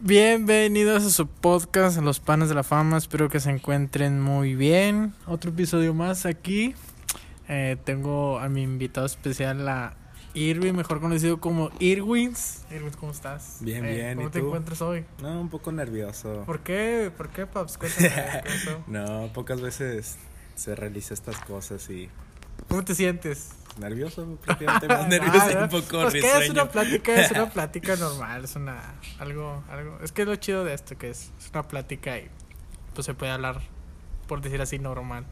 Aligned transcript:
Bienvenidos 0.00 1.04
a 1.04 1.10
su 1.10 1.26
podcast, 1.26 1.98
Los 1.98 2.20
Panes 2.20 2.48
de 2.48 2.54
la 2.54 2.62
Fama. 2.62 2.96
Espero 2.98 3.28
que 3.28 3.40
se 3.40 3.50
encuentren 3.50 4.20
muy 4.20 4.54
bien. 4.54 5.12
Otro 5.26 5.50
episodio 5.50 5.92
más 5.92 6.24
aquí. 6.24 6.74
Eh, 7.48 7.76
tengo 7.84 8.38
a 8.38 8.48
mi 8.48 8.62
invitado 8.62 9.06
especial, 9.06 9.68
a 9.68 9.96
Irwin, 10.34 10.76
mejor 10.76 11.00
conocido 11.00 11.40
como 11.40 11.70
Irwins. 11.80 12.62
Irwins, 12.70 12.96
¿cómo 12.96 13.10
estás? 13.10 13.56
Bien, 13.60 13.84
Eh, 13.84 13.94
bien. 13.96 14.16
¿Cómo 14.18 14.28
¿y 14.28 14.30
te 14.30 14.38
tú? 14.40 14.46
encuentras 14.46 14.82
hoy? 14.82 15.04
No, 15.20 15.40
un 15.40 15.48
poco 15.48 15.72
nervioso. 15.72 16.44
¿Por 16.46 16.60
qué? 16.60 17.10
¿Por 17.16 17.30
qué, 17.30 17.46
Paps? 17.46 17.76
Cuéntame. 17.78 18.42
No, 18.86 19.30
pocas 19.34 19.60
veces 19.60 20.16
se 20.54 20.76
realiza 20.76 21.12
estas 21.14 21.38
cosas 21.40 21.90
y 21.90 22.08
¿Cómo 22.68 22.84
te 22.84 22.94
sientes? 22.94 23.50
nervioso, 23.78 24.38
prácticamente 24.44 24.88
más 24.88 25.08
nervioso 25.08 25.46
Ah, 25.56 25.62
un 25.62 25.68
poco 25.68 26.02
pues 26.02 26.14
que 26.14 26.38
es 26.44 26.50
una 26.50 26.68
plática, 26.68 27.20
es 27.20 27.30
una 27.30 27.50
plática 27.52 27.96
normal, 27.96 28.44
es 28.44 28.56
una 28.56 28.94
algo, 29.18 29.62
algo, 29.70 29.98
es 30.02 30.12
que 30.12 30.22
es 30.22 30.28
lo 30.28 30.36
chido 30.36 30.64
de 30.64 30.74
esto 30.74 30.98
que 30.98 31.10
es, 31.10 31.30
es 31.38 31.50
una 31.50 31.62
plática 31.62 32.18
y 32.18 32.28
pues 32.94 33.06
se 33.06 33.14
puede 33.14 33.32
hablar 33.32 33.60
por 34.26 34.40
decir 34.40 34.60
así 34.60 34.78
normal. 34.78 35.24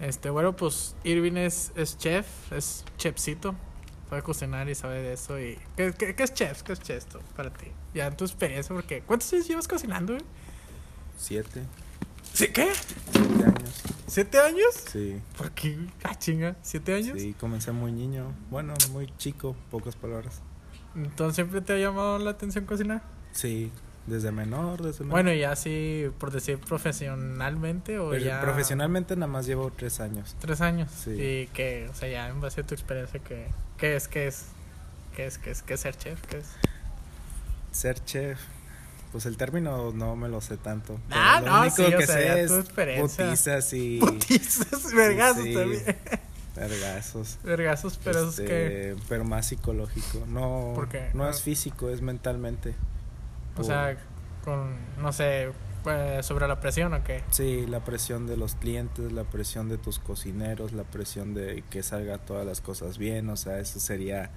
Este, 0.00 0.28
bueno, 0.30 0.54
pues 0.56 0.96
Irving 1.04 1.36
es, 1.36 1.72
es 1.76 1.96
chef, 1.98 2.26
es 2.52 2.84
chefcito, 2.98 3.54
sabe 4.10 4.22
cocinar 4.22 4.68
y 4.68 4.74
sabe 4.74 5.00
de 5.00 5.12
eso 5.12 5.40
y 5.40 5.58
¿qué, 5.76 5.92
qué, 5.96 6.14
qué 6.14 6.22
es 6.22 6.34
chef? 6.34 6.62
¿Qué 6.62 6.72
es 6.72 6.80
chef 6.80 6.98
esto 6.98 7.20
para 7.36 7.50
ti? 7.50 7.66
Ya 7.94 8.06
en 8.06 8.16
tu 8.16 8.24
experiencia 8.24 8.74
porque 8.74 9.02
¿cuántos 9.02 9.32
años 9.32 9.48
llevas 9.48 9.68
cocinando? 9.68 10.14
güey? 10.14 10.24
Siete, 11.16 11.62
¿Sí, 12.34 12.48
¿Qué? 12.48 12.68
siete 13.12 13.44
años. 13.44 13.82
¿Siete 14.08 14.38
años? 14.40 14.74
Sí, 14.92 15.20
¿Por 15.38 15.52
qué? 15.52 15.78
Ah, 16.02 16.18
chinga, 16.18 16.56
¿siete 16.62 16.92
años? 16.94 17.20
sí, 17.20 17.32
comencé 17.38 17.70
muy 17.70 17.92
niño. 17.92 18.32
Bueno, 18.50 18.74
muy 18.90 19.06
chico, 19.18 19.54
pocas 19.70 19.94
palabras. 19.94 20.42
Entonces 20.96 21.36
siempre 21.36 21.60
te 21.60 21.74
ha 21.74 21.78
llamado 21.78 22.18
la 22.18 22.30
atención 22.30 22.66
cocinar. 22.66 23.02
Sí, 23.30 23.70
desde 24.08 24.32
menor, 24.32 24.82
desde 24.82 25.04
menor. 25.04 25.12
Bueno, 25.12 25.32
ya 25.32 25.52
así, 25.52 26.10
por 26.18 26.32
decir 26.32 26.58
profesionalmente 26.58 28.00
o 28.00 28.10
Pero 28.10 28.24
ya... 28.24 28.40
profesionalmente 28.40 29.14
nada 29.14 29.30
más 29.30 29.46
llevo 29.46 29.70
tres 29.70 30.00
años. 30.00 30.34
Tres 30.40 30.60
años. 30.60 30.90
Sí. 30.90 31.10
Y 31.12 31.46
que, 31.52 31.88
o 31.88 31.94
sea, 31.94 32.08
ya 32.08 32.28
en 32.28 32.40
base 32.40 32.62
a 32.62 32.66
tu 32.66 32.74
experiencia, 32.74 33.20
que, 33.20 33.46
¿qué 33.78 33.94
es, 33.94 34.08
qué 34.08 34.26
es? 34.26 34.46
¿Qué 35.14 35.26
es, 35.26 35.38
qué 35.38 35.52
es, 35.52 35.62
qué 35.62 35.74
es 35.74 35.80
ser 35.80 35.96
chef? 35.96 36.20
¿Qué 36.26 36.38
es? 36.38 36.46
Ser 37.70 38.04
chef, 38.04 38.40
pues 39.14 39.26
el 39.26 39.36
término 39.36 39.92
no 39.92 40.16
me 40.16 40.28
lo 40.28 40.40
sé 40.40 40.56
tanto. 40.56 40.98
Ah, 41.08 41.40
lo 41.40 41.52
no, 41.52 41.60
único 41.60 41.76
sí, 41.76 41.82
o 41.84 41.98
que 41.98 42.04
sea, 42.04 42.16
sé 42.16 42.40
es 42.42 42.48
tu 42.50 42.56
experiencia. 42.58 43.24
putizas 43.26 43.72
y 43.72 43.98
Putizas, 44.00 44.92
vergazos 44.92 45.44
sí. 45.44 45.54
también. 45.54 45.82
vergazos. 46.56 47.38
Vergazos, 47.44 48.00
pero 48.02 48.28
es 48.28 48.36
que... 48.40 48.90
Este, 48.90 49.02
pero 49.08 49.24
más 49.24 49.46
psicológico. 49.46 50.24
No, 50.26 50.72
¿Por 50.74 50.88
qué? 50.88 51.10
no 51.14 51.26
Ah. 51.26 51.30
es 51.30 51.42
físico, 51.42 51.90
es 51.90 52.00
mentalmente. 52.02 52.74
O 53.56 53.62
sea, 53.62 53.96
con, 54.44 54.74
no 55.00 55.12
sé, 55.12 55.52
pues, 55.84 56.26
sobre 56.26 56.48
la 56.48 56.58
presión 56.58 56.92
o 56.92 57.04
qué. 57.04 57.22
Sí, 57.30 57.66
la 57.68 57.84
presión 57.84 58.26
de 58.26 58.36
los 58.36 58.56
clientes, 58.56 59.12
la 59.12 59.22
presión 59.22 59.68
de 59.68 59.78
tus 59.78 60.00
cocineros, 60.00 60.72
la 60.72 60.82
presión 60.82 61.34
de 61.34 61.62
que 61.70 61.84
salga 61.84 62.18
todas 62.18 62.44
las 62.44 62.60
cosas 62.60 62.98
bien, 62.98 63.30
o 63.30 63.36
sea, 63.36 63.60
eso 63.60 63.78
sería 63.78 64.30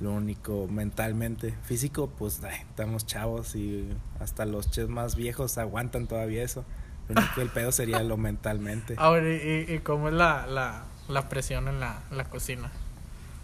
lo 0.00 0.12
único 0.12 0.66
mentalmente. 0.68 1.54
Físico, 1.64 2.08
pues 2.18 2.40
ay, 2.44 2.56
estamos 2.70 3.06
chavos 3.06 3.54
y 3.56 3.88
hasta 4.20 4.44
los 4.44 4.70
chefs 4.70 4.88
más 4.88 5.16
viejos 5.16 5.58
aguantan 5.58 6.06
todavía 6.06 6.42
eso. 6.42 6.64
Lo 7.08 7.20
único 7.20 7.40
el 7.40 7.48
pedo 7.48 7.72
sería 7.72 8.02
lo 8.02 8.16
mentalmente. 8.16 8.94
Ahora, 8.98 9.28
¿y, 9.28 9.66
y, 9.68 9.78
cómo 9.80 10.08
es 10.08 10.14
la, 10.14 10.46
la, 10.46 10.84
la 11.08 11.28
presión 11.28 11.66
en 11.68 11.80
la, 11.80 12.00
la 12.10 12.24
cocina? 12.24 12.70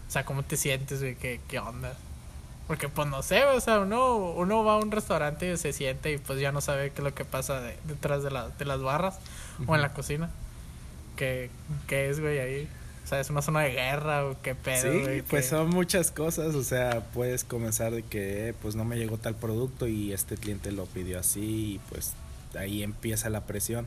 O 0.07 0.11
sea, 0.11 0.25
¿cómo 0.25 0.43
te 0.43 0.57
sientes, 0.57 1.01
güey? 1.01 1.17
¿Qué, 1.17 1.41
¿Qué 1.49 1.59
onda? 1.59 1.95
Porque, 2.67 2.89
pues, 2.89 3.09
no 3.09 3.23
sé, 3.23 3.45
o 3.45 3.61
sea, 3.61 3.81
uno, 3.81 4.17
uno 4.17 4.65
va 4.65 4.75
a 4.75 4.77
un 4.79 4.91
restaurante 4.91 5.51
y 5.53 5.57
se 5.57 5.73
siente 5.73 6.13
y 6.13 6.19
pues 6.19 6.39
ya 6.41 6.53
no 6.53 6.61
sabe 6.61 6.91
qué 6.93 6.99
es 6.99 7.05
lo 7.05 7.15
que 7.15 7.25
pasa 7.25 7.61
de- 7.61 7.79
detrás 7.85 8.23
de, 8.23 8.31
la, 8.31 8.49
de 8.49 8.65
las 8.65 8.81
barras 8.81 9.19
o 9.67 9.75
en 9.75 9.83
la 9.83 9.93
cocina. 9.93 10.31
¿Qué, 11.17 11.51
qué 11.87 12.09
es, 12.11 12.21
güey, 12.21 12.39
ahí? 12.39 12.69
O 13.05 13.07
sea, 13.07 13.21
¿es 13.21 13.29
una 13.29 13.43
zona 13.43 13.61
de 13.61 13.73
guerra 13.73 14.25
o 14.27 14.41
qué 14.41 14.55
pedo, 14.55 14.91
Sí, 14.93 15.01
güey? 15.03 15.23
pues 15.23 15.45
¿Qué- 15.45 15.51
son 15.51 15.69
muchas 15.71 16.11
cosas, 16.11 16.55
o 16.55 16.63
sea, 16.65 17.03
puedes 17.13 17.45
comenzar 17.45 17.93
de 17.93 18.03
que 18.03 18.55
pues 18.63 18.75
no 18.77 18.85
me 18.87 18.97
llegó 18.97 19.19
tal 19.19 19.35
producto 19.35 19.87
y 19.87 20.13
este 20.15 20.37
cliente 20.37 20.73
lo 20.73 20.87
pidió 20.87 21.19
así 21.21 21.75
y 21.75 21.81
pues 21.91 22.15
ahí 22.59 22.83
empieza 22.83 23.29
la 23.31 23.43
presión. 23.43 23.87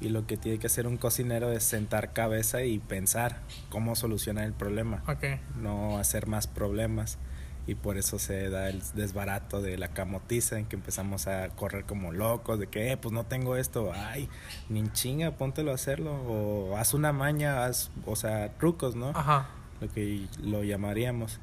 Y 0.00 0.08
lo 0.08 0.26
que 0.26 0.36
tiene 0.38 0.58
que 0.58 0.66
hacer 0.66 0.86
un 0.86 0.96
cocinero 0.96 1.52
es 1.52 1.62
sentar 1.62 2.12
cabeza 2.14 2.62
y 2.64 2.78
pensar 2.78 3.36
cómo 3.68 3.94
solucionar 3.94 4.44
el 4.44 4.54
problema, 4.54 5.02
Ok. 5.06 5.38
no 5.60 5.98
hacer 5.98 6.26
más 6.26 6.46
problemas. 6.46 7.18
Y 7.66 7.74
por 7.76 7.98
eso 7.98 8.18
se 8.18 8.48
da 8.50 8.68
el 8.68 8.82
desbarato 8.94 9.60
de 9.62 9.78
la 9.78 9.88
camotiza 9.88 10.58
en 10.58 10.66
que 10.66 10.76
empezamos 10.76 11.26
a 11.28 11.48
correr 11.50 11.84
como 11.84 12.10
locos, 12.10 12.58
de 12.58 12.66
que, 12.66 12.90
eh, 12.92 12.96
pues 12.96 13.12
no 13.12 13.24
tengo 13.26 13.56
esto, 13.56 13.92
ay, 13.94 14.28
ni 14.68 14.88
chinga, 14.92 15.32
póntelo 15.32 15.70
a 15.70 15.74
hacerlo, 15.74 16.12
o 16.26 16.76
haz 16.76 16.94
una 16.94 17.12
maña, 17.12 17.64
haz, 17.66 17.90
o 18.06 18.16
sea, 18.16 18.54
trucos, 18.58 18.96
¿no? 18.96 19.10
Ajá. 19.14 19.48
lo 19.80 19.88
que 19.88 20.26
lo 20.42 20.62
llamaríamos 20.62 21.40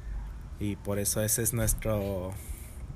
y 0.60 0.76
por 0.76 1.00
eso 1.00 1.20
ese 1.22 1.42
es 1.42 1.52
nuestro 1.54 2.32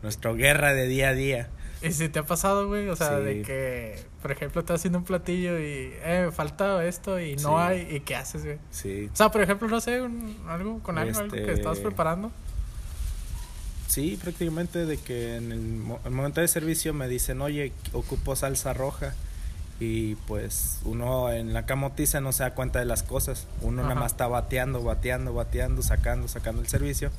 nuestro 0.00 0.36
guerra 0.36 0.72
de 0.72 0.86
día 0.86 1.08
a 1.08 1.14
día 1.14 1.50
¿Y 1.82 1.90
si 1.90 2.08
te 2.08 2.20
ha 2.20 2.22
pasado, 2.24 2.68
güey? 2.68 2.88
O 2.88 2.94
sea, 2.94 3.18
Sí. 3.18 3.24
de 3.24 3.42
que, 3.42 4.04
por 4.22 4.30
ejemplo, 4.30 4.60
estás 4.60 4.78
haciendo 4.80 4.98
un 5.00 5.04
platillo 5.04 5.58
y, 5.58 5.92
eh, 6.04 6.22
me 6.26 6.30
falta 6.32 6.84
esto 6.84 7.18
y 7.18 7.34
no 7.36 7.48
Sí. 7.48 7.54
hay, 7.58 7.88
¿y 7.96 8.00
qué 8.00 8.14
haces, 8.14 8.44
güey? 8.44 8.58
sí 8.70 9.10
O 9.12 9.16
sea, 9.16 9.30
por 9.32 9.40
ejemplo, 9.42 9.66
no 9.66 9.80
sé, 9.80 10.00
un- 10.00 10.36
algo 10.48 10.78
con 10.80 10.96
algo, 10.96 11.18
algo 11.18 11.32
que 11.34 11.40
Este- 11.40 11.52
estabas 11.54 11.80
preparando. 11.80 12.30
Sí 13.92 14.18
prácticamente 14.20 14.86
de 14.86 14.96
que 14.96 15.36
en 15.36 15.52
el, 15.52 15.60
mo- 15.60 16.00
el 16.04 16.10
momento 16.12 16.40
de 16.40 16.48
servicio 16.48 16.94
me 16.94 17.08
dicen 17.08 17.40
oye 17.42 17.72
ocupo 17.92 18.34
salsa 18.36 18.72
roja 18.72 19.14
y 19.80 20.14
pues 20.14 20.78
uno 20.84 21.30
en 21.32 21.52
la 21.52 21.66
camotiza 21.66 22.20
no 22.20 22.32
se 22.32 22.44
da 22.44 22.54
cuenta 22.54 22.78
de 22.78 22.84
las 22.84 23.02
cosas. 23.02 23.46
Uno 23.62 23.82
nada 23.82 23.94
más 23.96 24.12
está 24.12 24.28
bateando 24.28 24.82
bateando 24.84 25.34
bateando 25.34 25.82
sacando 25.82 26.28
sacando 26.28 26.62
el 26.62 26.68
servicio. 26.68 27.10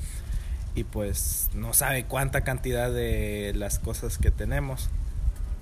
Y 0.76 0.86
pues 0.86 1.50
no 1.54 1.74
sabe 1.74 2.06
cuánta 2.06 2.42
cantidad 2.42 2.90
de 2.92 3.52
las 3.56 3.80
cosas 3.80 4.18
que 4.18 4.32
tenemos. 4.32 4.90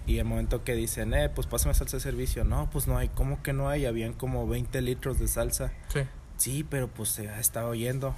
Y 0.06 0.20
el 0.20 0.26
momento 0.26 0.64
que 0.64 0.76
dicen 0.76 1.14
eh 1.16 1.30
pues 1.30 1.48
pásame 1.48 1.74
salsa 1.74 1.98
de 1.98 2.02
servicio 2.02 2.44
no 2.44 2.70
pues 2.72 2.88
no 2.88 2.98
hay 2.98 3.10
¿cómo 3.10 3.42
que 3.44 3.52
no 3.54 3.68
hay 3.70 3.86
habían 3.86 4.14
como 4.14 4.48
20 4.48 4.82
litros 4.82 5.18
de 5.20 5.28
salsa. 5.28 5.72
Sí. 5.92 6.02
Sí, 6.38 6.66
pero 6.70 6.88
pues 6.88 7.10
se 7.10 7.30
ha 7.30 7.40
estado 7.40 7.74
yendo. 7.76 8.14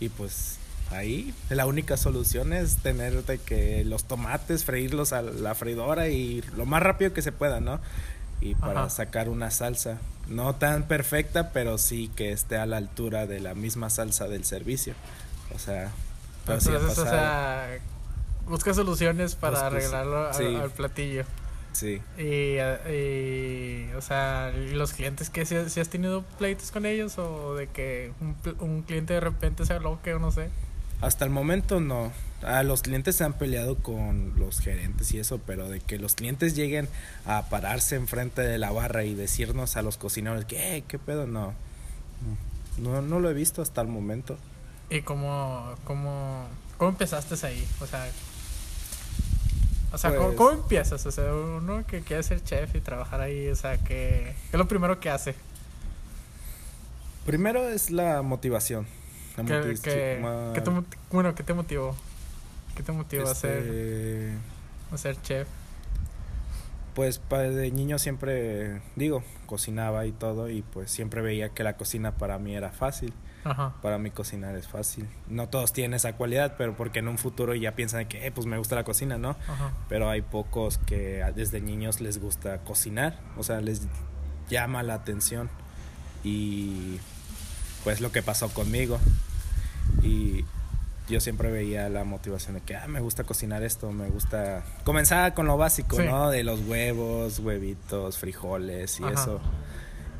Y 0.00 0.08
pues 0.08 0.58
ahí 0.90 1.34
la 1.50 1.66
única 1.66 1.96
solución 1.96 2.52
es 2.52 2.76
tener 2.78 3.24
de 3.24 3.38
que 3.38 3.84
los 3.84 4.04
tomates, 4.04 4.64
freírlos 4.64 5.12
a 5.12 5.22
la 5.22 5.54
freidora 5.54 6.08
y 6.08 6.42
lo 6.56 6.66
más 6.66 6.82
rápido 6.82 7.12
que 7.12 7.22
se 7.22 7.32
pueda, 7.32 7.60
¿no? 7.60 7.80
Y 8.40 8.54
para 8.54 8.80
Ajá. 8.80 8.90
sacar 8.90 9.28
una 9.28 9.50
salsa. 9.50 9.98
No 10.28 10.54
tan 10.54 10.86
perfecta, 10.88 11.50
pero 11.52 11.78
sí 11.78 12.10
que 12.16 12.32
esté 12.32 12.56
a 12.56 12.66
la 12.66 12.76
altura 12.78 13.26
de 13.26 13.40
la 13.40 13.54
misma 13.54 13.90
salsa 13.90 14.28
del 14.28 14.44
servicio. 14.44 14.94
O 15.54 15.58
sea, 15.58 15.90
pero 16.46 16.60
sí 16.60 16.70
Entonces, 16.70 16.98
o 16.98 17.04
sea, 17.04 17.78
busca 18.46 18.74
soluciones 18.74 19.34
para 19.34 19.66
arreglarlo 19.66 20.28
al, 20.28 20.34
sí. 20.34 20.44
al 20.44 20.70
platillo. 20.70 21.24
Sí. 21.72 22.00
Y, 22.16 22.56
eh, 22.58 23.90
y, 23.90 23.96
o 23.96 24.00
sea, 24.00 24.52
¿y 24.56 24.70
los 24.70 24.92
clientes 24.92 25.28
que 25.28 25.44
si, 25.44 25.56
has 25.56 25.88
tenido 25.88 26.22
pleitos 26.38 26.70
con 26.70 26.86
ellos 26.86 27.18
o 27.18 27.56
de 27.56 27.66
que 27.66 28.12
un, 28.20 28.36
un 28.60 28.82
cliente 28.82 29.14
de 29.14 29.20
repente 29.20 29.66
se 29.66 29.72
aloque 29.72 30.14
o 30.14 30.18
no 30.18 30.30
sé? 30.30 30.50
Hasta 31.00 31.24
el 31.24 31.30
momento 31.30 31.80
no. 31.80 32.12
Ah, 32.42 32.62
los 32.62 32.82
clientes 32.82 33.16
se 33.16 33.24
han 33.24 33.32
peleado 33.34 33.76
con 33.76 34.34
los 34.38 34.60
gerentes 34.60 35.12
y 35.12 35.18
eso, 35.18 35.40
pero 35.46 35.68
de 35.70 35.80
que 35.80 35.98
los 35.98 36.14
clientes 36.14 36.54
lleguen 36.54 36.88
a 37.24 37.48
pararse 37.48 37.96
enfrente 37.96 38.42
de 38.42 38.58
la 38.58 38.70
barra 38.70 39.04
y 39.04 39.14
decirnos 39.14 39.76
a 39.76 39.82
los 39.82 39.96
cocineros 39.96 40.44
que, 40.44 40.76
"Eh, 40.76 40.84
¿qué 40.86 40.98
pedo? 40.98 41.26
No. 41.26 41.54
no. 42.78 43.00
No 43.02 43.20
lo 43.20 43.30
he 43.30 43.34
visto 43.34 43.62
hasta 43.62 43.80
el 43.80 43.88
momento. 43.88 44.36
¿Y 44.90 45.00
cómo, 45.02 45.74
cómo, 45.84 46.46
cómo 46.76 46.90
empezaste 46.90 47.34
ahí? 47.46 47.66
O 47.80 47.86
sea, 47.86 48.06
o 49.92 49.96
sea 49.98 50.10
¿cómo, 50.10 50.26
Pues- 50.28 50.36
cómo 50.36 50.50
empiezas? 50.50 51.06
O 51.06 51.10
sea, 51.12 51.32
uno 51.34 51.86
que 51.86 52.02
quiere 52.02 52.22
ser 52.22 52.42
chef 52.44 52.74
y 52.74 52.80
trabajar 52.80 53.20
ahí, 53.22 53.48
o 53.48 53.56
sea, 53.56 53.78
que, 53.78 53.84
¿qué 53.84 54.34
es 54.52 54.58
lo 54.58 54.68
primero 54.68 55.00
que 55.00 55.08
hace? 55.08 55.34
Primero 57.24 57.66
es 57.68 57.90
la 57.90 58.20
motivación. 58.22 58.86
¿Qué, 59.36 59.74
qué- 59.82 60.20
qué 60.54 60.60
te, 60.60 60.70
bueno, 61.10 61.34
¿qué 61.34 61.42
te 61.42 61.54
motivó? 61.54 61.94
¿Qué 62.76 62.82
te 62.82 62.92
motivó 62.92 63.28
a, 63.28 63.34
ser, 63.34 63.58
este, 63.58 64.32
a 64.92 64.98
ser 64.98 65.20
chef? 65.22 65.48
Pues 66.94 67.20
de 67.28 67.70
niño 67.72 67.98
siempre, 67.98 68.80
digo, 68.94 69.24
cocinaba 69.46 70.06
y 70.06 70.12
todo 70.12 70.48
y 70.48 70.62
pues 70.62 70.90
siempre 70.90 71.22
veía 71.22 71.48
que 71.48 71.64
la 71.64 71.76
cocina 71.76 72.12
para 72.12 72.38
mí 72.38 72.54
era 72.54 72.70
fácil. 72.70 73.12
Ajá. 73.42 73.74
Para 73.82 73.98
mí 73.98 74.10
cocinar 74.10 74.54
es 74.54 74.68
fácil. 74.68 75.06
No 75.28 75.48
todos 75.48 75.72
tienen 75.72 75.94
esa 75.94 76.14
cualidad, 76.14 76.54
pero 76.56 76.76
porque 76.76 77.00
en 77.00 77.08
un 77.08 77.18
futuro 77.18 77.54
ya 77.54 77.72
piensan 77.72 78.06
que, 78.06 78.26
eh, 78.26 78.30
pues 78.32 78.46
me 78.46 78.56
gusta 78.58 78.74
la 78.76 78.84
cocina, 78.84 79.18
¿no? 79.18 79.30
Ajá. 79.48 79.72
Pero 79.88 80.08
hay 80.08 80.22
pocos 80.22 80.78
que 80.78 81.22
desde 81.34 81.60
niños 81.60 82.00
les 82.00 82.18
gusta 82.20 82.58
cocinar, 82.58 83.18
o 83.36 83.42
sea, 83.42 83.60
les 83.60 83.82
llama 84.48 84.82
la 84.82 84.94
atención. 84.94 85.50
Y 86.22 86.98
pues 87.84 88.00
lo 88.00 88.10
que 88.10 88.22
pasó 88.22 88.48
conmigo. 88.48 88.98
Y 90.02 90.44
yo 91.08 91.20
siempre 91.20 91.50
veía 91.50 91.88
la 91.88 92.04
motivación 92.04 92.54
de 92.54 92.62
que, 92.62 92.74
ah, 92.76 92.88
me 92.88 93.00
gusta 93.00 93.24
cocinar 93.24 93.62
esto, 93.62 93.92
me 93.92 94.08
gusta... 94.08 94.64
Comenzaba 94.84 95.34
con 95.34 95.46
lo 95.46 95.56
básico, 95.56 96.00
¿no? 96.02 96.30
De 96.30 96.42
los 96.42 96.60
huevos, 96.60 97.38
huevitos, 97.38 98.18
frijoles 98.18 98.98
y 99.00 99.04
eso. 99.04 99.40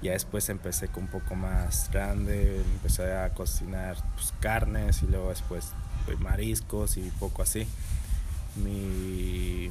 Ya 0.03 0.13
después 0.13 0.51
empecé 0.51 0.89
con 0.89 1.05
un 1.05 1.09
poco 1.09 1.35
más 1.35 1.91
grande, 1.91 2.59
empecé 2.59 3.11
a 3.17 3.31
cocinar 3.31 3.97
pues, 4.17 4.35
carnes 4.39 5.03
y 5.03 5.07
luego 5.07 5.31
después 5.31 5.73
pues, 6.05 6.21
mariscos 6.21 6.99
y 6.99 7.11
poco 7.19 7.43
así. 7.43 7.67
Mi 8.57 9.71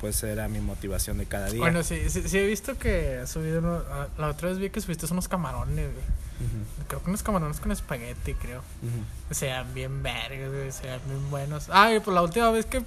pues 0.00 0.22
era 0.22 0.48
mi 0.48 0.60
motivación 0.60 1.18
de 1.18 1.26
cada 1.26 1.48
día. 1.48 1.60
Bueno, 1.60 1.82
sí, 1.82 2.08
sí, 2.10 2.38
he 2.38 2.46
visto 2.46 2.78
que 2.78 3.18
has 3.22 3.30
subido 3.30 3.84
la 4.18 4.28
otra 4.28 4.48
vez 4.50 4.58
vi 4.58 4.70
que 4.70 4.80
subiste 4.80 5.06
unos 5.10 5.28
camarones, 5.28 5.88
Creo 6.88 7.02
que 7.02 7.08
unos 7.08 7.22
camarones 7.22 7.60
con 7.60 7.72
espagueti, 7.72 8.34
creo. 8.34 8.62
O 9.30 9.34
sea, 9.34 9.62
bien 9.62 10.02
vergas, 10.02 10.50
o 10.50 10.72
sea, 10.72 10.98
bien 11.06 11.30
buenos. 11.30 11.68
Ah, 11.70 11.92
y 11.92 12.00
pues 12.00 12.14
la 12.14 12.22
última 12.22 12.50
vez 12.50 12.66
que 12.66 12.82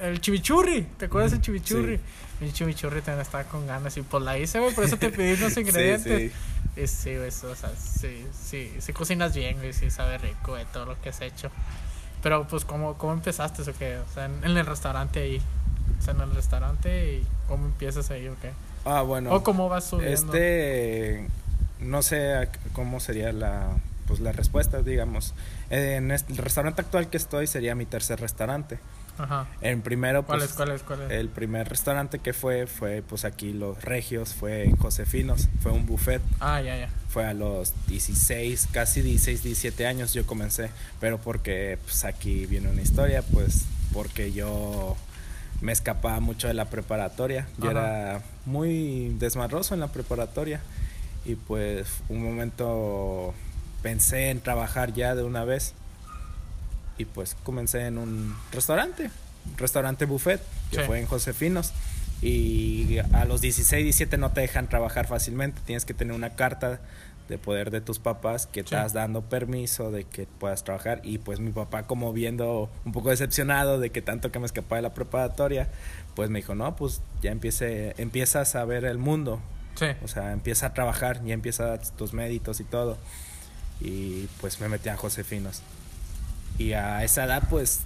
el 0.00 0.20
chimichurri, 0.20 0.82
¿te 0.98 1.06
acuerdas 1.06 1.32
del 1.32 1.40
chimichurri? 1.40 2.00
El 2.40 2.52
chimichurri 2.52 3.02
también 3.02 3.22
estaba 3.22 3.44
con 3.44 3.66
ganas 3.66 3.96
y 3.96 4.02
pues 4.02 4.22
la 4.22 4.36
hice, 4.38 4.58
güey, 4.58 4.74
por 4.74 4.84
eso 4.84 4.96
te 4.96 5.10
pedí 5.16 5.40
unos 5.40 5.56
ingredientes. 5.56 6.32
sí, 6.74 6.88
sí. 6.96 7.10
Y 7.10 7.12
eso, 7.12 7.50
o 7.50 7.54
sea, 7.54 7.70
sí, 7.76 8.26
sí, 8.32 8.72
sí 8.78 8.92
cocinas 8.92 9.34
bien, 9.34 9.58
güey, 9.58 9.72
sí 9.72 9.90
sabe 9.90 10.18
rico, 10.18 10.56
de 10.56 10.64
todo 10.64 10.86
lo 10.86 11.00
que 11.00 11.10
has 11.10 11.20
hecho. 11.20 11.50
Pero 12.22 12.46
pues, 12.46 12.64
¿cómo, 12.64 12.96
cómo 12.96 13.12
empezaste 13.12 13.62
o 13.68 13.74
qué? 13.74 13.98
O 13.98 14.14
sea, 14.14 14.26
en, 14.26 14.44
el 14.44 14.64
restaurante 14.64 15.20
ahí. 15.20 15.42
O 15.98 16.02
sea, 16.02 16.14
en 16.14 16.20
el 16.20 16.34
restaurante 16.34 17.14
y 17.14 17.26
cómo 17.48 17.66
empiezas 17.66 18.10
ahí 18.10 18.28
o 18.28 18.36
qué. 18.40 18.52
Ah, 18.84 19.02
bueno. 19.02 19.32
O 19.32 19.42
cómo 19.42 19.68
vas 19.68 19.84
subiendo. 19.84 20.32
Este, 20.32 21.26
no 21.82 22.02
sé 22.02 22.48
cómo 22.72 23.00
sería 23.00 23.32
la, 23.32 23.68
pues 24.06 24.20
la 24.20 24.32
respuesta, 24.32 24.82
digamos. 24.82 25.34
En 25.70 26.10
el 26.10 26.36
restaurante 26.36 26.82
actual 26.82 27.08
que 27.08 27.16
estoy 27.16 27.46
sería 27.46 27.74
mi 27.74 27.86
tercer 27.86 28.20
restaurante. 28.20 28.78
Ajá. 29.18 29.46
En 29.60 29.82
primero, 29.82 30.22
pues, 30.22 30.52
¿Cuál 30.54 30.70
es, 30.70 30.82
cuál 30.82 31.02
es, 31.02 31.10
El 31.10 31.28
primer 31.28 31.68
restaurante 31.68 32.18
que 32.18 32.32
fue, 32.32 32.66
fue 32.66 33.02
pues 33.02 33.24
aquí 33.24 33.52
Los 33.52 33.82
Regios, 33.82 34.34
fue 34.34 34.64
en 34.64 34.76
Josefinos, 34.76 35.48
fue 35.60 35.72
un 35.72 35.86
buffet. 35.86 36.22
Ah, 36.40 36.60
ya, 36.60 36.76
ya. 36.76 36.88
Fue 37.08 37.26
a 37.26 37.34
los 37.34 37.74
16, 37.88 38.68
casi 38.72 39.02
16, 39.02 39.42
17 39.42 39.86
años 39.86 40.14
yo 40.14 40.26
comencé, 40.26 40.70
pero 40.98 41.18
porque 41.18 41.78
pues 41.84 42.04
aquí 42.04 42.46
viene 42.46 42.68
una 42.68 42.80
historia, 42.80 43.22
pues 43.22 43.66
porque 43.92 44.32
yo 44.32 44.96
me 45.60 45.72
escapaba 45.72 46.20
mucho 46.20 46.48
de 46.48 46.54
la 46.54 46.64
preparatoria. 46.64 47.46
Yo 47.58 47.70
era 47.70 48.22
muy 48.46 49.14
desmadroso 49.18 49.74
en 49.74 49.80
la 49.80 49.88
preparatoria 49.88 50.60
y 51.24 51.34
pues 51.34 51.88
un 52.08 52.22
momento 52.22 53.34
pensé 53.82 54.30
en 54.30 54.40
trabajar 54.40 54.92
ya 54.92 55.14
de 55.14 55.22
una 55.22 55.44
vez 55.44 55.74
y 56.98 57.04
pues 57.04 57.36
comencé 57.42 57.86
en 57.86 57.98
un 57.98 58.36
restaurante, 58.52 59.10
restaurante 59.56 60.04
buffet, 60.04 60.40
que 60.70 60.80
fue 60.80 61.00
en 61.00 61.06
Josefinos. 61.06 61.72
Y 62.20 62.98
a 63.12 63.24
los 63.24 63.40
16, 63.40 63.82
17 63.82 64.16
no 64.16 64.30
te 64.30 64.42
dejan 64.42 64.68
trabajar 64.68 65.08
fácilmente, 65.08 65.60
tienes 65.66 65.84
que 65.84 65.92
tener 65.92 66.14
una 66.14 66.30
carta 66.30 66.80
de 67.28 67.38
poder 67.38 67.70
de 67.70 67.80
tus 67.80 67.98
papás 67.98 68.46
que 68.46 68.60
estás 68.60 68.92
dando 68.92 69.22
permiso 69.22 69.90
de 69.90 70.04
que 70.04 70.26
puedas 70.26 70.64
trabajar 70.64 71.00
y 71.02 71.18
pues 71.18 71.40
mi 71.40 71.50
papá 71.50 71.84
como 71.84 72.12
viendo 72.12 72.68
un 72.84 72.92
poco 72.92 73.10
decepcionado 73.10 73.80
de 73.80 73.90
que 73.90 74.02
tanto 74.02 74.30
que 74.30 74.38
me 74.38 74.46
escapaba 74.46 74.76
de 74.76 74.82
la 74.82 74.94
preparatoria 74.94 75.68
pues 76.14 76.30
me 76.30 76.40
dijo 76.40 76.54
no 76.54 76.76
pues 76.76 77.00
ya 77.22 77.30
empiece 77.30 77.94
empiezas 77.96 78.54
a 78.54 78.64
ver 78.64 78.84
el 78.84 78.98
mundo 78.98 79.40
o 80.02 80.08
sea 80.08 80.32
empieza 80.32 80.66
a 80.66 80.74
trabajar 80.74 81.24
ya 81.24 81.34
empieza 81.34 81.78
tus 81.96 82.12
méritos 82.12 82.60
y 82.60 82.64
todo 82.64 82.98
y 83.80 84.28
pues 84.40 84.60
me 84.60 84.68
metí 84.68 84.88
a 84.88 84.96
Josefinos 84.96 85.62
y 86.58 86.72
a 86.72 87.02
esa 87.04 87.24
edad, 87.24 87.42
pues, 87.48 87.80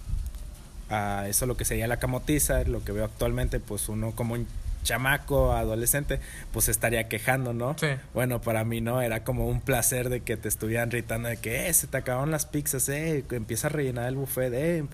a 0.91 1.27
eso 1.29 1.47
lo 1.47 1.57
que 1.57 1.65
sería 1.65 1.87
la 1.87 1.99
camotiza, 1.99 2.65
lo 2.65 2.85
que 2.85 2.93
veo 2.93 3.05
actualmente, 3.05 3.61
pues 3.61 3.89
uno 3.89 4.13
como 4.13 4.35
un 4.35 4.47
chamaco, 4.83 5.53
adolescente, 5.53 6.21
pues 6.53 6.69
estaría 6.69 7.09
quejando, 7.09 7.53
¿no? 7.53 7.77
Sí. 7.79 7.89
Bueno, 8.15 8.41
para 8.41 8.65
mí 8.65 8.81
no, 8.81 9.03
era 9.03 9.25
como 9.25 9.49
un 9.49 9.61
placer 9.61 10.09
de 10.09 10.21
que 10.21 10.37
te 10.37 10.49
estuvieran 10.49 10.91
gritando 10.91 11.29
de 11.29 11.39
que, 11.39 11.69
eh, 11.69 11.73
se 11.73 11.87
te 11.87 11.97
acabaron 11.97 12.31
las 12.31 12.47
pizzas, 12.47 12.89
eh, 12.89 13.25
empieza 13.31 13.67
a 13.67 13.71
rellenar 13.71 14.07
el 14.09 14.17
buffet, 14.17 14.53
eh. 14.55 14.85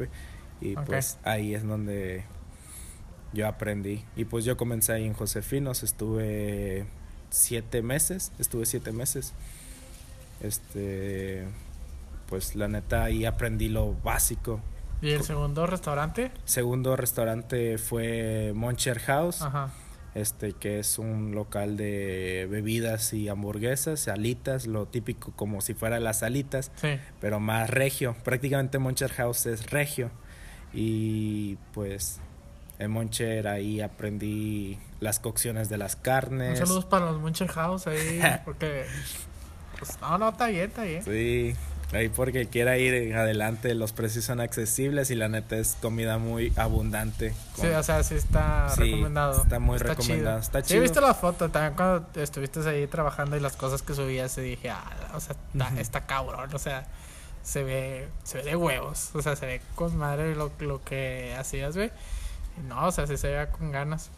Y 0.61 0.77
pues 0.77 1.19
ahí 1.25 1.55
es 1.55 1.65
donde 1.65 2.25
yo 3.33 3.49
aprendí. 3.49 4.05
Y 4.17 4.25
pues 4.25 4.45
yo 4.45 4.57
comencé 4.57 4.93
ahí 4.93 5.05
en 5.05 5.15
Josefinos, 5.15 5.83
estuve 5.83 6.87
siete 7.31 7.83
meses, 7.83 8.33
estuve 8.39 8.67
siete 8.67 8.93
meses. 8.93 9.33
Este, 10.41 11.47
pues 12.29 12.55
la 12.57 12.69
neta 12.69 13.05
ahí 13.05 13.25
aprendí 13.25 13.69
lo 13.69 13.95
básico. 13.95 14.61
¿Y 15.01 15.11
el 15.11 15.23
segundo 15.23 15.67
restaurante? 15.67 16.31
Segundo 16.45 16.97
restaurante 16.97 17.79
fue 17.79 18.53
Moncher 18.55 19.01
House. 19.01 19.45
Este 20.15 20.53
que 20.53 20.79
es 20.79 20.99
un 20.99 21.35
local 21.35 21.77
de 21.77 22.47
bebidas 22.51 23.15
y 23.15 23.29
hamburguesas, 23.29 24.09
alitas, 24.09 24.67
lo 24.67 24.87
típico 24.87 25.33
como 25.35 25.63
si 25.63 25.73
fuera 25.73 25.99
las 26.01 26.23
alitas, 26.23 26.71
pero 27.21 27.41
más 27.41 27.71
regio. 27.71 28.15
Prácticamente 28.23 28.79
Moncher 28.79 29.11
House 29.13 29.47
es 29.47 29.71
regio. 29.71 30.11
Y 30.73 31.57
pues 31.75 32.21
en 32.83 32.91
Moncher 32.91 33.49
ahí 33.49 33.81
aprendí 33.81 34.79
las 35.01 35.19
cocciones 35.19 35.69
de 35.69 35.79
las 35.79 35.97
carnes. 35.97 36.59
Saludos 36.59 36.85
para 36.85 37.07
los 37.07 37.21
Moncher 37.21 37.49
House 37.49 37.87
ahí, 37.87 38.21
porque 38.45 38.85
pues, 39.79 40.01
no, 40.01 40.19
no, 40.19 40.29
está 40.31 40.47
bien, 40.47 40.69
está 40.69 40.83
bien. 40.83 41.03
Sí, 41.05 41.55
Ahí 41.93 42.09
porque 42.09 42.47
quiera 42.47 42.79
ir 42.79 43.15
adelante, 43.15 43.75
los 43.75 43.93
precios 43.93 44.25
son 44.25 44.41
accesibles 44.41 45.11
y 45.11 45.15
la 45.15 45.29
neta 45.29 45.57
es 45.57 45.77
comida 45.81 46.17
muy 46.17 46.51
abundante. 46.57 47.35
Sí, 47.55 47.67
o 47.67 47.83
sea, 47.83 48.03
sí 48.03 48.15
está 48.15 48.75
recomendado. 48.75 49.43
Está 49.43 49.59
muy 49.59 49.77
recomendado. 49.77 50.39
Está 50.39 50.63
chido. 50.63 50.79
Sí, 50.79 50.81
viste 50.81 51.03
la 51.03 51.13
foto 51.13 51.51
también 51.51 51.75
cuando 51.75 52.07
estuviste 52.15 52.67
ahí 52.67 52.87
trabajando 52.87 53.37
y 53.37 53.41
las 53.41 53.57
cosas 53.57 53.83
que 53.83 53.95
subías 53.95 54.39
y 54.39 54.41
dije, 54.41 54.71
ah, 54.71 55.13
o 55.15 55.21
sea, 55.21 55.37
está, 55.79 56.07
cabrón, 56.07 56.49
o 56.55 56.59
sea, 56.59 56.87
se 57.43 57.63
ve, 57.63 58.09
se 58.25 58.39
ve 58.39 58.45
de 58.45 58.57
huevos, 58.57 59.11
o 59.15 59.21
sea, 59.21 59.37
se 59.37 59.45
ve 59.45 59.61
con 59.75 59.95
madre 59.95 60.35
lo, 60.35 60.51
lo 60.61 60.83
que 60.83 61.37
hacías, 61.39 61.77
güey. 61.77 61.91
No, 62.69 62.87
o 62.87 62.93
sea, 62.93 63.07
sí 63.07 63.17
se 63.17 63.29
ve 63.29 63.49
con 63.49 63.71
ganas. 63.71 64.11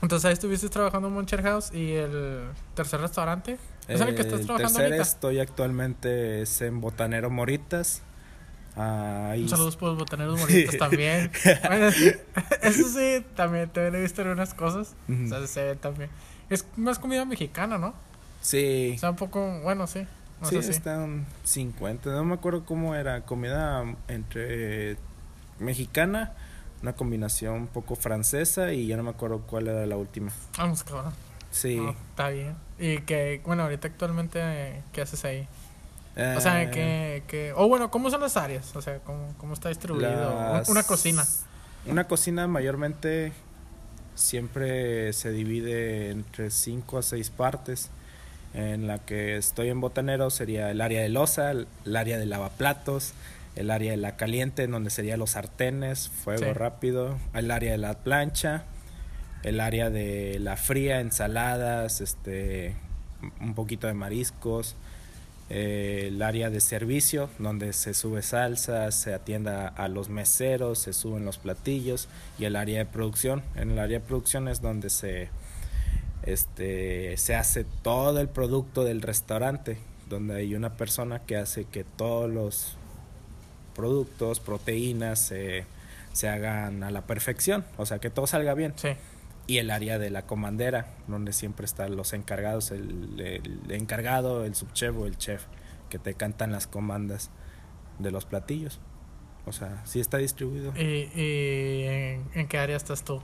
Entonces 0.00 0.24
ahí 0.26 0.32
estuviste 0.32 0.68
trabajando 0.68 1.08
en 1.08 1.14
Moncher 1.14 1.42
House 1.42 1.72
y 1.72 1.92
el 1.92 2.44
tercer 2.74 3.00
restaurante. 3.00 3.58
¿Es 3.88 4.00
el 4.00 4.14
que 4.14 4.22
estás 4.22 4.42
trabajando 4.42 4.78
tercer 4.78 5.00
estoy 5.00 5.40
actualmente 5.40 6.42
es 6.42 6.60
en 6.60 6.80
Botanero 6.80 7.30
Moritas. 7.30 8.02
Un 8.76 9.48
saludo 9.48 9.76
por 9.76 9.88
los 9.88 9.98
botaneros 9.98 10.38
moritas 10.40 10.76
también. 10.76 11.32
bueno, 11.66 11.88
eso 11.88 12.88
sí, 12.88 13.24
también, 13.34 13.68
te 13.70 13.88
he 13.88 13.90
visto 13.90 14.22
en 14.22 14.28
unas 14.28 14.54
cosas. 14.54 14.94
O 15.08 15.28
sea, 15.28 15.44
se 15.46 15.64
ve 15.64 15.74
también. 15.74 16.10
Es 16.48 16.64
más 16.76 16.98
comida 16.98 17.24
mexicana, 17.24 17.76
¿no? 17.76 17.92
Sí. 18.40 18.92
O 18.96 18.98
sea, 19.00 19.10
un 19.10 19.16
poco, 19.16 19.60
bueno, 19.62 19.88
sí. 19.88 20.06
sí, 20.48 20.56
está 20.58 20.98
un 20.98 21.26
50. 21.44 22.10
No 22.10 22.24
me 22.24 22.34
acuerdo 22.34 22.64
cómo 22.64 22.94
era. 22.94 23.22
Comida 23.22 23.84
entre 24.06 24.96
mexicana 25.58 26.34
una 26.82 26.92
combinación 26.92 27.54
un 27.54 27.66
poco 27.66 27.96
francesa 27.96 28.72
y 28.72 28.86
ya 28.86 28.96
no 28.96 29.02
me 29.02 29.10
acuerdo 29.10 29.40
cuál 29.40 29.68
era 29.68 29.84
la 29.86 29.96
última. 29.96 30.32
Vamos, 30.56 30.84
cabrón. 30.84 31.12
Sí. 31.50 31.80
está 32.10 32.28
bien. 32.28 32.54
Y 32.78 32.98
que, 32.98 33.40
bueno, 33.44 33.64
ahorita 33.64 33.88
actualmente, 33.88 34.82
¿qué 34.92 35.00
haces 35.00 35.24
ahí? 35.24 35.48
o 36.36 36.40
sea, 36.40 36.62
eh, 36.62 36.70
que, 36.70 37.22
que... 37.28 37.52
O 37.54 37.68
bueno, 37.68 37.90
¿cómo 37.90 38.10
son 38.10 38.20
las 38.20 38.36
áreas? 38.36 38.74
O 38.74 38.82
sea, 38.82 38.98
¿cómo, 38.98 39.34
cómo 39.38 39.54
está 39.54 39.68
distribuido? 39.68 40.62
Una 40.68 40.82
cocina. 40.82 41.24
Una 41.86 42.04
cocina 42.08 42.46
mayormente 42.46 43.32
siempre 44.14 45.12
se 45.12 45.30
divide 45.30 46.10
entre 46.10 46.50
cinco 46.50 46.98
a 46.98 47.02
seis 47.02 47.30
partes. 47.30 47.90
En 48.54 48.86
la 48.86 48.98
que 48.98 49.36
estoy 49.36 49.68
en 49.68 49.80
botanero 49.80 50.30
sería 50.30 50.70
el 50.70 50.80
área 50.80 51.02
de 51.02 51.08
losa, 51.08 51.50
el 51.52 51.96
área 51.96 52.18
de 52.18 52.26
lavaplatos, 52.26 53.12
el 53.58 53.72
área 53.72 53.90
de 53.90 53.96
la 53.96 54.16
caliente, 54.16 54.62
en 54.62 54.70
donde 54.70 54.88
serían 54.90 55.18
los 55.18 55.30
sartenes, 55.30 56.08
fuego 56.08 56.54
rápido, 56.54 57.18
el 57.34 57.50
área 57.50 57.72
de 57.72 57.78
la 57.78 57.94
plancha, 57.94 58.62
el 59.42 59.58
área 59.58 59.90
de 59.90 60.38
la 60.38 60.56
fría, 60.56 61.00
ensaladas, 61.00 62.00
este, 62.00 62.76
un 63.40 63.54
poquito 63.54 63.88
de 63.88 63.94
mariscos, 63.94 64.76
eh, 65.50 66.04
el 66.06 66.22
área 66.22 66.50
de 66.50 66.60
servicio, 66.60 67.30
donde 67.40 67.72
se 67.72 67.94
sube 67.94 68.22
salsa, 68.22 68.92
se 68.92 69.12
atienda 69.12 69.66
a 69.66 69.88
los 69.88 70.08
meseros, 70.08 70.78
se 70.78 70.92
suben 70.92 71.24
los 71.24 71.38
platillos, 71.38 72.08
y 72.38 72.44
el 72.44 72.54
área 72.54 72.78
de 72.78 72.86
producción. 72.86 73.42
En 73.56 73.72
el 73.72 73.80
área 73.80 73.98
de 73.98 74.06
producción 74.06 74.46
es 74.46 74.62
donde 74.62 74.88
se, 74.88 75.30
este, 76.22 77.16
se 77.16 77.34
hace 77.34 77.64
todo 77.82 78.20
el 78.20 78.28
producto 78.28 78.84
del 78.84 79.02
restaurante, 79.02 79.78
donde 80.08 80.36
hay 80.36 80.54
una 80.54 80.76
persona 80.76 81.18
que 81.18 81.36
hace 81.36 81.64
que 81.64 81.82
todos 81.82 82.30
los 82.30 82.77
productos, 83.78 84.40
proteínas 84.40 85.20
se, 85.20 85.64
se 86.12 86.28
hagan 86.28 86.82
a 86.82 86.90
la 86.90 87.02
perfección, 87.06 87.64
o 87.76 87.86
sea, 87.86 88.00
que 88.00 88.10
todo 88.10 88.26
salga 88.26 88.52
bien. 88.54 88.72
Sí. 88.76 88.88
Y 89.46 89.58
el 89.58 89.70
área 89.70 89.98
de 90.00 90.10
la 90.10 90.22
comandera, 90.26 90.88
donde 91.06 91.32
siempre 91.32 91.64
están 91.64 91.94
los 91.96 92.12
encargados, 92.12 92.72
el, 92.72 93.60
encargado, 93.70 94.44
el 94.44 94.54
subchef 94.56 94.94
o 94.98 95.06
el 95.06 95.16
chef, 95.16 95.44
que 95.90 95.98
te 96.00 96.12
cantan 96.14 96.50
las 96.52 96.66
comandas 96.66 97.30
de 98.00 98.10
los 98.10 98.24
platillos. 98.26 98.80
O 99.46 99.52
sea, 99.52 99.80
sí 99.86 100.00
está 100.00 100.18
distribuido. 100.18 100.72
¿Y, 100.76 101.08
y 101.14 101.84
en, 101.86 102.24
en 102.34 102.48
qué 102.48 102.58
área 102.58 102.76
estás 102.76 103.04
tú? 103.04 103.22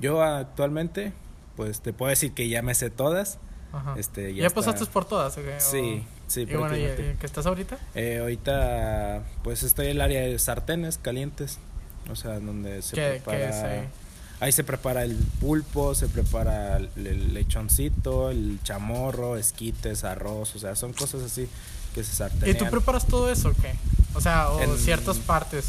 Yo 0.00 0.22
actualmente, 0.22 1.12
pues 1.56 1.80
te 1.80 1.92
puedo 1.94 2.10
decir 2.10 2.34
que 2.34 2.48
ya 2.48 2.60
me 2.62 2.74
sé 2.74 2.90
todas. 2.90 3.38
Ajá. 3.72 3.94
Este, 3.98 4.34
¿Ya, 4.34 4.46
está- 4.46 4.60
pasaste 4.60 4.86
por 4.86 5.06
todas? 5.06 5.36
ok? 5.38 5.44
Sí, 5.58 6.04
sí, 6.26 6.42
Y 6.42 6.54
bueno, 6.54 6.76
¿y, 6.76 6.80
qué 7.18 7.26
estás 7.26 7.46
ahorita? 7.46 7.78
Eh, 7.94 8.18
ahorita, 8.20 9.22
pues 9.42 9.62
estoy 9.62 9.86
en 9.86 9.92
el 9.92 10.00
área 10.00 10.20
de 10.22 10.38
sartenes 10.38 10.98
calientes. 10.98 11.58
O 12.10 12.16
sea, 12.16 12.38
donde 12.38 12.82
se 12.82 12.94
¿Qué, 12.96 13.08
prepara. 13.24 13.38
qué 13.38 13.48
es 13.48 13.54
ahí? 13.56 13.88
Ahí 14.40 14.52
se 14.52 14.62
prepara 14.64 15.04
el 15.04 15.16
pulpo, 15.40 15.94
se 15.94 16.06
prepara 16.08 16.76
el, 16.76 16.90
el 17.06 17.32
lechoncito, 17.34 18.30
el 18.30 18.58
chamorro, 18.62 19.36
esquites, 19.38 20.04
arroz, 20.04 20.54
o 20.54 20.58
sea, 20.58 20.76
son 20.76 20.92
cosas 20.92 21.22
así 21.22 21.48
que 21.94 22.04
se 22.04 22.12
¿Y 22.12 22.16
sartenean. 22.16 22.58
tú 22.58 22.68
preparas 22.68 23.06
todo 23.06 23.30
eso 23.30 23.48
o 23.48 23.52
qué? 23.54 23.72
O 24.14 24.20
sea, 24.20 24.50
o 24.50 24.60
En- 24.60 24.76
ciertas 24.76 25.16
partes. 25.18 25.66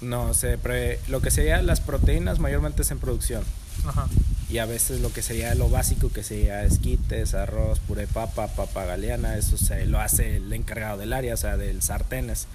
No, 0.00 0.34
se 0.34 0.58
pre- 0.58 1.00
lo 1.08 1.20
que 1.22 1.30
sería 1.30 1.62
las 1.62 1.80
proteínas 1.80 2.38
mayormente 2.38 2.82
es 2.82 2.90
en 2.90 2.98
producción. 2.98 3.42
Ajá. 3.86 4.06
Y 4.52 4.58
a 4.58 4.66
veces 4.66 5.00
lo 5.00 5.10
que 5.10 5.22
sería 5.22 5.54
lo 5.54 5.70
básico, 5.70 6.12
que 6.12 6.22
sería 6.22 6.62
esquites, 6.62 7.32
arroz, 7.32 7.80
puré 7.80 8.06
papa, 8.06 8.48
papa 8.48 8.84
galeana, 8.84 9.38
eso 9.38 9.56
se 9.56 9.86
lo 9.86 9.98
hace 9.98 10.36
el 10.36 10.52
encargado 10.52 10.98
del 10.98 11.14
área, 11.14 11.32
o 11.32 11.38
sea, 11.38 11.56
del 11.56 11.80
sartenes. 11.80 12.48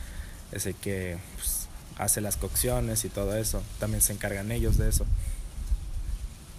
Es 0.52 0.68
el 0.68 0.76
que 0.76 1.18
pues, 1.36 1.68
hace 1.98 2.22
las 2.22 2.38
cocciones 2.38 3.04
y 3.04 3.10
todo 3.10 3.36
eso. 3.36 3.64
También 3.80 4.02
se 4.04 4.14
encargan 4.14 4.52
ellos 4.52 4.78
de 4.78 4.90
eso. 4.90 5.08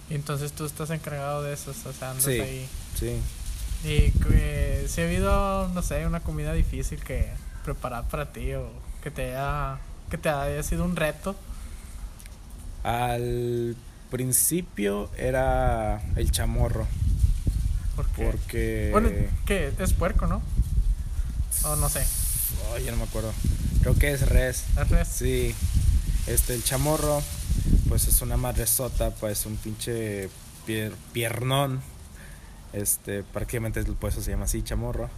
Y 0.09 0.15
entonces 0.15 0.51
tú 0.51 0.65
estás 0.65 0.89
encargado 0.89 1.41
de 1.41 1.53
eso, 1.53 1.71
o 1.71 1.93
sea, 1.93 2.11
andas 2.11 2.25
Sí. 2.25 2.31
ahí. 2.41 2.67
Sí. 2.99 3.15
Y 3.85 4.11
que, 4.19 4.87
si 4.89 4.99
ha 4.99 5.05
habido, 5.05 5.69
no 5.69 5.81
sé, 5.81 6.05
una 6.05 6.19
comida 6.19 6.51
difícil 6.51 7.01
que 7.01 7.29
preparar 7.63 8.09
para 8.09 8.33
ti 8.33 8.55
o 8.55 8.69
que 9.01 9.09
te 9.09 9.37
haya, 9.37 9.79
que 10.09 10.17
te 10.17 10.27
haya 10.27 10.61
sido 10.63 10.83
un 10.83 10.97
reto. 10.97 11.33
Al 12.83 13.77
principio 14.09 15.09
era 15.17 16.01
el 16.15 16.31
chamorro. 16.31 16.87
Porque, 17.95 18.25
Porque. 18.31 18.89
bueno, 18.91 19.09
que 19.45 19.71
es 19.77 19.93
puerco, 19.93 20.25
¿no? 20.27 20.41
O 21.63 21.75
no 21.75 21.89
sé, 21.89 22.05
Ay, 22.75 22.85
ya 22.85 22.91
no 22.91 22.97
me 22.97 23.03
acuerdo. 23.03 23.33
Creo 23.81 23.95
que 23.95 24.11
es 24.11 24.27
res. 24.29 24.63
es 24.81 24.89
res. 24.89 25.07
Sí. 25.07 25.55
Este, 26.27 26.53
el 26.53 26.63
chamorro, 26.63 27.21
pues 27.89 28.07
es 28.07 28.21
una 28.21 28.37
madresota, 28.37 29.11
pues 29.11 29.45
un 29.45 29.57
pinche 29.57 30.29
pier- 30.67 30.93
piernón. 31.11 31.81
Este, 32.71 33.23
prácticamente 33.23 33.83
por 33.83 34.11
eso 34.11 34.21
se 34.21 34.31
llama 34.31 34.45
así, 34.45 34.61
chamorro. 34.63 35.09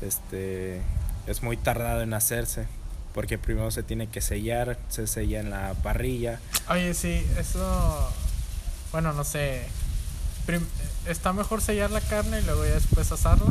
Este, 0.00 0.80
es 1.26 1.42
muy 1.42 1.56
tardado 1.56 2.02
en 2.02 2.14
hacerse. 2.14 2.66
Porque 3.12 3.36
primero 3.38 3.70
se 3.72 3.82
tiene 3.82 4.06
que 4.08 4.20
sellar, 4.20 4.78
se 4.88 5.06
sella 5.08 5.40
en 5.40 5.50
la 5.50 5.74
parrilla. 5.82 6.38
Oye, 6.68 6.94
sí, 6.94 7.26
eso, 7.38 8.12
bueno, 8.92 9.12
no 9.12 9.24
sé, 9.24 9.66
prim- 10.46 10.66
está 11.06 11.32
mejor 11.32 11.60
sellar 11.62 11.90
la 11.90 12.00
carne 12.00 12.40
y 12.40 12.44
luego 12.44 12.64
ya 12.64 12.72
después 12.74 13.10
asarla. 13.12 13.50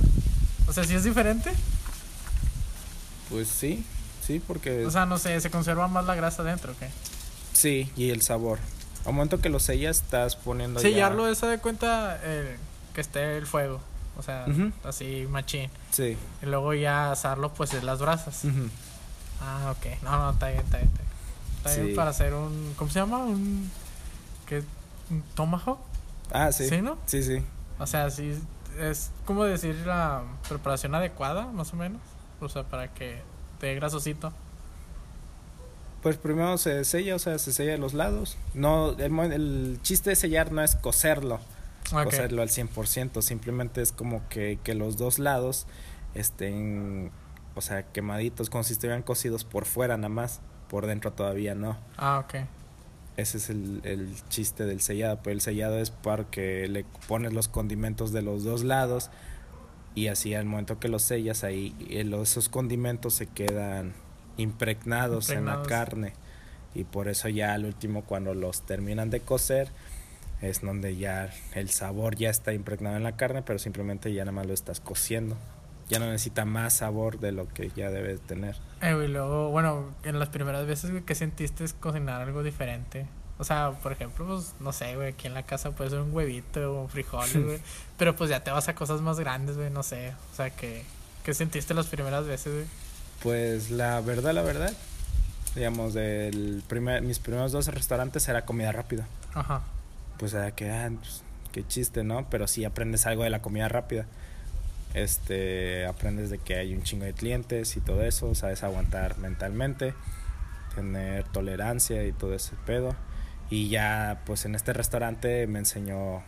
O 0.67 0.74
sea, 0.74 0.84
si 0.84 0.93
es 0.96 1.03
diferente, 1.03 1.51
Pues 3.29 3.48
sí, 3.48 3.86
sí, 4.25 4.39
porque 4.46 4.86
o 4.86 4.91
sea, 4.91 5.05
no 5.05 5.17
sé, 5.17 5.39
se 5.39 5.50
conserva 5.51 5.88
más 5.88 6.05
la 6.05 6.15
grasa 6.15 6.43
dentro, 6.43 6.74
¿qué? 6.79 6.89
sí, 7.53 7.91
y 7.96 8.10
el 8.10 8.22
sabor. 8.22 8.60
Al 9.05 9.13
momento 9.13 9.39
que 9.39 9.50
lo 9.50 9.60
sellas, 9.60 9.98
estás 9.98 10.36
poniendo 10.36 10.79
ya- 10.81 10.89
Sellarlo 10.89 11.27
es 11.27 11.39
de 11.41 11.58
cuenta 11.60 12.19
eh, 12.24 12.58
que 12.93 13.01
esté 13.01 13.38
el 13.38 13.46
fuego, 13.48 13.79
o 14.17 14.24
sea, 14.24 14.46
así 14.84 15.25
machín. 15.29 15.69
Sí. 15.91 16.17
Y 16.41 16.46
luego 16.46 16.74
ya 16.74 17.12
asarlo 17.12 17.53
pues 17.53 17.74
en 17.74 17.86
las 17.86 18.00
brasas. 18.00 18.41
Ah, 19.41 19.74
ok. 19.77 20.01
No, 20.03 20.17
no, 20.17 20.31
está 20.31 20.50
bien, 20.50 20.60
está 20.62 20.77
bien. 20.77 20.89
Está 20.89 21.00
bien, 21.00 21.10
Está 21.58 21.75
bien 21.75 21.88
Sí. 21.89 21.96
para 21.96 22.10
hacer 22.12 22.34
un, 22.34 22.74
¿cómo 22.77 22.89
se 22.91 23.00
llama? 23.00 23.19
Un, 23.19 23.69
¿qué? 24.48 24.63
¿Un 25.10 25.22
tomahawk? 25.36 25.80
Ah, 26.32 26.51
sí. 26.51 26.68
¿Sí, 26.70 26.82
no? 26.82 26.98
Sí, 27.06 27.24
sí. 27.24 27.42
O 27.80 27.88
sea, 27.88 28.10
sí, 28.12 28.38
es 28.80 29.12
como 29.25 29.44
decir 29.46 29.75
la 29.86 30.24
preparación 30.48 30.94
adecuada, 30.96 31.48
más 31.48 31.74
o 31.74 31.75
menos. 31.75 32.01
O 32.42 32.50
sea, 32.50 32.63
para 32.63 32.94
que 32.94 33.22
te 33.60 33.68
dé 33.68 33.75
grasosito. 33.75 34.32
Pues 36.01 36.16
primero 36.16 36.58
se 36.58 36.86
sella, 36.86 37.16
o 37.16 37.20
sea, 37.20 37.38
se 37.39 37.51
sella 37.51 37.78
los 37.78 37.94
lados. 37.94 38.38
No, 38.54 38.92
el, 38.92 39.20
el 39.34 39.80
chiste 39.82 40.12
de 40.12 40.16
sellar 40.16 40.51
no 40.54 40.62
es 40.63 40.75
coserlo, 40.78 41.39
Ok. 41.92 42.06
coserlo 42.06 42.42
al 42.42 42.50
100%, 42.50 43.22
simplemente 43.22 43.82
es 43.82 43.92
como 43.92 44.22
que, 44.30 44.60
que 44.63 44.75
los 44.75 44.96
dos 44.96 45.20
lados 45.20 45.68
estén, 46.16 47.12
o 47.56 47.62
sea, 47.62 47.84
quemaditos, 47.84 48.50
como 48.50 48.63
si 48.63 48.74
estuvieran 48.74 49.01
cocidos 49.04 49.44
por 49.44 49.66
fuera 49.66 49.98
nada 49.98 50.08
más, 50.08 50.39
por 50.70 50.86
dentro 50.86 51.12
todavía 51.12 51.54
no. 51.54 51.75
Ah, 51.98 52.20
ok. 52.20 52.46
Ese 53.20 53.38
es 53.38 53.50
el, 53.50 53.82
el 53.84 54.10
chiste 54.30 54.66
del 54.66 54.82
sellado, 54.82 55.20
pero 55.24 55.34
el 55.34 55.42
sellado 55.42 55.78
es 55.80 55.92
para 55.92 56.26
que 56.26 56.68
le 56.68 56.86
pones 57.08 57.34
los 57.34 57.48
condimentos 57.48 58.12
de 58.12 58.22
los 58.22 58.44
dos 58.44 58.64
lados 58.64 59.10
y 59.96 60.08
así 60.08 60.34
al 60.34 60.46
momento 60.46 60.80
que 60.80 60.88
los 60.88 61.04
sellas 61.04 61.44
ahí, 61.44 61.76
eh, 61.90 62.10
esos 62.22 62.50
condimentos 62.50 63.14
se 63.14 63.28
quedan 63.28 63.94
impregnados, 64.38 65.30
en 65.30 65.46
la 65.46 65.56
Impregnados. 65.56 65.68
carne 65.68 66.14
y 66.76 66.84
por 66.84 67.08
eso 67.08 67.30
ya 67.30 67.54
al 67.54 67.66
último 67.66 68.04
cuando 68.04 68.34
los 68.34 68.62
terminan 68.62 69.10
de 69.10 69.20
cocer 69.22 69.70
es 70.42 70.62
donde 70.62 70.96
ya 70.96 71.34
el 71.54 71.70
sabor 71.70 72.16
ya 72.16 72.30
está 72.30 72.54
impregnado 72.54 72.96
en 72.96 73.04
la 73.04 73.18
carne, 73.18 73.42
pero 73.42 73.60
simplemente 73.60 74.14
ya 74.14 74.24
nada 74.24 74.32
más 74.32 74.46
lo 74.46 74.54
estás 74.54 74.80
cociendo. 74.80 75.36
Ya 75.89 76.00
no 76.00 76.05
necesita 76.05 76.46
más 76.46 76.77
sabor 76.77 77.19
de 77.19 77.31
lo 77.31 77.48
que 77.48 77.72
ya 77.75 77.89
debe 77.89 78.17
tener. 78.17 78.55
Eh, 78.81 78.93
güey, 78.93 79.08
luego, 79.08 79.50
bueno, 79.50 79.86
en 80.03 80.19
las 80.19 80.29
primeras 80.29 80.65
veces, 80.65 80.91
güey, 80.91 81.03
¿qué 81.03 81.15
sentiste 81.15 81.65
cocinar 81.79 82.22
algo 82.22 82.43
diferente? 82.43 83.08
O 83.39 83.43
sea, 83.43 83.72
por 83.81 83.91
ejemplo, 83.91 84.25
pues, 84.25 84.53
no 84.60 84.72
sé, 84.74 84.96
güey, 84.96 85.10
aquí 85.13 85.27
en 85.27 85.34
la 85.34 85.43
casa 85.43 85.72
puede 85.72 85.89
ser 85.89 86.00
un 86.00 86.13
huevito 86.13 86.84
o 86.84 86.88
frijoles, 86.88 87.34
güey. 87.46 87.60
pero 87.98 88.15
pues 88.15 88.29
ya 88.29 88.43
te 88.43 88.51
vas 88.51 88.67
a 88.67 88.75
cosas 88.75 89.01
más 89.01 89.19
grandes, 89.19 89.58
güey, 89.58 89.69
no 89.69 89.81
sé. 89.81 90.13
O 90.31 90.36
sea, 90.36 90.50
¿qué, 90.50 90.84
qué 91.24 91.34
sentiste 91.34 91.74
las 91.74 91.88
primeras 91.88 92.25
veces, 92.27 92.53
güey? 92.53 92.65
Pues 93.24 93.72
la 93.72 94.00
verdad, 94.01 94.34
la 94.34 94.41
verdad, 94.41 94.74
digamos, 95.55 95.93
del 95.93 96.63
primer, 96.67 97.01
mis 97.01 97.19
primeros 97.19 97.51
dos 97.51 97.67
restaurantes 97.67 98.27
era 98.27 98.46
comida 98.46 98.72
rápida. 98.72 99.08
Ajá. 99.34 99.62
Pues 100.17 100.34
era 100.34 100.51
que, 100.51 100.69
ah, 100.69 100.91
pues, 101.00 101.24
qué 101.51 101.65
chiste, 101.65 102.03
¿no? 102.03 102.29
Pero 102.29 102.48
sí 102.48 102.65
aprendes 102.65 103.05
algo 103.05 103.24
de 103.24 103.29
la 103.29 103.41
comida 103.41 103.69
rápida. 103.69 104.05
Este, 104.93 105.86
aprendes 105.86 106.29
de 106.29 106.39
que 106.39 106.55
hay 106.55 106.74
un 106.74 106.81
chingo 106.84 107.05
de 107.05 107.13
clientes 107.13 107.77
y 107.77 107.79
todo 107.79 108.03
eso, 108.03 108.34
sabes 108.34 108.63
aguantar 108.63 109.17
mentalmente, 109.19 109.93
tener 110.74 111.25
tolerancia 111.25 112.03
y 112.05 112.12
todo 112.12 112.34
ese 112.34 112.55
pedo. 112.65 112.96
Y 113.50 113.69
ya, 113.69 114.22
pues 114.25 114.46
en 114.46 114.55
este 114.55 114.74
restaurante 114.74 115.46
me 115.48 115.60
enseñó 115.60 116.24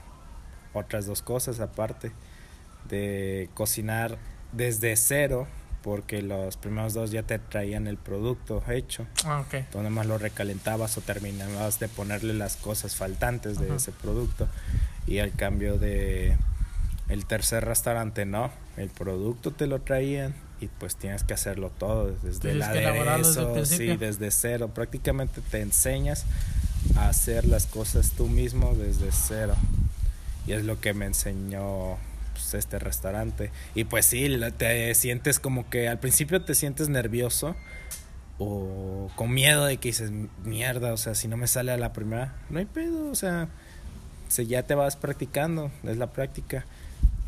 otras 0.73 1.05
dos 1.05 1.21
cosas 1.21 1.59
aparte 1.59 2.11
de 2.87 3.49
cocinar 3.53 4.17
desde 4.51 4.95
cero, 4.95 5.47
porque 5.83 6.21
los 6.21 6.57
primeros 6.57 6.93
dos 6.93 7.11
ya 7.11 7.23
te 7.23 7.39
traían 7.39 7.87
el 7.87 7.97
producto 7.97 8.63
hecho. 8.69 9.07
Ah, 9.25 9.41
ok. 9.41 9.65
Tú 9.71 9.81
lo 9.81 10.17
recalentabas 10.17 10.97
o 10.97 11.01
terminabas 11.01 11.79
de 11.79 11.87
ponerle 11.87 12.33
las 12.33 12.55
cosas 12.57 12.95
faltantes 12.95 13.59
de 13.59 13.75
ese 13.75 13.91
producto. 13.91 14.47
Y 15.07 15.19
al 15.19 15.31
cambio 15.31 15.77
de 15.79 16.37
el 17.11 17.25
tercer 17.25 17.65
restaurante, 17.65 18.25
no. 18.25 18.51
El 18.77 18.89
producto 18.89 19.51
te 19.51 19.67
lo 19.67 19.81
traían 19.81 20.33
y 20.61 20.67
pues 20.67 20.95
tienes 20.95 21.23
que 21.23 21.33
hacerlo 21.33 21.71
todo, 21.77 22.15
desde 22.23 22.51
el 22.51 22.61
elaborarlo 22.61 23.27
desde 23.27 23.41
aderezo, 23.41 23.65
sí, 23.65 23.97
desde 23.97 24.31
cero. 24.31 24.71
Prácticamente 24.73 25.41
te 25.41 25.61
enseñas 25.61 26.25
a 26.95 27.09
hacer 27.09 27.45
las 27.45 27.65
cosas 27.67 28.11
tú 28.11 28.27
mismo 28.27 28.73
desde 28.75 29.11
cero. 29.11 29.55
Y 30.47 30.53
es 30.53 30.63
lo 30.63 30.79
que 30.79 30.93
me 30.93 31.05
enseñó 31.05 31.97
pues, 32.33 32.53
este 32.53 32.79
restaurante. 32.79 33.51
Y 33.75 33.83
pues 33.83 34.05
sí, 34.05 34.29
te 34.57 34.95
sientes 34.95 35.39
como 35.39 35.69
que 35.69 35.89
al 35.89 35.99
principio 35.99 36.41
te 36.43 36.55
sientes 36.55 36.87
nervioso 36.89 37.55
o 38.39 39.11
con 39.15 39.33
miedo 39.33 39.65
de 39.65 39.77
que 39.77 39.89
dices, 39.89 40.11
mierda, 40.43 40.93
o 40.93 40.97
sea, 40.97 41.13
si 41.13 41.27
no 41.27 41.37
me 41.37 41.47
sale 41.47 41.71
a 41.71 41.77
la 41.77 41.93
primera, 41.93 42.35
no 42.49 42.59
hay 42.59 42.65
pedo, 42.65 43.11
o 43.11 43.15
sea, 43.15 43.49
si 44.29 44.47
ya 44.47 44.63
te 44.63 44.75
vas 44.75 44.95
practicando, 44.95 45.71
es 45.83 45.97
la 45.97 46.07
práctica. 46.11 46.65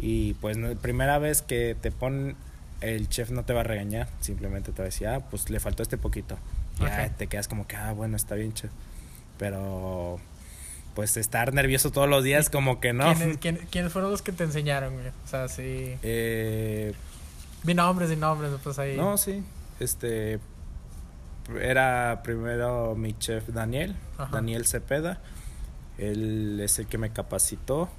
Y 0.06 0.34
pues 0.36 0.58
primera 0.82 1.18
vez 1.18 1.42
que 1.42 1.78
te 1.80 1.90
ponen, 1.90 2.36
el 2.82 3.08
chef 3.08 3.32
no 3.32 3.46
te 3.46 3.54
va 3.54 3.62
a 3.62 3.64
regañar, 3.64 4.10
simplemente 4.20 4.74
te 4.74 4.80
va 4.80 4.84
a 4.84 4.90
decir, 4.90 5.08
ah, 5.08 5.22
pues 5.32 5.50
le 5.50 5.62
faltó 5.62 5.82
este 5.82 5.98
poquito. 5.98 6.38
Ya 6.80 7.08
Ok. 7.10 7.18
te 7.18 7.28
quedas 7.28 7.48
como 7.48 7.66
que, 7.68 7.78
ah, 7.78 7.94
bueno, 7.94 8.18
está 8.18 8.36
bien, 8.36 8.54
chef. 8.54 8.70
Pero 9.38 10.20
pues 10.94 11.16
estar 11.18 11.54
nervioso 11.54 11.90
todos 11.92 12.10
los 12.10 12.24
días 12.24 12.50
como 12.50 12.80
que 12.82 12.92
no. 12.92 13.14
¿Quiénes, 13.16 13.38
quién- 13.38 13.60
quiénes 13.72 13.94
fueron 13.94 14.12
los 14.12 14.22
que 14.22 14.32
te 14.34 14.44
enseñaron, 14.44 14.94
güey? 14.94 15.08
O 15.08 15.28
sea, 15.28 15.48
sí. 15.48 15.96
Eh, 16.04 16.94
Vi 17.64 17.74
nombres 17.74 18.12
y 18.12 18.18
nombres, 18.18 18.52
pues 18.62 18.78
ahí. 18.80 18.98
no, 18.98 19.18
sí. 19.18 19.42
Este 19.80 20.40
era 21.62 22.22
primero 22.24 22.96
mi 22.96 23.18
chef 23.18 23.48
Daniel, 23.50 23.96
Ajá. 24.18 24.32
Daniel 24.36 24.66
Cepeda. 24.66 25.20
Él 25.98 26.60
es 26.62 26.78
el 26.80 26.88
que 26.88 26.98
me 26.98 27.12
capacitó 27.12 27.90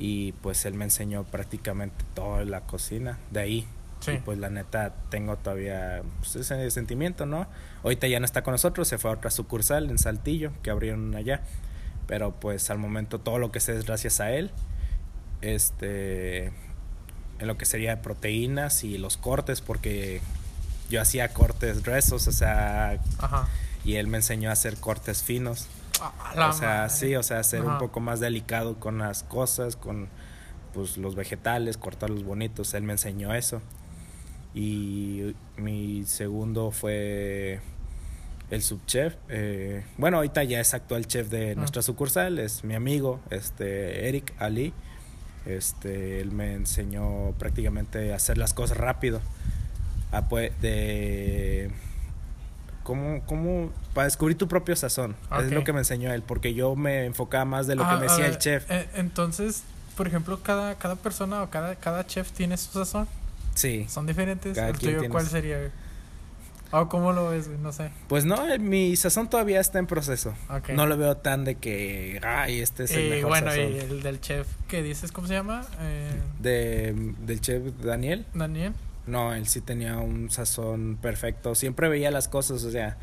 y 0.00 0.32
pues 0.32 0.64
él 0.64 0.74
me 0.74 0.84
enseñó 0.84 1.22
prácticamente 1.22 2.04
toda 2.14 2.44
la 2.44 2.62
cocina. 2.62 3.18
De 3.30 3.40
ahí 3.40 3.68
Sí. 4.00 4.12
Y 4.12 4.18
pues 4.18 4.38
la 4.38 4.48
neta 4.48 4.94
tengo 5.10 5.36
todavía 5.36 6.02
pues, 6.20 6.36
ese 6.36 6.70
sentimiento, 6.70 7.26
¿no? 7.26 7.46
Ahorita 7.84 8.08
ya 8.08 8.18
no 8.18 8.24
está 8.24 8.42
con 8.42 8.52
nosotros, 8.52 8.88
se 8.88 8.98
fue 8.98 9.10
a 9.10 9.14
otra 9.14 9.30
sucursal 9.30 9.90
en 9.90 9.98
Saltillo, 9.98 10.52
que 10.62 10.70
abrieron 10.70 11.14
allá. 11.14 11.42
Pero 12.06 12.32
pues 12.32 12.70
al 12.70 12.78
momento 12.78 13.20
todo 13.20 13.38
lo 13.38 13.52
que 13.52 13.60
sé 13.60 13.76
es 13.76 13.84
gracias 13.84 14.20
a 14.20 14.32
él. 14.32 14.50
Este, 15.42 16.46
en 16.46 17.46
lo 17.46 17.56
que 17.56 17.66
sería 17.66 18.02
proteínas 18.02 18.84
y 18.84 18.98
los 18.98 19.16
cortes, 19.16 19.60
porque 19.60 20.20
yo 20.88 21.00
hacía 21.00 21.32
cortes 21.32 21.82
gruesos, 21.82 22.26
o 22.26 22.32
sea, 22.32 22.98
Ajá. 23.18 23.48
y 23.84 23.96
él 23.96 24.06
me 24.06 24.18
enseñó 24.18 24.50
a 24.50 24.52
hacer 24.52 24.76
cortes 24.76 25.22
finos. 25.22 25.68
Ah, 26.00 26.48
o 26.50 26.52
sea, 26.52 26.68
madre. 26.68 26.90
sí, 26.90 27.14
o 27.16 27.22
sea, 27.22 27.42
ser 27.42 27.62
un 27.62 27.78
poco 27.78 28.00
más 28.00 28.20
delicado 28.20 28.78
con 28.78 28.98
las 28.98 29.22
cosas, 29.22 29.76
con 29.76 30.08
pues 30.74 30.96
los 30.98 31.14
vegetales, 31.16 31.76
cortarlos 31.76 32.22
bonitos, 32.24 32.74
él 32.74 32.82
me 32.84 32.92
enseñó 32.92 33.34
eso. 33.34 33.60
Y 34.54 35.34
mi 35.56 36.04
segundo 36.06 36.70
fue 36.70 37.60
el 38.50 38.62
subchef. 38.62 39.14
eh, 39.28 39.84
bueno, 39.96 40.16
ahorita 40.18 40.42
ya 40.44 40.60
es 40.60 40.74
actual 40.74 41.06
chef 41.06 41.28
de 41.28 41.52
Ah. 41.52 41.54
nuestra 41.54 41.82
sucursal, 41.82 42.38
es 42.38 42.64
mi 42.64 42.74
amigo, 42.74 43.20
este 43.30 44.08
Eric 44.08 44.32
Ali. 44.38 44.72
Este, 45.46 46.20
él 46.20 46.32
me 46.32 46.52
enseñó 46.54 47.32
prácticamente 47.38 48.12
a 48.12 48.16
hacer 48.16 48.36
las 48.38 48.52
cosas 48.54 48.76
rápido. 48.76 49.20
A, 50.12 50.28
pues, 50.28 50.52
de 50.60 51.49
cómo, 52.90 53.22
cómo 53.26 53.70
para 53.94 54.06
descubrir 54.06 54.36
tu 54.36 54.48
propio 54.48 54.74
sazón. 54.74 55.14
Es 55.38 55.52
lo 55.52 55.62
que 55.62 55.72
me 55.72 55.78
enseñó 55.78 56.12
él, 56.12 56.22
porque 56.22 56.54
yo 56.54 56.74
me 56.74 57.04
enfocaba 57.04 57.44
más 57.44 57.68
de 57.68 57.76
lo 57.76 57.84
Ah, 57.84 57.90
que 57.90 57.94
me 58.00 58.00
a 58.00 58.10
decía 58.10 58.24
ver, 58.24 58.32
el 58.32 58.38
chef. 58.38 58.68
eh, 58.68 58.88
entonces, 58.94 59.62
por 59.96 60.08
ejemplo, 60.08 60.40
cada, 60.42 60.74
cada 60.74 60.96
persona 60.96 61.42
o 61.44 61.50
cada, 61.50 61.76
cada 61.76 62.04
chef 62.04 62.32
tiene 62.32 62.56
su 62.56 62.72
sazón. 62.72 63.06
Sí. 63.54 63.86
¿Son 63.88 64.06
diferentes? 64.06 64.56
Cada 64.56 64.70
¿El 64.70 64.76
quien 64.78 64.96
tuyo 64.96 65.08
cuál 65.08 65.26
sería? 65.28 65.58
güey? 65.58 65.70
¿O 66.72 66.88
cómo 66.88 67.12
lo 67.12 67.30
ves? 67.30 67.46
güey? 67.48 67.60
No 67.60 67.72
sé. 67.72 67.90
Pues 68.08 68.24
no, 68.24 68.48
eh, 68.48 68.58
mi 68.58 68.94
sazón 68.96 69.30
todavía 69.30 69.60
está 69.60 69.78
en 69.78 69.86
proceso. 69.86 70.34
No 70.74 70.86
lo 70.86 70.96
veo 70.96 71.16
tan 71.16 71.44
de 71.44 71.54
que, 71.56 72.20
ay, 72.24 72.60
este 72.60 72.84
es 72.84 72.90
el 72.92 73.06
y 73.06 73.10
mejor 73.10 73.28
bueno, 73.30 73.46
sazón. 73.50 73.72
y 73.72 73.78
el 73.78 74.02
del 74.02 74.20
chef 74.20 74.46
que 74.68 74.82
dices, 74.82 75.12
¿cómo 75.12 75.26
se 75.28 75.34
llama? 75.34 75.64
Eh, 75.80 76.10
De, 76.40 76.94
del 77.26 77.40
chef 77.40 77.62
Daniel. 77.82 78.26
Daniel. 78.34 78.72
No, 79.10 79.34
él 79.34 79.46
sí 79.48 79.60
tenía 79.60 79.98
un 79.98 80.30
sazón 80.30 80.98
perfecto. 81.00 81.54
Siempre 81.54 81.88
veía 81.88 82.10
las 82.10 82.28
cosas, 82.28 82.64
o 82.64 82.70
sea. 82.70 82.96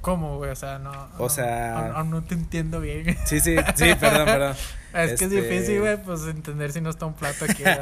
¿Cómo, 0.00 0.36
güey? 0.38 0.50
O 0.50 0.56
sea, 0.56 0.78
no. 0.78 0.90
O 1.18 1.22
no, 1.24 1.28
sea- 1.28 1.92
aún 1.92 2.10
no 2.10 2.22
te 2.22 2.34
entiendo 2.34 2.80
bien. 2.80 3.16
Sí, 3.24 3.40
sí, 3.40 3.56
sí, 3.74 3.84
perdón, 3.98 4.26
perdón. 4.26 4.56
es 4.94 4.94
que 4.94 5.02
es 5.04 5.22
Este- 5.22 5.28
difícil, 5.28 5.80
güey, 5.80 6.02
pues 6.02 6.22
entender 6.28 6.72
si 6.72 6.80
no 6.80 6.90
está 6.90 7.06
un 7.06 7.14
plato 7.14 7.44
aquí. 7.44 7.62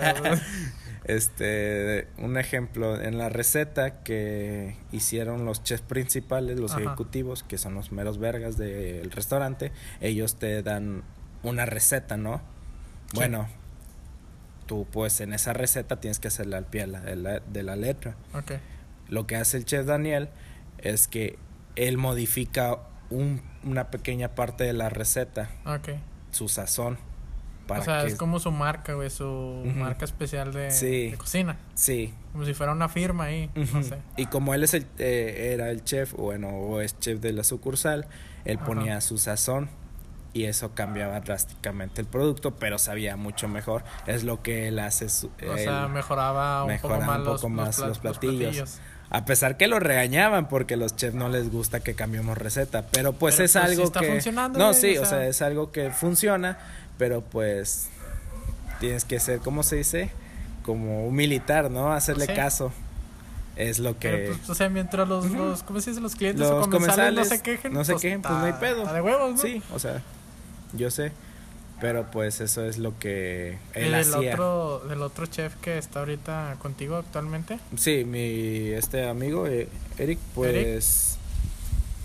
Este, 1.05 2.09
un 2.19 2.37
ejemplo, 2.37 3.01
en 3.01 3.17
la 3.17 3.29
receta 3.29 4.03
que 4.03 4.75
hicieron 4.91 5.45
los 5.45 5.63
chefs 5.63 5.83
principales, 5.83 6.59
los 6.59 6.73
Ajá. 6.73 6.81
ejecutivos, 6.83 7.45
que 7.45 7.59
son 7.59 7.75
los 7.75 7.93
meros 7.93 8.19
vergas 8.19 8.57
del 8.57 9.11
restaurante, 9.13 9.71
ellos 10.01 10.35
te 10.35 10.65
dan 10.65 11.05
una 11.45 11.65
receta, 11.65 12.17
¿no? 12.17 12.39
Sí. 13.13 13.19
Bueno, 13.19 13.47
tú 14.67 14.87
pues 14.91 15.21
en 15.21 15.33
esa 15.33 15.53
receta 15.53 16.01
tienes 16.01 16.19
que 16.19 16.29
hacerla 16.29 16.59
al 16.59 16.67
pie 16.67 16.83
de 16.83 16.87
la, 16.89 17.01
de 17.01 17.17
la- 17.17 17.41
de 17.41 17.63
la 17.63 17.77
letra. 17.77 18.17
ok. 18.35 18.53
Lo 19.09 19.27
que 19.27 19.37
hace 19.37 19.57
el 19.57 19.65
chef 19.65 19.87
Daniel 19.87 20.29
es 20.79 21.07
que 21.07 21.39
él 21.77 21.97
modifica 21.97 22.79
un- 23.11 23.41
una 23.65 23.91
pequeña 23.91 24.35
parte 24.35 24.65
de 24.65 24.73
la 24.73 24.89
receta, 24.89 25.49
Ok. 25.65 25.91
su 26.33 26.49
sazón, 26.49 26.99
para 27.69 27.81
o 27.81 27.85
sea, 27.85 28.01
que... 28.03 28.09
es 28.09 28.15
como 28.17 28.39
su 28.41 28.51
marca, 28.51 28.95
güey, 28.95 29.11
su 29.11 29.63
marca 29.77 30.05
especial 30.05 30.53
de, 30.53 30.71
Sí. 30.73 31.11
de 31.11 31.17
cocina. 31.19 31.57
Sí, 31.75 32.13
Como 32.33 32.45
si 32.45 32.55
fuera 32.55 32.73
una 32.73 32.89
firma 32.89 33.25
ahí, 33.25 33.51
no 33.55 33.63
Ujú. 33.63 33.83
sé. 33.85 33.99
Y 34.17 34.27
como 34.27 34.55
él 34.55 34.63
es 34.65 34.75
el, 34.75 34.87
eh, 34.99 35.51
era 35.55 35.71
el 35.71 35.83
chef, 35.85 36.13
bueno, 36.15 36.49
o 36.51 36.81
es 36.81 36.99
chef 36.99 37.21
de 37.21 37.33
la 37.33 37.45
sucursal, 37.45 38.07
él 38.45 38.59
ponía 38.59 39.01
su 39.01 39.19
sazón 39.19 39.69
y 40.37 40.45
eso 40.45 40.73
cambiaba 40.75 41.21
drásticamente 41.21 42.01
el 42.01 42.07
producto, 42.07 42.53
pero 42.57 42.79
sabía 42.79 43.17
mucho 43.17 43.49
mejor. 43.49 43.83
Es 44.07 44.25
lo 44.25 44.43
que 44.43 44.69
él 44.69 44.79
hace. 44.79 45.09
su- 45.09 45.29
O 45.29 45.53
él- 45.55 45.65
sea, 45.65 45.89
mejoraba 45.89 46.65
un 46.65 46.77
poco 46.77 46.89
mejoraba 46.89 47.07
más, 47.07 47.19
un 47.19 47.25
los, 47.25 47.41
poco 47.41 47.49
más 47.51 47.79
los 47.79 47.99
platillos. 47.99 48.39
platillos. 48.43 48.79
a 49.09 49.25
pesar 49.25 49.57
que 49.57 49.69
lo 49.69 49.79
regañaban 49.79 50.49
porque 50.49 50.77
los 50.77 50.97
chefs 50.97 51.15
no 51.15 51.29
les 51.29 51.51
gusta 51.53 51.79
que 51.79 51.95
cambiemos 51.95 52.37
receta, 52.37 52.87
pero 52.91 53.13
pues 53.13 53.37
Pero, 53.37 53.45
es 53.47 53.53
pues, 53.53 53.65
sí 53.65 53.71
algo 53.71 53.85
está 53.85 54.01
que 54.01 54.09
funcionando, 54.09 54.59
no 54.59 54.75
sí, 54.75 54.99
o 54.99 55.07
sea. 55.07 55.19
sea, 55.21 55.29
es 55.29 55.43
algo 55.43 55.71
que 55.71 55.91
funciona, 55.91 56.59
pero 56.99 57.21
pues 57.23 57.89
tienes 58.81 59.05
que 59.05 59.21
ser, 59.21 59.39
¿cómo 59.39 59.63
se 59.63 59.77
dice? 59.77 60.11
Como 60.65 61.07
un 61.07 61.15
militar, 61.15 61.71
¿no? 61.71 61.93
Hacerle 61.93 62.27
Sí. 62.27 62.35
caso. 62.35 62.73
Es 63.55 63.79
lo 63.79 63.99
que 63.99 64.11
Pero, 64.11 64.35
pues, 64.37 64.51
o 64.51 64.55
sea, 64.55 64.69
mientras 64.69 65.09
los, 65.09 65.31
los 65.31 65.63
¿cómo 65.63 65.81
se 65.81 65.91
dice? 65.91 66.03
Los 66.03 66.15
clientes 66.17 66.41
Los 66.41 66.67
o 66.67 66.69
comensales 66.71 67.15
no 67.15 67.21
comensales 67.23 67.29
se 67.29 67.43
quejen. 67.43 67.73
no 67.73 67.85
se 67.85 67.95
quejen, 67.95 68.21
pues, 68.23 68.35
no 68.35 68.45
hay 68.45 68.53
pedo. 68.55 68.93
de 68.93 69.01
huevos, 69.01 69.33
¿no? 69.37 69.39
Sí, 69.41 69.63
o 69.73 69.79
sea, 69.79 70.03
yo 70.77 70.91
sé. 70.91 71.13
Pero 71.79 72.11
pues 72.11 72.41
eso 72.41 72.65
es 72.65 72.79
lo 72.79 72.99
que 72.99 73.59
Y 73.75 73.81
él 73.81 73.93
del 73.93 73.95
hacía. 74.15 74.33
otro, 74.33 74.83
del 74.89 75.03
otro 75.03 75.27
chef 75.27 75.55
que 75.57 75.77
está 75.77 75.99
ahorita 76.01 76.57
contigo 76.59 76.97
actualmente. 76.97 77.59
Sí, 77.77 78.05
mi 78.07 78.71
este 78.71 79.07
amigo 79.07 79.47
eh, 79.47 79.69
Eric, 79.99 80.19
pues 80.35 81.19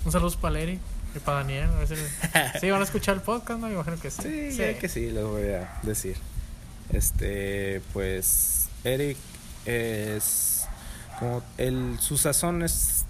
Un 0.04 0.12
saludo 0.12 0.36
para 0.42 0.56
Leri 0.56 0.78
y 1.16 1.20
para 1.20 1.38
Daniel. 1.38 1.70
A 1.70 1.80
ver 1.80 1.88
si 1.88 1.96
les- 1.96 2.12
sí, 2.60 2.70
van 2.70 2.82
a 2.82 2.84
escuchar 2.84 3.16
el 3.16 3.22
podcast, 3.22 3.62
¿no? 3.62 3.68
Me 3.68 3.74
imagino 3.76 3.98
que 3.98 4.12
sí. 4.12 4.52
sí, 4.52 4.58
ya 4.58 4.78
que 4.78 4.90
sí, 4.90 5.10
lo 5.10 5.30
voy 5.32 5.48
a 5.52 5.80
decir. 5.84 6.18
Este, 6.92 7.82
pues 7.94 8.68
Eric 8.84 9.18
es 9.66 10.66
como 11.18 11.42
el 11.58 11.98
su 12.02 12.18
sazón 12.18 12.62
es 12.64 13.01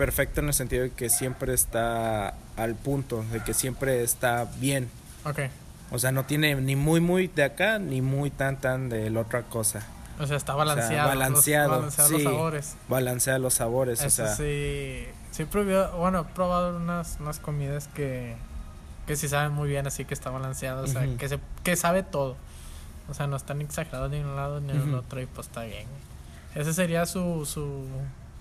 perfecto 0.00 0.40
en 0.40 0.46
el 0.48 0.54
sentido 0.54 0.82
de 0.84 0.90
que 0.92 1.10
siempre 1.10 1.52
está 1.52 2.32
al 2.56 2.74
punto, 2.74 3.22
de 3.32 3.40
que 3.44 3.52
siempre 3.52 4.02
está 4.02 4.46
bien. 4.58 4.88
Ok. 5.26 5.40
O 5.92 5.98
sea, 5.98 6.10
no 6.10 6.24
tiene 6.24 6.54
ni 6.54 6.74
muy 6.74 7.00
muy 7.00 7.26
de 7.28 7.44
acá 7.44 7.78
ni 7.78 8.00
muy 8.00 8.30
tan 8.30 8.58
tan 8.60 8.88
de 8.88 9.10
la 9.10 9.20
otra 9.20 9.42
cosa. 9.42 9.82
O 10.18 10.26
sea, 10.26 10.38
está 10.38 10.54
O 10.54 10.56
sea, 10.56 10.64
balanceado. 10.64 11.08
los- 11.08 11.18
balanceado, 11.18 11.70
balanceado 11.70 12.10
los 12.10 12.18
sí. 12.20 12.24
sabores. 12.26 12.74
Balancea 12.88 13.38
los 13.38 13.54
sabores, 13.54 14.00
o 14.00 14.06
Eso 14.06 14.24
sea, 14.26 14.34
sí. 14.36 15.04
Sí, 15.32 15.44
probado, 15.44 15.98
bueno, 15.98 16.20
he 16.28 16.34
probado 16.34 16.76
unas, 16.78 17.18
unas 17.20 17.38
comidas 17.38 17.88
que, 17.94 18.36
que 19.06 19.16
sí 19.16 19.28
saben 19.28 19.52
muy 19.52 19.68
bien, 19.68 19.86
así 19.86 20.06
que 20.06 20.14
está 20.14 20.30
balanceado. 20.30 20.84
O 20.84 20.86
sea, 20.86 21.02
Ujú. 21.02 21.16
que, 21.18 21.28
se, 21.28 21.38
que 21.62 21.76
sabe 21.76 22.02
todo. 22.02 22.36
O 23.10 23.14
sea, 23.14 23.26
no 23.26 23.36
están 23.36 23.60
exagerados 23.60 24.10
ni 24.10 24.16
en 24.18 24.26
un 24.26 24.36
lado 24.36 24.60
ni 24.60 24.70
en 24.70 24.76
el 24.80 24.88
Ujú. 24.88 24.96
otro 24.98 25.20
y 25.20 25.26
pues 25.26 25.46
está 25.48 25.64
bien. 25.64 25.86
Ese 26.54 26.72
sería 26.72 27.04
su. 27.06 27.44
su 27.44 27.86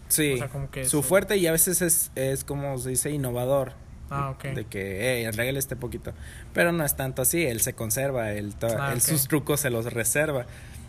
sí, 0.10 0.34
o 0.34 0.38
sea, 0.38 0.50
como 0.50 0.69
que 0.69 0.84
su 0.84 0.89
su- 0.98 1.04
fuerte 1.04 1.38
y 1.38 1.48
a 1.48 1.52
veces 1.54 1.82
es, 1.82 2.12
es 2.15 2.43
como 2.43 2.78
se 2.78 2.89
dice 2.89 3.10
innovador. 3.12 3.74
ah, 4.10 4.32
ok. 4.32 4.43
De 4.56 4.65
que, 4.65 5.24
hey, 5.24 5.32
regale 5.32 5.58
este 5.60 5.76
poquito. 5.76 6.13
Pero 6.54 6.72
no 6.72 6.84
es 6.84 6.95
tanto 6.95 7.22
así, 7.22 7.43
él 7.45 7.62
se 7.62 7.74
conserva, 7.74 8.32
él, 8.34 8.54
Ah, 8.78 8.91
él 8.93 9.02
sus 9.02 9.28
trucos 9.28 9.60
se 9.62 9.69
los 9.69 9.91
reserva. 9.93 10.45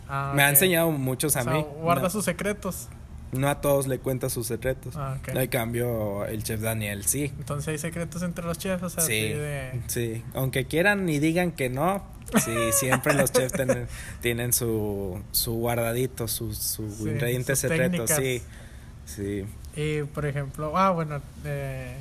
Ah, 0.09 0.33
Me 0.35 0.43
ha 0.43 0.49
enseñado 0.49 0.91
muchos 0.91 1.35
a 1.37 1.43
sea, 1.43 1.53
mí. 1.53 1.65
guarda 1.81 2.03
no, 2.03 2.09
sus 2.09 2.25
secretos. 2.25 2.89
no 3.31 3.47
a 3.47 3.61
todos 3.61 3.87
le 3.87 3.99
cuenta 3.99 4.29
sus 4.29 4.47
secretos. 4.47 4.95
Ah. 4.97 5.17
En 5.27 5.47
cambio, 5.47 6.25
el 6.25 6.43
chef 6.43 6.59
Daniel 6.61 7.05
sí. 7.05 7.31
Entonces 7.37 7.67
hay 7.69 7.77
secretos 7.77 8.21
entre 8.23 8.43
los 8.43 8.57
chefs, 8.57 8.83
o 8.83 8.89
sea, 8.89 9.03
Sí, 9.03 9.13
de... 9.29 9.79
sí. 9.87 10.23
Aunque 10.33 10.65
quieran 10.65 11.07
y 11.07 11.19
digan 11.19 11.51
que 11.53 11.69
no, 11.69 12.03
sí, 12.43 12.51
siempre 12.73 13.13
los 13.13 13.31
chefs 13.31 13.53
tienen, 13.53 13.87
tienen 14.19 14.51
su, 14.51 15.21
su 15.31 15.53
guardadito, 15.53 16.27
su, 16.27 16.53
su 16.53 16.89
Sí, 16.91 17.03
ingrediente 17.03 17.53
sus 17.55 17.59
secreto, 17.69 17.91
técnicas. 18.05 18.17
sí. 18.17 18.41
Sí. 19.05 19.45
Y, 19.75 20.03
por 20.03 20.25
ejemplo, 20.25 20.77
ah, 20.77 20.91
bueno, 20.91 21.21
eh, 21.45 21.95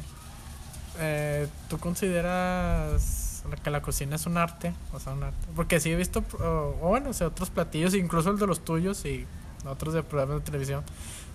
eh, 0.98 1.48
¿tú 1.68 1.78
consideras 1.78 3.42
que 3.62 3.70
la 3.70 3.82
cocina 3.82 4.16
es 4.16 4.26
un 4.26 4.36
arte? 4.36 4.72
O 4.92 5.00
sea, 5.00 5.12
un 5.12 5.22
arte. 5.22 5.46
Porque 5.56 5.80
sí 5.80 5.90
he 5.90 5.96
visto, 5.96 6.24
o 6.38 6.76
o 6.80 6.88
bueno, 6.88 7.10
o 7.10 7.12
sea, 7.12 7.28
otros 7.28 7.50
platillos, 7.50 7.94
incluso 7.94 8.30
el 8.30 8.38
de 8.38 8.46
los 8.46 8.64
tuyos 8.64 9.04
y 9.04 9.26
otros 9.66 9.94
de 9.94 10.02
programas 10.02 10.36
de 10.36 10.44
televisión, 10.44 10.84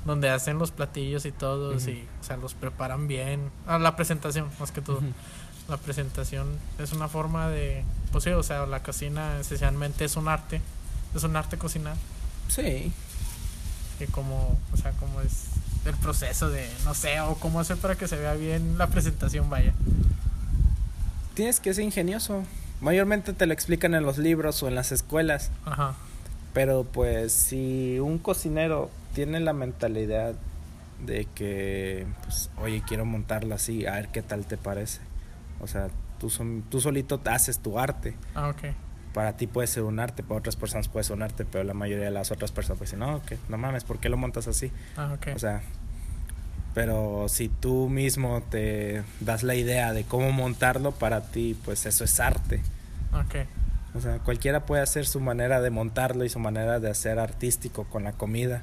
donde 0.06 0.30
hacen 0.30 0.58
los 0.60 0.72
platillos 0.72 1.26
y 1.26 1.32
todos 1.32 1.84
Ujú. 1.84 1.92
y, 1.92 2.08
o 2.22 2.24
sea, 2.24 2.38
los 2.38 2.54
preparan 2.54 3.08
bien. 3.08 3.50
Ah, 3.68 3.80
la 3.80 3.96
presentación, 3.96 4.50
más 4.60 4.72
que 4.72 4.82
todo. 4.82 5.02
La 5.68 5.78
presentación 5.78 6.48
es 6.78 6.94
una 6.94 7.08
forma 7.08 7.50
de, 7.50 7.84
pues 8.12 8.24
sí, 8.24 8.30
o 8.30 8.44
sea, 8.44 8.66
la 8.68 8.84
cocina 8.84 9.40
esencialmente 9.40 10.06
es 10.06 10.16
un 10.16 10.28
arte, 10.28 10.62
es 11.16 11.24
un 11.24 11.36
arte 11.36 11.58
cocinar. 11.58 11.96
Sí. 12.50 12.92
Y 14.00 14.06
como, 14.12 14.58
o 14.74 14.78
sea, 14.78 14.92
cómo 14.92 15.22
es 15.22 15.46
el 15.86 15.96
proceso 15.96 16.50
de, 16.50 16.68
no 16.84 16.94
sé, 16.94 17.20
o 17.22 17.36
cómo 17.36 17.60
hacer 17.60 17.78
para 17.78 17.96
que 17.96 18.08
se 18.08 18.18
vea 18.18 18.34
bien 18.34 18.78
la 18.78 18.88
presentación, 18.88 19.50
vaya. 19.50 19.74
Tienes 21.34 21.60
que 21.60 21.74
ser 21.74 21.84
ingenioso. 21.84 22.44
Mayormente 22.82 23.34
te 23.34 23.46
lo 23.46 23.54
explican 23.54 23.94
en 23.94 24.04
los 24.04 24.18
libros 24.18 24.62
o 24.64 24.68
en 24.68 24.76
las 24.76 24.92
escuelas. 24.92 25.52
Ajá. 25.66 25.96
Pero 26.54 26.84
pues 26.86 27.34
si 27.34 28.00
un 28.00 28.18
cocinero 28.18 28.90
tiene 29.14 29.40
la 29.40 29.54
mentalidad 29.54 30.34
de 31.06 31.26
que, 31.36 32.08
pues, 32.24 32.50
oye, 32.62 32.82
quiero 32.88 33.06
montarla 33.06 33.56
así, 33.56 33.86
a 33.86 33.94
ver 33.96 34.08
qué 34.10 34.22
tal 34.22 34.46
te 34.46 34.56
parece. 34.58 35.00
O 35.60 35.68
sea, 35.68 35.88
tú, 36.20 36.30
son- 36.30 36.64
tú 36.70 36.80
solito 36.80 37.20
haces 37.26 37.60
tu 37.60 37.78
arte. 37.80 38.16
Ah, 38.34 38.50
ok. 38.50 38.64
Para 39.16 39.36
ti 39.38 39.48
puede 39.48 39.66
ser 39.68 39.82
un 39.84 40.00
arte, 40.00 40.22
para 40.22 40.38
otras 40.40 40.56
personas 40.58 40.88
puede 40.90 41.06
ser 41.06 41.16
un 41.16 41.24
arte, 41.24 41.46
pero 41.46 41.64
la 41.64 41.74
mayoría 41.74 42.06
de 42.06 42.12
las 42.12 42.30
otras 42.32 42.52
personas 42.52 42.78
pues 42.78 42.92
dicen, 42.92 43.00
no, 43.00 43.24
que 43.26 43.40
no 43.50 43.58
mames, 43.58 43.84
¿por 43.86 43.98
qué 44.00 44.10
lo 44.10 44.18
montas 44.18 44.48
así? 44.48 44.72
Ah. 44.98 45.16
O 45.34 45.40
sea, 45.40 45.62
pero 46.74 47.28
si 47.30 47.48
tú 47.48 47.88
mismo 47.90 48.44
te 48.50 49.04
das 49.22 49.44
la 49.44 49.56
idea 49.56 49.94
de 49.94 50.04
cómo 50.04 50.32
montarlo 50.32 50.92
para 50.92 51.22
ti, 51.32 51.58
pues 51.64 51.86
eso 51.86 52.04
es 52.04 52.20
arte. 52.20 52.62
ok. 53.14 53.36
O 53.96 54.02
sea, 54.02 54.20
cualquiera 54.20 54.66
puede 54.66 54.82
hacer 54.82 55.06
su 55.08 55.22
manera 55.22 55.62
de 55.62 55.70
montarlo 55.70 56.26
y 56.26 56.30
su 56.30 56.38
manera 56.40 56.82
de 56.82 56.90
hacer 56.90 57.18
artístico 57.18 57.86
con 57.86 58.04
la 58.04 58.12
comida. 58.12 58.62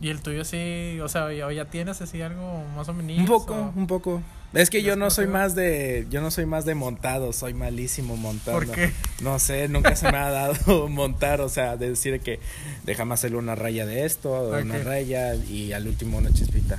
¿Y 0.00 0.08
el 0.08 0.20
tuyo 0.22 0.44
sí, 0.44 0.98
o 1.00 1.08
sea, 1.08 1.32
ya, 1.32 1.52
ya 1.52 1.66
tienes 1.66 2.02
así 2.02 2.20
algo 2.20 2.64
más 2.76 2.88
o 2.88 2.94
menos? 2.94 3.16
Un 3.16 3.26
poco, 3.26 3.54
o- 3.54 3.72
un 3.76 3.86
poco. 3.86 4.20
Es 4.54 4.70
que 4.70 4.82
yo 4.82 4.94
no 4.96 5.10
soy 5.10 5.26
más 5.26 5.54
de, 5.54 6.06
yo 6.10 6.20
no 6.20 6.30
soy 6.30 6.46
más 6.46 6.64
de 6.64 6.74
montado, 6.74 7.32
soy 7.32 7.54
malísimo 7.54 8.16
montando. 8.16 8.60
¿Por 8.60 8.70
qué? 8.70 8.92
No 9.20 9.38
sé, 9.40 9.68
nunca 9.68 9.96
se 9.96 10.10
me 10.12 10.18
ha 10.18 10.30
dado 10.30 10.88
montar, 10.88 11.40
o 11.40 11.48
sea, 11.48 11.76
de 11.76 11.90
decir 11.90 12.20
que 12.20 12.38
déjame 12.84 13.14
hacerle 13.14 13.36
una 13.38 13.54
raya 13.56 13.84
de 13.84 14.04
esto, 14.04 14.50
una 14.50 14.78
raya 14.78 15.34
y 15.34 15.72
al 15.72 15.88
último 15.88 16.18
una 16.18 16.32
chispita. 16.32 16.78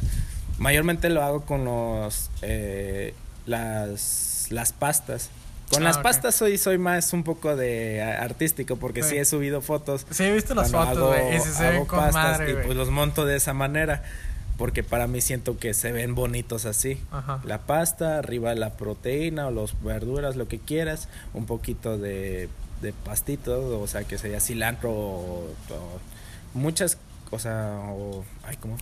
Mayormente 0.57 1.09
lo 1.09 1.21
hago 1.21 1.41
con 1.45 1.65
los, 1.65 2.29
eh, 2.41 3.13
las, 3.45 4.47
las 4.49 4.71
pastas. 4.73 5.29
Con 5.71 5.81
Ah, 5.81 5.85
las 5.87 5.97
pastas 5.97 6.35
soy, 6.35 6.59
soy 6.59 6.77
más 6.77 7.11
un 7.11 7.23
poco 7.23 7.55
de 7.55 7.99
artístico 8.01 8.75
porque 8.77 9.01
sí, 9.01 9.09
Sí. 9.09 9.17
he 9.17 9.25
subido 9.25 9.61
fotos 9.61 10.05
Sí, 10.11 10.23
he 10.23 10.31
visto 10.31 10.53
las 10.53 10.71
fotos, 10.71 10.95
hago- 10.97 11.07
güey. 11.07 11.35
Y 11.35 11.39
sí 11.39 11.49
se 11.51 11.63
hago 11.65 11.71
ven 11.79 11.85
con 11.85 11.99
pastas 11.99 12.13
madre, 12.39 12.51
y 12.51 12.55
pues 12.65 12.77
los 12.77 12.91
monto 12.91 13.25
de 13.25 13.35
esa 13.35 13.53
manera 13.53 14.03
porque 14.57 14.83
para 14.83 15.07
mí 15.07 15.21
siento 15.21 15.57
que 15.57 15.73
se 15.73 15.91
ven 15.91 16.15
bonitos 16.15 16.65
así. 16.65 16.99
Ajá. 17.11 17.41
La 17.45 17.59
pasta, 17.59 18.19
arriba 18.19 18.53
la 18.55 18.73
proteína 18.73 19.47
o 19.47 19.51
las 19.51 19.81
verduras, 19.83 20.35
lo 20.35 20.47
que 20.47 20.59
quieras, 20.59 21.07
un 21.33 21.45
poquito 21.45 21.97
de, 21.97 22.49
de 22.81 22.93
pastito, 22.93 23.79
o 23.81 23.87
sea, 23.87 24.03
que 24.03 24.17
sería 24.17 24.39
cilantro 24.39 24.91
o, 24.91 25.43
o 25.69 25.99
muchas 26.53 26.97
cosas, 27.29 27.79
o, 27.89 28.23
ay, 28.43 28.55
¿cómo? 28.57 28.77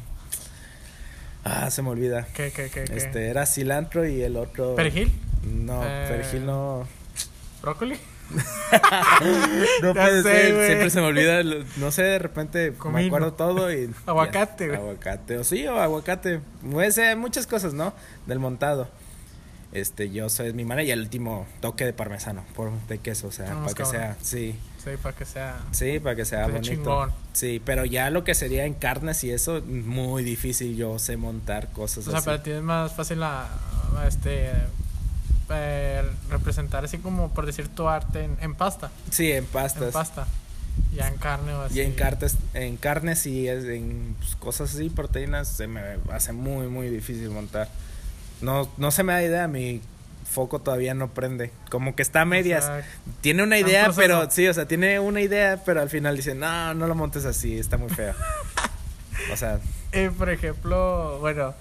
Ah, 1.43 1.69
se 1.71 1.81
me 1.81 1.89
olvida. 1.89 2.25
¿Qué, 2.33 2.51
qué, 2.55 2.69
qué, 2.69 2.85
qué? 2.85 2.95
Este, 2.95 3.27
era 3.27 3.45
cilantro 3.45 4.07
y 4.07 4.21
el 4.21 4.37
otro... 4.37 4.75
¿Perejil? 4.75 5.11
No, 5.43 5.81
Eh, 5.83 6.05
perejil 6.07 6.45
no. 6.45 6.87
¿Brócoli? 7.61 7.97
No 9.81 9.93
puede 9.93 10.23
sé, 10.23 10.31
ser, 10.31 10.65
siempre 10.67 10.89
se 10.89 11.01
me 11.01 11.07
olvida, 11.07 11.43
no 11.77 11.91
sé, 11.91 12.03
de 12.03 12.19
repente 12.19 12.73
me 12.91 13.05
acuerdo 13.05 13.33
todo 13.33 13.71
y... 13.71 13.93
Aguacate, 14.05 14.67
güey. 14.67 14.79
Aguacate, 14.79 15.37
o 15.37 15.43
sí, 15.43 15.67
o 15.67 15.77
aguacate. 15.79 16.39
Puede 16.71 16.91
ser 16.91 17.15
muchas 17.17 17.45
cosas, 17.47 17.73
¿no? 17.73 17.93
Del 18.25 18.39
montado. 18.39 18.89
Este, 19.71 20.11
yo 20.11 20.29
soy 20.29 20.53
mi 20.53 20.65
manera 20.65 20.83
y 20.87 20.91
el 20.91 20.99
último 20.99 21.47
toque 21.59 21.83
de 21.83 21.93
parmesano, 21.93 22.43
por, 22.55 22.71
de 22.87 22.99
queso, 22.99 23.27
o 23.27 23.31
sea, 23.31 23.47
para 23.55 23.67
que 23.67 23.73
cabrón. 23.83 23.91
sea, 23.91 24.17
sí, 24.21 24.55
Sí, 24.83 24.91
para 25.01 25.15
que 25.15 25.25
sea... 25.25 25.55
sí, 25.71 25.99
para 25.99 26.15
que 26.15 26.25
sea 26.25 26.45
bonito. 26.47 26.61
chingón. 26.69 27.11
Sí, 27.31 27.59
pero 27.63 27.83
ya 27.85 28.09
lo 28.11 28.23
que 28.23 28.35
sería 28.35 28.65
en 28.65 28.73
carnes 28.75 29.23
y 29.23 29.31
eso, 29.31 29.61
muy 29.65 30.23
difícil 30.23 30.75
yo 30.75 30.99
sé 30.99 31.17
montar 31.17 31.71
cosas 31.71 32.05
O 32.07 32.09
sea, 32.11 32.19
así. 32.19 32.25
para 32.25 32.43
ti 32.43 32.51
es 32.51 32.61
más 32.61 32.93
fácil 32.93 33.21
la, 33.21 33.47
este, 34.07 34.51
eh, 35.49 36.03
representar 36.29 36.85
así 36.85 36.97
como, 36.97 37.29
por 37.33 37.45
decir, 37.45 37.67
tu 37.67 37.87
arte 37.87 38.23
en, 38.23 38.37
en 38.41 38.55
pasta. 38.55 38.91
Sí, 39.09 39.31
en 39.31 39.45
pastas. 39.45 39.83
En 39.83 39.91
pasta. 39.91 40.27
Ya 40.95 41.07
en 41.07 41.17
carne 41.17 41.53
o 41.53 41.61
así. 41.61 41.79
Y 41.79 41.81
en 41.81 41.93
carnes, 41.93 42.37
en 42.53 42.77
carnes 42.77 43.25
y 43.25 43.47
en 43.47 44.15
pues, 44.19 44.35
cosas 44.35 44.73
así, 44.73 44.89
proteínas, 44.89 45.47
se 45.47 45.67
me 45.67 45.81
hace 46.11 46.33
muy, 46.33 46.67
muy 46.67 46.89
difícil 46.89 47.29
montar. 47.29 47.67
No, 48.41 48.69
no 48.77 48.91
se 48.91 49.03
me 49.03 49.13
da 49.13 49.23
idea, 49.23 49.47
mi 49.47 49.81
foco 50.29 50.59
todavía 50.59 50.93
no 50.93 51.09
prende. 51.09 51.51
Como 51.69 51.95
que 51.95 52.01
está 52.01 52.21
a 52.21 52.25
medias. 52.25 52.63
O 52.63 52.67
sea, 52.67 52.85
tiene 53.21 53.43
una 53.43 53.57
idea, 53.57 53.91
pero 53.95 54.29
sí, 54.29 54.47
o 54.47 54.53
sea, 54.53 54.67
tiene 54.67 54.99
una 54.99 55.21
idea, 55.21 55.61
pero 55.65 55.81
al 55.81 55.89
final 55.89 56.15
dice, 56.15 56.35
no, 56.35 56.73
no 56.73 56.87
lo 56.87 56.95
montes 56.95 57.25
así, 57.25 57.57
está 57.57 57.77
muy 57.77 57.89
feo. 57.89 58.13
o 59.33 59.37
sea, 59.37 59.59
eh, 59.91 60.11
por 60.17 60.29
ejemplo, 60.29 61.19
bueno, 61.19 61.53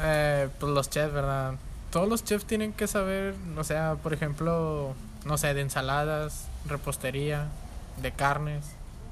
eh, 0.00 0.48
pues 0.58 0.72
los 0.72 0.90
chefs, 0.90 1.12
¿verdad? 1.12 1.54
Todos 1.90 2.08
los 2.08 2.24
chefs 2.24 2.44
tienen 2.44 2.72
que 2.72 2.86
saber, 2.86 3.34
o 3.56 3.64
sea, 3.64 3.96
por 4.02 4.12
ejemplo, 4.12 4.94
no 5.24 5.38
sé, 5.38 5.54
de 5.54 5.60
ensaladas, 5.60 6.46
repostería, 6.66 7.48
de 8.02 8.12
carnes, 8.12 8.64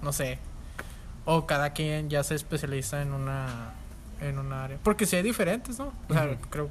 no 0.03 0.13
sé. 0.13 0.39
O 1.25 1.47
cada 1.47 1.71
quien 1.71 2.11
ya 2.11 2.23
se 2.23 2.35
especializa 2.35 3.01
en 3.03 3.13
una 3.13 3.73
en 4.21 4.39
una 4.39 4.65
área. 4.65 4.79
Porque 4.83 5.07
sí 5.07 5.17
hay 5.17 5.23
diferentes, 5.23 5.79
¿no? 5.79 5.93
O 6.09 6.13
sea, 6.13 6.37
creo 6.51 6.69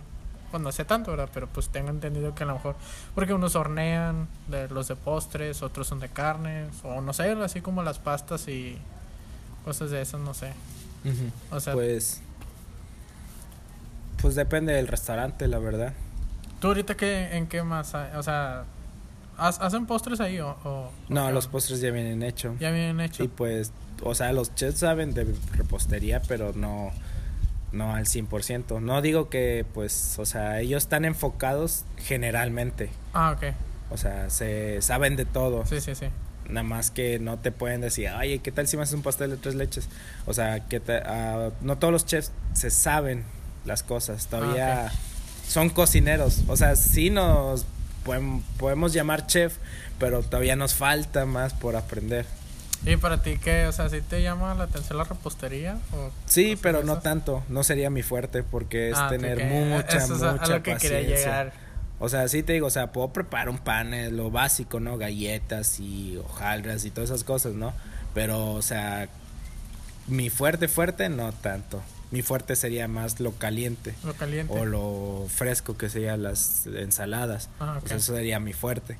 pues 0.53 0.61
no 0.61 0.71
sé 0.71 0.85
tanto, 0.85 1.09
¿verdad? 1.09 1.29
Pero 1.33 1.47
pues 1.47 1.69
tengo 1.69 1.89
entendido 1.89 2.35
que 2.35 2.43
a 2.43 2.45
lo 2.45 2.53
mejor 2.53 2.75
porque 3.15 3.33
unos 3.33 3.55
hornean 3.55 4.27
de 4.47 4.69
los 4.69 4.87
de 4.87 4.95
postres, 4.95 5.63
otros 5.63 5.87
son 5.87 5.99
de 5.99 6.09
carnes 6.09 6.69
o 6.83 7.01
no 7.01 7.11
sé, 7.11 7.31
así 7.31 7.61
como 7.61 7.81
las 7.81 7.97
pastas 7.97 8.47
y 8.47 8.77
cosas 9.65 9.89
de 9.89 10.03
esas, 10.03 10.21
no 10.21 10.35
sé. 10.35 10.53
O 11.49 11.59
sea, 11.59 11.73
pues, 11.73 12.21
pues 14.23 14.33
depende 14.36 14.73
del 14.73 14.88
restaurante, 14.88 15.47
la 15.47 15.59
verdad. 15.59 15.93
¿Tú 16.59 16.69
ahorita 16.69 16.95
qué, 16.95 17.36
en 17.38 17.45
qué 17.45 17.62
más? 17.62 17.93
hay? 17.93 18.15
O 18.15 18.23
sea, 18.23 18.63
¿ha- 19.38 19.47
¿hacen 19.49 19.86
postres 19.86 20.19
ahí 20.21 20.39
o...? 20.39 20.57
o- 20.63 20.89
No, 21.09 21.29
los 21.31 21.47
postres 21.47 21.79
ya 21.81 21.91
vienen 21.91 22.23
hechos. 22.23 22.57
Ya 22.59 22.71
vienen 22.71 22.99
hechos. 23.01 23.19
Y 23.25 23.27
pues, 23.27 23.71
o 24.01 24.15
sea, 24.15 24.31
los 24.33 24.55
chefs 24.55 24.79
saben 24.79 25.13
de 25.13 25.27
repostería, 25.57 26.21
pero 26.27 26.53
no, 26.55 26.91
no 27.73 27.93
al 27.93 28.05
100%. 28.05 28.79
No 28.81 29.01
digo 29.01 29.29
que, 29.29 29.65
pues, 29.73 30.17
o 30.19 30.25
sea, 30.25 30.62
ellos 30.62 30.83
están 30.83 31.03
enfocados 31.05 31.83
generalmente. 31.97 32.89
Ah, 33.13 33.31
ok. 33.36 33.53
O 33.91 33.97
sea, 33.97 34.29
se 34.29 34.81
saben 34.81 35.15
de 35.17 35.25
todo. 35.25 35.65
Sí, 35.65 35.81
sí, 35.81 35.93
sí. 35.95 36.05
Nada 36.47 36.63
más 36.63 36.91
que 36.91 37.19
no 37.19 37.39
te 37.39 37.51
pueden 37.51 37.81
decir, 37.81 38.09
oye, 38.17 38.39
¿qué 38.39 38.51
tal 38.51 38.67
si 38.67 38.75
me 38.77 38.83
haces 38.83 38.95
un 38.95 39.01
pastel 39.03 39.29
de 39.31 39.38
tres 39.38 39.55
leches? 39.55 39.88
O 40.25 40.33
sea, 40.33 40.62
que 40.62 40.79
te- 40.79 41.01
ah, 41.05 41.49
no 41.62 41.77
todos 41.77 41.91
los 41.91 42.05
chefs 42.05 42.31
se 42.53 42.69
saben 42.69 43.23
las 43.65 43.84
cosas. 43.84 44.28
Todavía 44.28 44.88
Ah, 44.88 44.91
son 45.47 45.69
cocineros. 45.69 46.41
O 46.47 46.58
sea, 46.58 46.76
sí 46.76 47.10
nos 47.10 47.65
podem- 48.06 48.41
podemos 48.58 48.93
llamar 48.93 49.28
chef, 49.28 49.58
pero 49.99 50.21
todavía 50.23 50.56
nos 50.56 50.73
falta 50.73 51.26
más 51.26 51.54
por 51.54 51.76
aprender. 51.76 52.26
¿Y 52.86 52.97
para 52.97 53.21
ti 53.21 53.38
qué? 53.41 53.65
O 53.67 53.71
sea, 53.71 53.89
¿sí 53.89 54.02
te 54.02 54.21
llama 54.21 54.54
la 54.56 54.65
atención 54.65 54.97
la 54.97 55.06
repostería? 55.06 55.78
O 55.93 56.12
Sí, 56.26 56.58
pero 56.62 56.84
no 56.84 56.97
tanto. 56.99 57.41
No 57.47 57.63
sería 57.63 57.89
mi 57.89 58.04
fuerte 58.04 58.43
porque 58.43 58.89
es 58.89 58.97
Ah, 58.97 59.08
tener 59.10 59.45
mucha, 59.45 59.97
eso 59.97 60.15
es 60.15 60.21
a- 60.21 60.34
mucha 60.34 60.43
a 60.43 60.49
lo 60.49 60.63
que 60.63 60.73
paciencia. 60.73 60.99
quería 60.99 61.15
llegar. 61.15 61.54
O 61.99 62.10
sea, 62.10 62.28
sí 62.28 62.43
te 62.43 62.52
digo, 62.52 62.67
o 62.67 62.71
sea, 62.71 62.91
puedo 62.91 63.13
preparar 63.13 63.47
un 63.47 63.58
pan, 63.60 63.93
eh, 63.93 64.12
lo 64.12 64.30
básico, 64.32 64.82
¿no? 64.82 64.97
Galletas 64.97 65.80
y 65.80 66.17
hojaldras 66.17 66.84
y 66.84 66.91
todas 66.91 67.10
esas 67.12 67.23
cosas, 67.23 67.54
¿no? 67.54 67.71
Pero, 68.13 68.52
o 68.52 68.62
sea, 68.62 69.08
mi 70.08 70.30
fuerte, 70.30 70.67
fuerte, 70.67 71.08
no 71.08 71.32
tanto. 71.32 71.82
Mi 72.13 72.21
fuerte 72.21 72.56
sería 72.56 72.88
más 72.88 73.19
lo 73.19 73.32
caliente 73.34 73.93
Lo 74.06 74.13
caliente. 74.13 74.54
o 74.58 74.63
lo 74.65 75.26
fresco 75.28 75.76
que 75.78 75.89
serían 75.89 76.23
las 76.23 76.65
ensaladas. 76.67 77.49
Ah, 77.60 77.82
eso 77.86 78.13
sería 78.15 78.39
mi 78.39 78.54
fuerte. 78.54 78.97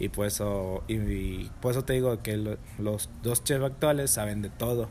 Y 0.00 0.08
por 0.08 0.26
eso, 0.26 0.82
y, 0.88 0.94
y 0.96 1.50
por 1.60 1.70
eso 1.72 1.84
te 1.84 1.92
digo 1.92 2.20
que 2.22 2.36
lo- 2.36 2.56
los 2.78 3.08
dos 3.22 3.44
chefs 3.44 3.62
actuales 3.64 4.10
saben 4.10 4.42
de 4.42 4.50
todo. 4.50 4.88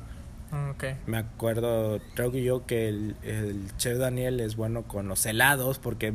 Ah. 0.51 0.73
Me 1.07 1.17
acuerdo, 1.17 1.99
creo 2.13 2.31
que 2.31 2.43
yo 2.43 2.65
que 2.67 2.87
el, 2.87 3.15
el 3.23 3.75
chef 3.77 3.97
Daniel 3.97 4.39
es 4.39 4.55
bueno 4.55 4.83
con 4.83 5.07
los 5.07 5.25
helados 5.25 5.79
porque 5.79 6.13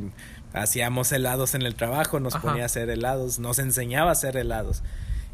hacíamos 0.53 1.11
helados 1.11 1.55
en 1.55 1.63
el 1.63 1.75
trabajo, 1.75 2.19
nos 2.21 2.35
Ajá. 2.35 2.47
ponía 2.47 2.63
a 2.63 2.65
hacer 2.67 2.89
helados, 2.89 3.37
nos 3.39 3.59
enseñaba 3.59 4.09
a 4.09 4.13
hacer 4.13 4.37
helados. 4.37 4.81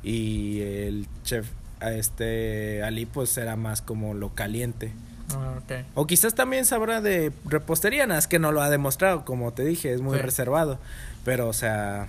Y 0.02 0.62
el 0.62 1.08
chef 1.24 1.48
este 1.82 2.82
Ali 2.84 3.06
pues 3.06 3.38
era 3.38 3.56
más 3.56 3.82
como 3.84 4.14
lo 4.16 4.34
caliente. 4.34 4.92
Ah, 5.34 5.56
ok. 5.58 5.86
O 5.96 6.06
quizás 6.08 6.36
también 6.36 6.66
sabrá 6.66 7.02
de 7.02 7.32
repostería, 7.46 8.06
nada 8.08 8.20
es 8.20 8.28
que 8.28 8.38
no 8.40 8.52
lo 8.52 8.62
ha 8.62 8.70
demostrado, 8.70 9.26
como 9.26 9.54
te 9.54 9.64
dije, 9.66 9.94
es 9.94 10.02
muy 10.02 10.18
Sí. 10.18 10.22
reservado. 10.24 10.80
Pero, 11.24 11.48
o 11.48 11.54
sea, 11.54 12.08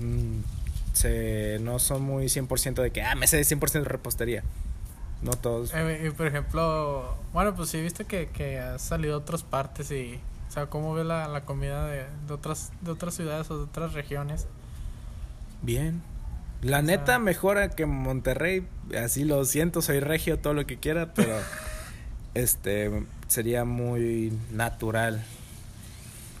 mm, 0.00 0.40
se, 0.94 1.58
no 1.60 1.78
son 1.78 2.02
muy 2.02 2.28
100% 2.28 2.82
de 2.82 2.90
que, 2.90 3.02
ah, 3.02 3.14
me 3.14 3.26
sé 3.26 3.36
de 3.36 3.44
100% 3.44 3.84
de 3.88 3.92
repostería. 3.92 4.42
No 5.22 5.32
todos. 5.32 5.72
Eh, 5.74 6.06
y 6.06 6.10
por 6.10 6.26
ejemplo, 6.26 7.16
bueno, 7.32 7.54
pues 7.54 7.68
sí, 7.68 7.80
viste 7.80 8.04
que, 8.04 8.28
que 8.28 8.58
has 8.58 8.82
salido 8.82 9.14
a 9.14 9.18
otras 9.18 9.42
partes 9.44 9.90
y, 9.92 10.18
o 10.48 10.52
sea, 10.52 10.66
¿cómo 10.66 10.94
ves 10.94 11.06
la, 11.06 11.28
la 11.28 11.42
comida 11.42 11.86
de, 11.86 12.06
de 12.26 12.32
otras 12.34 12.72
de 12.80 12.90
otras 12.90 13.14
ciudades 13.14 13.50
o 13.50 13.58
de 13.58 13.64
otras 13.64 13.92
regiones? 13.92 14.46
Bien. 15.62 16.02
La 16.62 16.78
O 16.80 16.82
neta 16.82 17.06
sea- 17.06 17.18
mejora 17.20 17.70
que 17.70 17.86
Monterrey, 17.86 18.66
así 19.00 19.24
lo 19.24 19.44
siento, 19.44 19.80
soy 19.82 20.00
regio, 20.00 20.38
todo 20.40 20.54
lo 20.54 20.66
que 20.66 20.78
quiera, 20.78 21.12
pero 21.14 21.34
este 22.34 22.90
sería 23.28 23.64
muy 23.64 24.32
natural. 24.50 25.24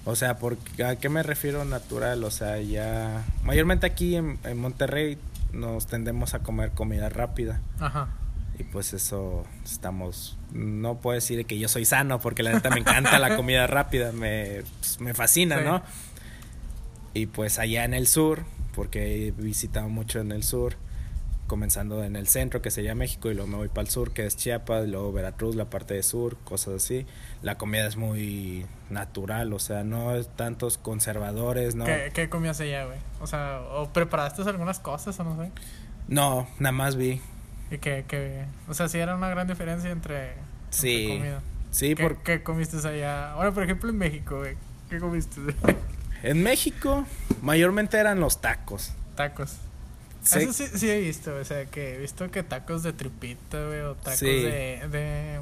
O 0.04 0.16
sea, 0.16 0.38
porque, 0.38 0.84
¿a 0.84 0.96
qué 0.96 1.08
me 1.08 1.22
refiero 1.22 1.64
natural? 1.64 2.24
O 2.24 2.30
sea, 2.30 2.60
ya... 2.60 3.24
Mayormente 3.44 3.86
aquí 3.86 4.16
en, 4.16 4.38
en 4.44 4.58
Monterrey 4.58 5.16
nos 5.52 5.86
tendemos 5.86 6.34
a 6.34 6.40
comer 6.40 6.72
comida 6.72 7.08
rápida. 7.08 7.60
Ajá. 7.78 8.08
Y 8.58 8.64
pues 8.64 8.92
eso 8.94 9.44
estamos... 9.64 10.36
No 10.52 10.96
puedo 10.98 11.14
decir 11.14 11.46
que 11.46 11.58
yo 11.58 11.68
soy 11.68 11.84
sano, 11.84 12.20
porque 12.20 12.42
la 12.42 12.52
neta 12.52 12.68
me 12.70 12.80
encanta 12.80 13.18
la 13.20 13.36
comida 13.36 13.66
rápida, 13.68 14.10
me, 14.12 14.62
pues, 14.80 15.00
me 15.00 15.14
fascina, 15.14 15.58
Sí. 15.58 15.64
¿no? 15.64 15.82
Y 17.14 17.26
pues 17.26 17.58
allá 17.58 17.84
en 17.84 17.94
el 17.94 18.06
sur, 18.06 18.44
porque 18.74 19.28
he 19.28 19.30
visitado 19.30 19.88
mucho 19.88 20.18
en 20.20 20.32
el 20.32 20.42
sur, 20.42 20.76
comenzando 21.52 22.02
en 22.02 22.16
el 22.16 22.28
centro, 22.28 22.62
que 22.62 22.70
sería 22.70 22.94
México, 22.94 23.30
y 23.30 23.34
luego 23.34 23.46
me 23.46 23.56
voy 23.58 23.68
para 23.68 23.82
el 23.82 23.88
sur, 23.90 24.14
que 24.14 24.24
es 24.24 24.38
Chiapas, 24.38 24.88
luego 24.88 25.12
Veracruz, 25.12 25.54
la 25.54 25.66
parte 25.68 25.92
de 25.92 26.02
sur, 26.02 26.38
cosas 26.44 26.76
así. 26.76 27.04
La 27.42 27.58
comida 27.58 27.86
es 27.86 27.96
muy 27.98 28.64
natural, 28.88 29.52
o 29.52 29.58
sea, 29.58 29.84
no 29.84 30.16
es 30.16 30.34
tantos 30.34 30.78
conservadores, 30.78 31.74
¿no? 31.74 31.84
¿Qué, 31.84 32.10
qué 32.14 32.30
comías 32.30 32.58
allá, 32.62 32.86
güey? 32.86 32.96
O 33.20 33.26
sea, 33.26 33.60
¿o 33.72 33.92
preparaste 33.92 34.40
algunas 34.48 34.78
cosas 34.78 35.20
o 35.20 35.24
no 35.24 35.36
sé? 35.44 35.50
No, 36.08 36.48
nada 36.58 36.72
más 36.72 36.96
vi. 36.96 37.20
Y 37.70 37.76
que, 37.76 38.06
que, 38.08 38.46
o 38.66 38.72
sea, 38.72 38.88
sí 38.88 38.96
era 38.96 39.14
una 39.14 39.28
gran 39.28 39.46
diferencia 39.46 39.90
entre, 39.90 40.30
entre 40.30 40.38
Sí. 40.70 41.06
comida. 41.18 41.42
Sí, 41.70 41.94
¿Qué, 41.94 42.02
porque 42.02 42.22
qué 42.38 42.42
comiste 42.42 42.78
allá? 42.88 43.32
Ahora, 43.32 43.52
por 43.52 43.62
ejemplo, 43.62 43.90
en 43.90 43.98
México, 43.98 44.38
güey. 44.38 44.56
¿Qué 44.88 44.98
comiste? 45.00 45.38
en 46.22 46.42
México 46.42 47.04
mayormente 47.42 47.98
eran 47.98 48.20
los 48.20 48.40
tacos. 48.40 48.94
tacos. 49.16 49.58
Sí, 50.22 50.38
Eso 50.40 50.52
sí, 50.52 50.66
sí 50.74 50.88
he 50.90 51.00
visto, 51.00 51.34
o 51.34 51.44
sea, 51.44 51.66
que 51.66 51.94
he 51.94 51.98
visto 51.98 52.30
que 52.30 52.42
tacos 52.44 52.82
de 52.84 52.92
tripita, 52.92 53.58
güey, 53.66 53.80
o 53.80 53.94
tacos 53.96 54.20
Sí. 54.20 54.26
de, 54.26 54.88
de... 54.90 55.40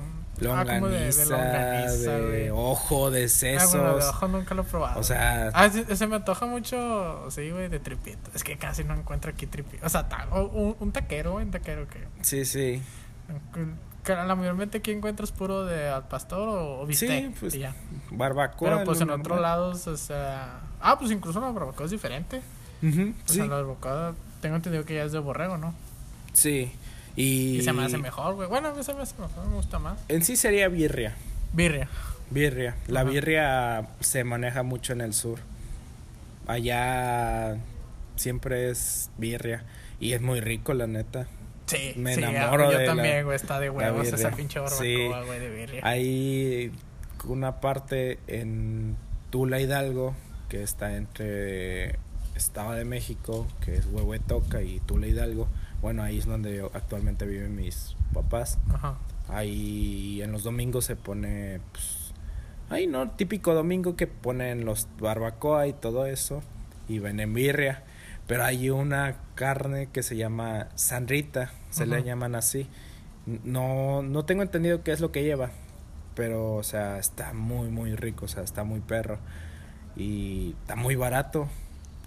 ah, 0.50 0.64
como 0.66 0.88
de, 0.88 1.12
de 1.12 1.26
longaniza, 1.26 1.26
longaniza, 1.26 2.10
de 2.18 2.50
ojo, 2.50 3.10
de 3.10 3.24
Ah, 3.24 3.28
sesos. 3.28 3.72
bueno, 3.74 3.96
de 3.98 4.04
ojo 4.04 4.28
nunca 4.28 4.54
lo 4.54 4.62
he 4.62 4.64
probado. 4.64 4.98
o 4.98 5.02
sea, 5.02 5.50
Ah, 5.52 5.68
sí, 5.68 5.84
se 5.94 6.06
me 6.06 6.16
antoja 6.16 6.46
mucho, 6.46 7.30
sí, 7.30 7.50
güey, 7.50 7.68
de 7.68 7.78
tripita. 7.78 8.30
Es 8.34 8.42
que 8.42 8.56
casi 8.56 8.82
no 8.84 8.94
encuentro 8.94 9.30
aquí 9.30 9.46
tripita. 9.46 9.84
O 9.84 9.88
sea, 9.90 10.08
ta- 10.08 10.26
un, 10.34 10.74
un 10.80 10.92
taquero, 10.92 11.34
un 11.34 11.50
taquero 11.50 11.86
que... 11.86 11.98
sí, 12.22 12.44
sí. 12.46 12.82
que 14.04 14.14
la 14.14 14.34
mayormente 14.34 14.78
aquí 14.78 14.92
encuentras 14.92 15.30
puro 15.30 15.66
de 15.66 15.88
al 15.90 16.08
pastor 16.08 16.48
o, 16.48 16.80
o 16.80 16.86
bistec. 16.86 17.10
Sí, 17.10 17.34
pues, 17.38 17.54
y 17.54 17.58
ya. 17.58 17.74
Barbacoa. 18.10 18.70
Pero 18.70 18.84
pues 18.84 19.00
en 19.02 19.10
otros 19.10 19.38
lados, 19.40 19.86
o 19.86 19.96
sea... 19.98 20.60
Ah, 20.80 20.98
pues 20.98 21.10
incluso 21.10 21.38
la 21.40 21.50
barbacoa 21.50 21.84
es 21.84 21.90
diferente. 21.92 22.40
Ujú, 22.82 23.10
O 23.10 23.28
sí, 23.28 23.34
sea, 23.36 23.44
la 23.44 23.56
barbacoa 23.56 24.14
tengo 24.40 24.56
entendido 24.56 24.84
que 24.84 24.94
ya 24.94 25.04
es 25.04 25.12
de 25.12 25.18
borrego, 25.18 25.56
¿no? 25.58 25.74
sí. 26.32 26.72
Y, 27.16 27.58
Y 27.58 27.62
se 27.62 27.72
me 27.72 27.84
hace 27.84 27.98
mejor, 27.98 28.36
güey. 28.36 28.48
Bueno, 28.48 28.68
a 28.68 28.72
mí 28.72 28.84
se 28.84 28.94
me 28.94 29.02
hace 29.02 29.14
mejor, 29.20 29.44
me 29.48 29.56
gusta 29.56 29.78
más. 29.80 29.98
En 30.08 30.22
sí 30.24 30.36
sería 30.36 30.68
birria. 30.68 31.14
Birria. 31.52 31.88
Birria. 32.30 32.76
La 32.86 33.00
Ajá. 33.00 33.10
birria 33.10 33.88
se 33.98 34.22
maneja 34.22 34.62
mucho 34.62 34.92
en 34.92 35.00
el 35.00 35.12
sur. 35.12 35.40
Allá 36.46 37.56
siempre 38.16 38.70
es 38.70 39.10
birria. 39.18 39.64
Y 39.98 40.12
es 40.12 40.20
muy 40.22 40.40
rico, 40.40 40.72
la 40.72 40.86
neta. 40.86 41.26
Sí, 41.66 41.92
Me 41.96 42.14
sí, 42.14 42.22
enamoro 42.22 42.70
yo 42.72 42.78
de 42.78 42.86
también, 42.86 43.24
güey. 43.24 43.36
Está 43.36 43.60
de 43.60 43.70
huevos 43.70 44.06
esa 44.08 44.30
pinche 44.30 44.58
barbacoa, 44.58 44.82
Sí. 44.82 45.06
güey, 45.26 45.40
de 45.40 45.50
birria. 45.50 45.80
Hay 45.84 46.72
una 47.24 47.60
parte 47.60 48.18
en 48.28 48.96
Tula 49.30 49.60
Hidalgo 49.60 50.14
que 50.48 50.62
está 50.62 50.96
entre 50.96 51.96
Estado 52.40 52.72
de 52.72 52.84
México, 52.84 53.46
que 53.60 53.76
es 53.76 53.86
Huehuetoca, 53.86 54.62
y 54.62 54.80
Tula 54.80 55.06
Hidalgo. 55.06 55.48
Bueno, 55.82 56.02
ahí 56.02 56.18
es 56.18 56.26
donde 56.26 56.56
yo- 56.56 56.70
actualmente 56.74 57.26
viven 57.26 57.54
mis 57.54 57.96
papás. 58.12 58.58
Ajá. 58.72 58.96
Ahí 59.28 60.20
en 60.22 60.32
los 60.32 60.42
domingos 60.42 60.84
se 60.84 60.96
pone, 60.96 61.60
pues, 61.72 62.12
ahí 62.68 62.86
no, 62.86 63.10
típico 63.10 63.54
domingo 63.54 63.94
que 63.96 64.06
ponen 64.06 64.64
los 64.64 64.88
barbacoa 64.98 65.66
y 65.68 65.72
todo 65.72 66.06
eso, 66.06 66.42
y 66.88 66.98
venden 66.98 67.32
birria. 67.34 67.84
Pero 68.26 68.44
hay 68.44 68.70
una 68.70 69.16
carne 69.34 69.88
que 69.92 70.02
se 70.02 70.16
llama 70.16 70.68
sanrita, 70.76 71.50
se 71.70 71.86
le 71.86 71.96
Ajá. 71.96 72.04
llaman 72.04 72.34
así. 72.34 72.68
No, 73.44 74.02
no 74.02 74.24
tengo 74.24 74.42
entendido 74.42 74.82
qué 74.82 74.92
es 74.92 75.00
lo 75.00 75.10
que 75.12 75.22
lleva, 75.24 75.50
pero, 76.14 76.54
o 76.54 76.62
sea, 76.62 76.98
está 76.98 77.32
muy, 77.32 77.68
muy 77.70 77.94
rico, 77.96 78.24
o 78.24 78.28
sea, 78.28 78.42
está 78.42 78.64
muy 78.64 78.80
perro. 78.80 79.18
Y 79.96 80.54
está 80.62 80.76
muy 80.76 80.94
barato. 80.96 81.48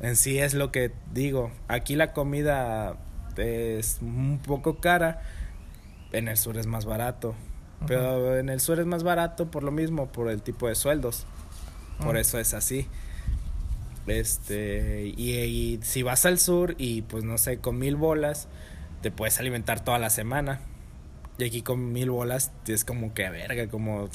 En 0.03 0.15
sí 0.15 0.37
es 0.37 0.53
lo 0.53 0.71
que 0.71 0.91
digo. 1.13 1.51
Aquí 1.67 1.95
la 1.95 2.13
comida 2.13 2.97
es 3.37 3.97
un 4.01 4.39
poco 4.45 4.77
cara. 4.77 5.21
En 6.11 6.27
el 6.27 6.37
sur 6.37 6.57
es 6.57 6.67
más 6.67 6.85
barato. 6.85 7.33
Pero 7.87 8.37
en 8.37 8.49
el 8.49 8.59
sur 8.61 8.79
es 8.79 8.85
más 8.85 9.03
barato 9.03 9.49
por 9.49 9.63
lo 9.63 9.71
mismo, 9.71 10.07
por 10.11 10.29
el 10.29 10.41
tipo 10.43 10.67
de 10.67 10.75
sueldos. 10.75 11.25
Por 11.99 12.15
Ah. 12.17 12.19
eso 12.19 12.37
es 12.37 12.53
así. 12.53 12.87
Este, 14.07 15.13
y, 15.17 15.31
y 15.37 15.79
si 15.81 16.03
vas 16.03 16.25
al 16.25 16.37
sur 16.37 16.75
y 16.77 17.03
pues 17.03 17.23
no 17.23 17.37
sé, 17.37 17.57
con 17.59 17.79
mil 17.79 17.95
bolas, 17.95 18.47
te 19.01 19.11
puedes 19.11 19.39
alimentar 19.39 19.83
toda 19.83 19.99
la 19.99 20.09
semana. 20.09 20.59
Y 21.37 21.45
aquí 21.45 21.63
con 21.63 21.93
mil 21.93 22.11
bolas 22.11 22.51
es 22.67 22.85
como 22.85 23.13
que 23.15 23.27
verga, 23.29 23.67
como 23.67 24.07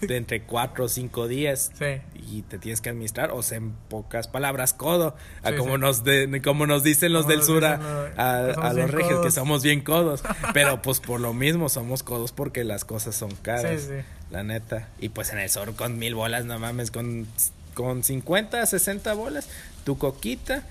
de 0.00 0.16
entre 0.16 0.42
cuatro 0.46 0.86
o 0.86 0.88
cinco 0.88 1.28
días. 1.28 1.70
Sí. 1.78 2.00
Y 2.28 2.42
te 2.42 2.58
tienes 2.58 2.80
que 2.80 2.90
administrar, 2.90 3.30
o 3.30 3.42
sea, 3.42 3.58
en 3.58 3.72
pocas 3.88 4.26
palabras, 4.26 4.74
codo. 4.74 5.14
A 5.42 5.50
Sí, 5.50 5.56
como, 5.56 5.74
sí. 5.74 5.80
Nos 5.80 6.04
de, 6.04 6.42
como 6.42 6.66
nos 6.66 6.82
dicen 6.82 7.12
los 7.12 7.22
Como 7.22 7.30
del 7.30 7.38
nos 7.38 7.46
sur 7.46 7.64
a, 7.64 8.72
los 8.74 8.90
regios, 8.90 9.24
que 9.24 9.30
somos 9.30 9.62
bien 9.62 9.82
codos. 9.82 10.22
Pero 10.52 10.82
pues 10.82 10.98
por 10.98 11.20
lo 11.20 11.32
mismo 11.32 11.68
somos 11.68 12.02
codos 12.02 12.32
porque 12.32 12.64
las 12.64 12.84
cosas 12.84 13.14
son 13.14 13.30
caras. 13.36 13.82
Sí, 13.82 13.88
sí. 13.88 14.04
La 14.30 14.42
neta. 14.42 14.88
Y 14.98 15.10
pues 15.10 15.32
en 15.32 15.38
el 15.38 15.50
sur 15.50 15.76
con 15.76 15.98
mil 15.98 16.16
bolas, 16.16 16.44
no 16.44 16.58
mames, 16.58 16.90
con, 16.90 17.28
con 17.74 18.02
50, 18.02 18.66
60 18.66 19.14
bolas, 19.14 19.48
tu 19.84 19.96
coquita 19.96 20.64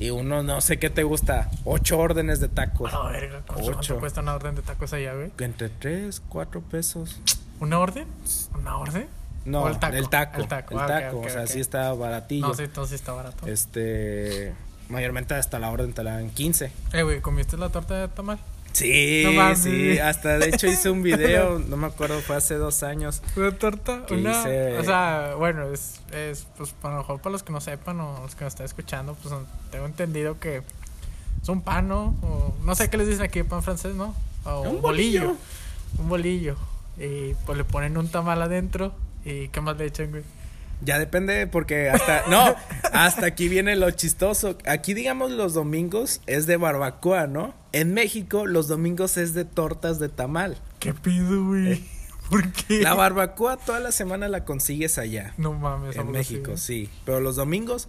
y 0.00 0.08
uno 0.08 0.42
no 0.42 0.62
sé 0.62 0.78
qué 0.78 0.88
te 0.88 1.04
gusta, 1.04 1.50
ocho 1.64 1.98
órdenes 1.98 2.40
de 2.40 2.48
tacos. 2.48 2.92
A 2.92 3.04
la 3.04 3.10
verga, 3.10 3.42
¿cuánto, 3.46 4.00
cuesta 4.00 4.22
una 4.22 4.34
orden 4.34 4.54
de 4.54 4.62
tacos 4.62 4.94
allá, 4.94 5.12
güey? 5.12 5.30
Entre 5.38 5.68
3, 5.68 6.22
4 6.26 6.62
pesos. 6.62 7.20
¿Una 7.60 7.78
orden? 7.78 8.08
¿Una 8.58 8.78
orden? 8.78 9.08
No, 9.44 9.64
¿O 9.64 9.68
el 9.68 9.78
taco. 9.78 9.96
El 9.96 10.08
taco. 10.08 10.40
El 10.40 10.48
taco, 10.48 10.80
ah, 10.80 11.08
ok, 11.10 11.14
ok, 11.16 11.26
o 11.26 11.28
sea, 11.28 11.46
sí 11.46 11.60
está 11.60 11.92
baratillo. 11.92 12.48
No, 12.48 12.54
sí, 12.54 12.62
entonces 12.62 12.94
está 12.94 13.12
barato. 13.12 13.46
Este. 13.46 14.54
Mayormente 14.88 15.34
hasta 15.34 15.58
la 15.58 15.70
orden 15.70 15.92
te 15.92 16.02
la 16.02 16.12
dan 16.12 16.30
15. 16.30 16.72
Eh, 16.94 17.02
güey, 17.02 17.20
¿comiste 17.20 17.58
la 17.58 17.68
torta 17.68 17.94
de 17.94 18.08
tamal? 18.08 18.38
Sí, 18.72 19.24
No 19.34 19.56
sí. 19.56 19.98
Hasta 19.98 20.38
de 20.38 20.48
hecho 20.48 20.66
hice 20.66 20.90
un 20.90 21.02
video, 21.02 21.58
no 21.68 21.76
me 21.76 21.86
acuerdo, 21.88 22.20
fue 22.20 22.36
hace 22.36 22.54
dos 22.54 22.82
años. 22.82 23.22
Una 23.36 23.50
torta, 23.52 24.04
una... 24.10 24.30
hice- 24.42 24.78
O 24.78 24.84
sea, 24.84 25.34
bueno, 25.36 25.72
es, 25.72 26.00
es, 26.12 26.46
pues, 26.56 26.74
a 26.82 26.88
lo 26.90 26.98
mejor 26.98 27.20
para 27.20 27.32
los 27.32 27.42
que 27.42 27.52
no 27.52 27.60
sepan 27.60 28.00
o 28.00 28.20
los 28.22 28.34
que 28.34 28.44
nos 28.44 28.52
están 28.54 28.66
escuchando, 28.66 29.16
pues, 29.22 29.34
tengo 29.70 29.86
entendido 29.86 30.38
que 30.38 30.62
es 31.42 31.48
un 31.48 31.62
pan, 31.62 31.88
¿no? 31.88 32.16
O, 32.22 32.54
no 32.64 32.74
sé 32.74 32.88
qué 32.90 32.96
les 32.96 33.08
dicen 33.08 33.22
aquí, 33.24 33.42
pan 33.42 33.62
francés, 33.62 33.94
¿no? 33.94 34.14
O 34.44 34.62
Un 34.62 34.80
bolillo. 34.80 35.36
Un 35.98 36.08
bolillo. 36.08 36.56
Y 36.98 37.34
pues 37.46 37.56
le 37.58 37.64
ponen 37.64 37.96
un 37.96 38.08
tamal 38.08 38.40
adentro 38.42 38.92
y 39.24 39.48
¿qué 39.48 39.60
más 39.60 39.76
le 39.76 39.86
echan, 39.86 40.10
güey? 40.10 40.22
Ya 40.82 40.98
depende 40.98 41.46
porque 41.46 41.90
hasta 41.90 42.24
no, 42.28 42.54
hasta 42.92 43.26
aquí 43.26 43.48
viene 43.48 43.76
lo 43.76 43.90
chistoso. 43.90 44.56
Aquí 44.66 44.94
digamos 44.94 45.30
los 45.30 45.54
domingos 45.54 46.20
es 46.26 46.46
de 46.46 46.56
barbacoa, 46.56 47.26
¿no? 47.26 47.54
En 47.72 47.94
México 47.94 48.46
los 48.46 48.68
domingos 48.68 49.16
es 49.16 49.34
de 49.34 49.44
tortas 49.44 49.98
de 49.98 50.08
tamal. 50.08 50.56
¿Qué 50.78 50.94
pido, 50.94 51.44
güey? 51.46 51.84
¿Por 52.30 52.50
qué? 52.52 52.80
La 52.80 52.94
barbacoa 52.94 53.56
toda 53.56 53.80
la 53.80 53.90
semana 53.92 54.28
la 54.28 54.44
consigues 54.44 54.98
allá 54.98 55.34
No 55.36 55.52
mames, 55.52 55.96
en 55.96 56.02
así, 56.02 56.10
México, 56.10 56.56
sí, 56.56 56.88
pero 57.04 57.20
los 57.20 57.36
domingos 57.36 57.88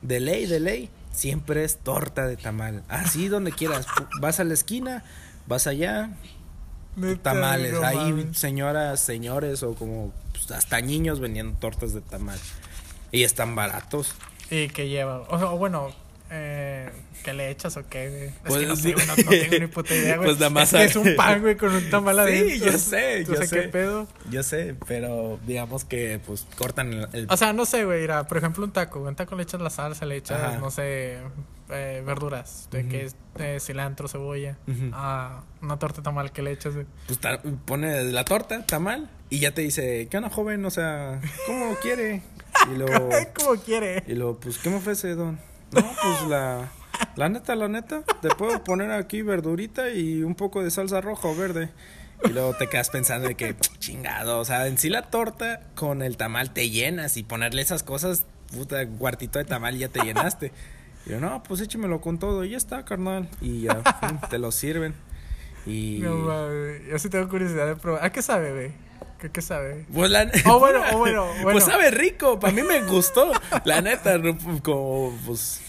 de 0.00 0.20
ley, 0.20 0.46
de 0.46 0.60
ley, 0.60 0.90
siempre 1.12 1.64
es 1.64 1.78
torta 1.78 2.26
de 2.26 2.36
tamal. 2.36 2.84
Así 2.88 3.28
donde 3.28 3.50
quieras, 3.52 3.86
vas 4.20 4.38
a 4.38 4.44
la 4.44 4.54
esquina, 4.54 5.02
vas 5.46 5.66
allá, 5.66 6.10
Neta, 6.96 7.32
tamales. 7.32 7.72
no 7.72 7.80
mames. 7.82 8.38
señoras, 8.38 9.00
señores 9.00 9.62
o 9.64 9.74
como 9.74 10.12
pues, 10.46 10.58
hasta 10.58 10.80
niños 10.80 11.20
vendiendo 11.20 11.58
tortas 11.58 11.92
de 11.92 12.00
tamal. 12.00 12.38
Y 13.12 13.24
están 13.24 13.54
baratos. 13.54 14.14
¿Y 14.50 14.68
qué 14.68 14.88
lleva? 14.88 15.20
O 15.28 15.38
sea, 15.38 15.48
bueno, 15.48 15.90
eh, 16.30 16.88
¿qué 17.24 17.32
le 17.34 17.50
echas 17.50 17.76
o 17.76 17.86
qué, 17.88 18.08
güey? 18.08 18.24
Es 18.26 18.32
Pues, 18.44 18.60
que 18.60 18.66
no 18.66 18.76
sé, 18.76 18.92
güey, 18.92 19.06
no, 19.06 19.16
no 19.16 19.24
tengo 19.24 19.58
ni 19.58 19.66
puta 19.66 19.94
idea, 19.94 20.16
güey. 20.16 20.28
Pues 20.28 20.38
nada 20.38 20.50
más 20.50 20.72
es, 20.72 20.78
que 20.78 20.84
es 20.86 20.96
un 20.96 21.16
pan, 21.16 21.40
güey, 21.40 21.56
con 21.56 21.74
un 21.74 21.90
tamal 21.90 22.16
Sí, 22.16 22.20
adentro. 22.22 22.66
yo 22.72 22.78
sé, 22.78 23.24
¿Tú 23.24 23.32
yo 23.34 23.40
sé 23.40 23.46
sé. 23.48 23.60
qué 23.62 23.68
pedo? 23.68 24.06
Yo 24.30 24.42
sé, 24.42 24.76
pero 24.86 25.38
digamos 25.46 25.84
que 25.84 26.20
pues 26.24 26.46
cortan 26.56 26.92
el, 27.12 27.26
O 27.28 27.36
sea, 27.36 27.52
no 27.52 27.64
sé, 27.66 27.84
güey, 27.84 28.02
mira, 28.02 28.26
por 28.26 28.38
ejemplo, 28.38 28.64
un 28.64 28.72
taco. 28.72 29.00
Un 29.00 29.16
taco 29.16 29.34
le 29.36 29.42
echas 29.42 29.60
la 29.60 29.70
salsa, 29.70 30.06
le 30.06 30.16
echas, 30.16 30.40
Ajá. 30.40 30.58
no 30.58 30.70
sé, 30.70 31.18
eh, 31.70 32.02
verduras. 32.06 32.68
De 32.70 32.86
que 32.86 33.06
es 33.06 33.16
eh, 33.38 33.58
cilantro, 33.60 34.06
cebolla. 34.08 34.56
Ah, 34.92 35.42
una 35.62 35.78
torta 35.78 36.02
tamal 36.02 36.30
que 36.32 36.42
le 36.42 36.52
echas, 36.52 36.74
güey. 36.74 36.86
pues 37.06 37.18
pone 37.64 38.04
la 38.04 38.24
torta, 38.24 38.64
tamal 38.66 39.10
y 39.30 39.40
ya 39.40 39.52
te 39.52 39.62
dice, 39.62 40.06
"¿Qué 40.10 40.16
onda, 40.16 40.30
joven? 40.30 40.64
O 40.64 40.70
sea, 40.70 41.20
¿cómo 41.46 41.74
quiere?" 41.82 42.22
Y 42.72 42.74
luego 42.78 43.08
Como 43.34 43.60
quiere. 43.60 44.02
y 44.06 44.14
luego 44.14 44.38
pues 44.40 44.58
¿qué 44.58 44.70
me 44.70 44.76
ofrece, 44.76 45.14
don? 45.14 45.38
No, 45.72 45.82
pues 45.82 46.28
la 46.28 46.68
la 47.16 47.28
neta, 47.28 47.56
la 47.56 47.68
neta, 47.68 48.02
te 48.20 48.28
puedo 48.30 48.62
poner 48.64 48.90
aquí 48.92 49.22
verdurita 49.22 49.90
y 49.90 50.22
un 50.22 50.34
poco 50.34 50.62
de 50.62 50.70
salsa 50.70 51.00
roja 51.00 51.28
o 51.28 51.36
verde. 51.36 51.70
Y 52.24 52.28
luego 52.28 52.54
te 52.54 52.66
quedas 52.66 52.90
pensando 52.90 53.28
de 53.28 53.34
que 53.34 53.56
chingado, 53.78 54.38
o 54.38 54.44
sea, 54.44 54.66
en 54.66 54.76
sí 54.76 54.90
la 54.90 55.02
torta 55.02 55.62
con 55.74 56.02
el 56.02 56.16
tamal 56.16 56.52
te 56.52 56.68
llenas 56.68 57.16
y 57.16 57.22
ponerle 57.22 57.62
esas 57.62 57.82
cosas, 57.82 58.26
puta, 58.52 58.86
cuartito 58.86 59.38
de 59.38 59.46
tamal 59.46 59.76
ya 59.76 59.88
te 59.88 60.00
llenaste. 60.00 60.52
Y 61.06 61.10
yo, 61.10 61.20
no, 61.20 61.42
pues 61.42 61.60
échemelo 61.62 62.00
con 62.00 62.18
todo 62.18 62.44
y 62.44 62.50
ya 62.50 62.58
está, 62.58 62.84
carnal. 62.84 63.28
Y 63.40 63.62
ya, 63.62 63.82
te 64.30 64.38
lo 64.38 64.52
sirven. 64.52 64.94
Y... 65.66 66.00
No 66.02 66.14
mames, 66.16 66.86
yo 66.88 66.98
sí 66.98 67.08
tengo 67.08 67.28
curiosidad 67.28 67.66
de 67.66 67.76
probar. 67.76 68.04
¿A 68.04 68.12
qué 68.12 68.20
sabe, 68.20 68.52
güey? 68.52 68.89
¿Qué, 69.20 69.30
qué 69.30 69.42
sabe? 69.42 69.84
Pues 69.92 70.10
la 70.10 70.30
Oh, 70.46 70.58
bueno, 70.58 70.80
oh, 70.92 70.98
bueno, 70.98 71.26
bueno. 71.42 71.50
Pues 71.52 71.64
sabe 71.64 71.90
rico, 71.90 72.38
para 72.40 72.52
mí 72.52 72.62
me 72.62 72.82
gustó. 72.82 73.32
La 73.64 73.80
neta, 73.80 74.18
como 74.62 75.16
pues 75.26 75.60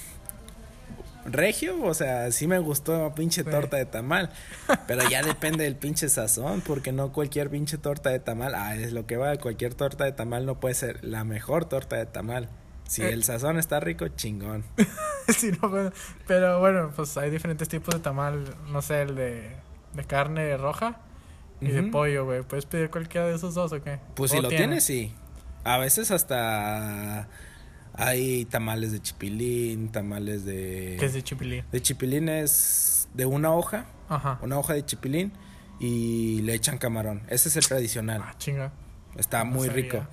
regio, 1.25 1.81
o 1.83 1.93
sea, 1.93 2.31
sí 2.31 2.47
me 2.47 2.57
gustó 2.59 3.13
pinche 3.13 3.43
torta 3.43 3.77
de 3.77 3.85
tamal, 3.85 4.31
pero 4.87 5.07
ya 5.07 5.21
depende 5.21 5.65
del 5.65 5.75
pinche 5.75 6.09
sazón, 6.09 6.61
porque 6.61 6.91
no 6.91 7.11
cualquier 7.13 7.49
pinche 7.49 7.77
torta 7.77 8.09
de 8.09 8.19
tamal, 8.19 8.55
ah, 8.55 8.75
es 8.75 8.91
lo 8.91 9.05
que 9.05 9.17
va, 9.17 9.37
cualquier 9.37 9.75
torta 9.75 10.03
de 10.05 10.13
tamal 10.13 10.45
no 10.47 10.59
puede 10.59 10.73
ser 10.75 11.03
la 11.03 11.23
mejor 11.23 11.65
torta 11.65 11.97
de 11.97 12.05
tamal. 12.07 12.49
Si 12.87 13.03
Eh. 13.03 13.09
el 13.13 13.23
sazón 13.23 13.57
está 13.59 13.79
rico, 13.79 14.07
chingón. 14.09 14.63
Sí, 15.29 15.51
no, 15.61 15.69
bueno, 15.69 15.91
pero 16.27 16.59
bueno, 16.59 16.91
pues 16.95 17.15
hay 17.15 17.29
diferentes 17.29 17.69
tipos 17.69 17.93
de 17.93 18.01
tamal. 18.01 18.43
No 18.71 18.81
sé, 18.81 19.03
el 19.03 19.15
de, 19.15 19.55
de 19.93 20.03
carne 20.03 20.57
roja 20.57 20.97
y 21.61 21.67
de 21.67 21.83
pollo, 21.83 22.25
güey. 22.25 22.41
¿Puedes 22.43 22.65
pedir 22.65 22.89
cualquiera 22.89 23.27
de 23.27 23.35
esos 23.35 23.53
dos 23.53 23.71
o 23.71 23.81
qué? 23.81 23.99
Pues 24.15 24.31
¿O 24.31 24.35
si 24.35 24.41
lo 24.41 24.49
tiene? 24.49 24.65
tienes, 24.65 24.83
sí. 24.83 25.13
A 25.63 25.77
veces 25.77 26.09
hasta 26.11 27.27
hay 27.93 28.45
tamales 28.45 28.91
de 28.91 29.01
chipilín, 29.01 29.89
tamales 29.91 30.43
de... 30.45 30.95
Que 30.99 31.05
es 31.05 31.13
de 31.13 31.21
chipilín. 31.23 31.63
De 31.71 31.81
chipilín 31.81 32.29
es 32.29 33.07
de 33.13 33.25
una 33.25 33.53
hoja, 33.53 33.85
Ajá. 34.09 34.39
una 34.41 34.57
hoja 34.57 34.73
de 34.73 34.85
chipilín 34.85 35.33
y 35.79 36.41
le 36.41 36.53
echan 36.53 36.77
camarón. 36.77 37.21
Ese 37.27 37.49
es 37.49 37.57
el 37.57 37.67
tradicional. 37.67 38.21
Ah, 38.23 38.33
chinga. 38.37 38.71
Está 39.17 39.43
no 39.43 39.51
muy 39.51 39.67
sabía. 39.67 39.83
rico. 39.83 40.03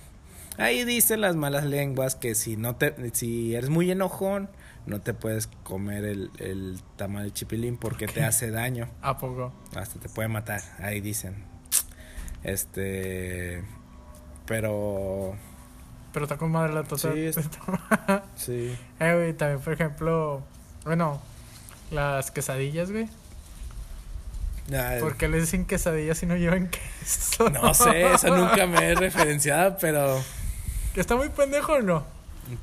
Ahí 0.58 0.84
dicen 0.84 1.20
las 1.20 1.36
malas 1.36 1.64
lenguas 1.64 2.16
que 2.16 2.34
si 2.34 2.56
no 2.56 2.74
te, 2.76 2.94
si 3.14 3.54
eres 3.54 3.70
muy 3.70 3.90
enojón, 3.90 4.50
no 4.88 5.00
te 5.00 5.14
puedes 5.14 5.46
comer 5.64 6.04
el, 6.04 6.30
el 6.38 6.80
tamal 6.96 7.24
de 7.24 7.30
chipilín 7.32 7.76
porque 7.76 8.06
¿Por 8.06 8.14
te 8.14 8.24
hace 8.24 8.50
daño. 8.50 8.88
¿A 9.02 9.18
poco? 9.18 9.52
Hasta 9.76 10.00
te 10.00 10.08
puede 10.08 10.28
matar. 10.28 10.60
Ahí 10.80 11.00
dicen. 11.00 11.44
Este. 12.42 13.62
Pero. 14.46 15.36
Pero 16.12 16.24
está 16.24 16.36
con 16.38 16.50
madre 16.50 16.72
la 16.72 16.84
torta. 16.84 17.12
Sí, 17.12 17.20
es- 17.26 17.36
Sí. 18.36 18.76
eh, 19.00 19.14
güey, 19.14 19.32
también, 19.34 19.60
por 19.60 19.72
ejemplo, 19.74 20.42
bueno, 20.84 21.20
las 21.90 22.30
quesadillas, 22.30 22.90
güey. 22.90 23.08
Ay, 24.72 25.00
¿Por 25.00 25.16
qué 25.16 25.28
le 25.28 25.40
dicen 25.40 25.64
quesadillas 25.64 26.18
si 26.18 26.26
no 26.26 26.36
llevan 26.36 26.68
queso? 26.68 27.48
No 27.50 27.72
sé, 27.74 28.12
eso 28.12 28.36
nunca 28.36 28.66
me 28.66 28.90
he 28.90 28.94
referenciado, 28.96 29.76
pero. 29.80 30.20
¿Que 30.94 31.00
está 31.00 31.16
muy 31.16 31.28
pendejo 31.28 31.74
o 31.74 31.82
no? 31.82 32.04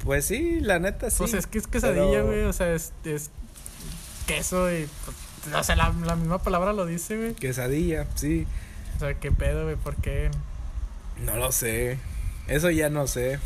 Pues 0.04 0.26
sí, 0.26 0.60
la 0.62 0.80
neta 0.80 1.10
sí. 1.10 1.18
Pues 1.20 1.34
es 1.34 1.48
que 1.48 1.58
es 1.60 1.68
quesadilla, 1.68 2.06
pero- 2.12 2.26
güey. 2.28 2.42
O 2.44 2.54
sea, 2.54 2.74
es, 2.74 2.92
es 3.04 3.30
queso 4.28 4.72
y. 4.72 4.88
pues, 5.44 5.56
O 5.56 5.64
sea, 5.64 5.76
la, 5.76 5.94
la 6.04 6.16
misma 6.16 6.40
palabra 6.40 6.74
lo 6.74 6.86
dice, 6.86 7.18
güey. 7.18 7.34
Quesadilla, 7.36 8.08
sí. 8.16 8.48
O 8.96 9.00
sea, 9.00 9.14
¿qué 9.16 9.32
pedo, 9.32 9.64
güey? 9.66 9.76
¿Por 9.76 9.96
qué? 9.98 10.32
No 11.24 11.36
lo 11.38 11.52
sé. 11.52 11.98
Eso 12.48 12.70
ya 12.70 12.90
no 12.90 13.08
sé. 13.08 13.40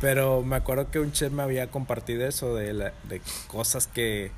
Pero 0.00 0.42
me 0.42 0.56
acuerdo 0.56 0.90
que 0.90 0.98
un 1.00 1.12
chef 1.12 1.32
me 1.32 1.42
había 1.42 1.70
compartido 1.70 2.26
eso 2.26 2.54
de, 2.54 2.72
la, 2.72 2.92
de 3.04 3.20
cosas 3.48 3.86
que. 3.86 4.30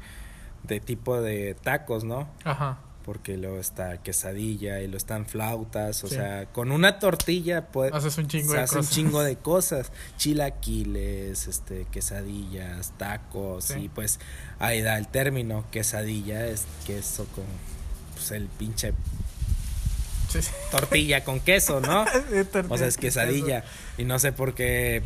de 0.64 0.80
tipo 0.80 1.20
de 1.20 1.54
tacos, 1.54 2.04
¿no? 2.04 2.28
Ajá. 2.44 2.78
Porque 3.06 3.36
luego 3.36 3.58
está 3.60 3.98
quesadilla 4.02 4.80
y 4.82 4.88
lo 4.88 4.96
están 4.96 5.24
flautas. 5.26 6.02
O 6.04 6.08
Sí. 6.08 6.16
sea, 6.16 6.46
con 6.46 6.72
una 6.72 6.98
tortilla 6.98 7.68
puede, 7.68 7.96
Haces 7.96 8.18
un 8.18 8.26
chingo 8.26 8.50
se 8.50 8.56
de 8.58 8.62
hace 8.64 8.74
un 8.74 8.80
cosas. 8.80 8.94
chingo 8.94 9.22
de 9.22 9.36
cosas. 9.38 9.92
Chilaquiles, 10.16 11.46
este, 11.46 11.86
quesadillas, 11.92 12.92
tacos. 12.98 13.66
Sí. 13.66 13.84
Y 13.84 13.88
pues 13.88 14.18
ahí 14.58 14.82
da 14.82 14.98
el 14.98 15.06
término. 15.08 15.64
Quesadilla 15.70 16.46
es 16.46 16.64
queso 16.86 17.26
con. 17.34 17.44
Pues 18.14 18.30
el 18.32 18.46
pinche 18.48 18.92
Sí, 20.28 20.40
tortilla 20.72 21.22
con 21.22 21.38
queso, 21.40 21.80
¿no? 21.80 22.04
O 22.68 22.76
sea, 22.76 22.88
es 22.88 22.96
quesadilla. 22.96 23.64
Y 23.96 24.04
no 24.04 24.18
sé 24.18 24.32
por 24.32 24.54
qué 24.54 25.02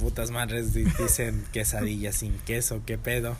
putas 0.00 0.30
madres 0.32 0.74
di- 0.74 0.84
dicen 0.98 1.44
quesadilla 1.52 2.10
sin 2.12 2.36
queso, 2.38 2.82
qué 2.84 2.98
pedo. 2.98 3.36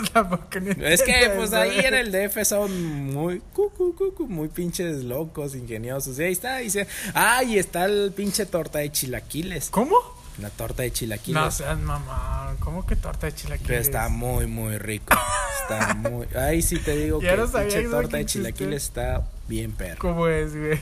Tampoco 0.12 0.58
Es 0.80 1.02
que 1.02 1.32
pues 1.36 1.52
ahí 1.52 1.78
en 1.80 1.94
el 1.94 2.12
DF 2.12 2.44
son 2.44 3.12
muy 3.12 3.40
cu, 3.52 3.70
cu, 3.70 3.94
cu, 3.94 4.14
cu, 4.14 4.26
muy 4.26 4.48
pinches 4.48 5.04
locos, 5.04 5.54
ingeniosos. 5.54 6.18
Y 6.18 6.24
ahí 6.24 6.32
está, 6.32 6.58
dice, 6.58 6.86
ah, 7.14 7.42
y 7.42 7.58
está 7.58 7.84
el 7.84 8.12
pinche 8.12 8.46
torta 8.46 8.78
de 8.78 8.90
chilaquiles. 8.90 9.70
¿Cómo? 9.70 9.96
La 10.38 10.50
torta 10.50 10.82
de 10.82 10.92
chilaquiles. 10.92 11.42
No 11.42 11.50
seas 11.50 11.78
mamá. 11.78 12.56
¿Cómo 12.60 12.86
que 12.86 12.96
torta 12.96 13.26
de 13.26 13.34
chilaquiles? 13.34 13.68
Pero 13.68 13.80
está 13.80 14.08
muy, 14.08 14.46
muy 14.46 14.78
rico. 14.78 15.16
Está 15.62 15.94
muy. 15.94 16.26
Ahí 16.34 16.62
sí 16.62 16.78
te 16.78 16.96
digo 16.96 17.20
Ya 17.20 17.32
que 17.32 17.36
no 17.36 17.52
pinche 17.52 17.82
torta 17.84 18.16
de 18.16 18.26
chilaquiles 18.26 18.84
está 18.84 19.26
bien 19.48 19.72
perro. 19.72 19.98
¿Cómo 19.98 20.28
es, 20.28 20.56
güey? 20.56 20.78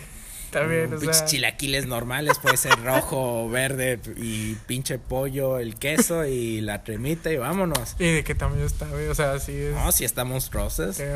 O 0.50 0.98
pinches 0.98 1.18
sea. 1.18 1.26
chilaquiles 1.26 1.86
normales, 1.86 2.38
puede 2.38 2.56
ser 2.56 2.82
rojo 2.82 3.48
verde 3.50 4.00
y 4.16 4.54
pinche 4.66 4.98
pollo, 4.98 5.58
el 5.58 5.74
queso 5.76 6.24
y 6.24 6.60
la 6.60 6.82
cremita 6.82 7.30
y 7.32 7.36
vámonos. 7.36 7.94
¿Y 7.98 8.10
de 8.12 8.24
qué 8.24 8.34
tamaño 8.34 8.64
está, 8.64 8.86
güey? 8.86 9.06
O 9.08 9.14
sea, 9.14 9.32
así 9.34 9.52
es. 9.52 9.74
No, 9.74 9.92
si 9.92 10.04
está 10.04 10.24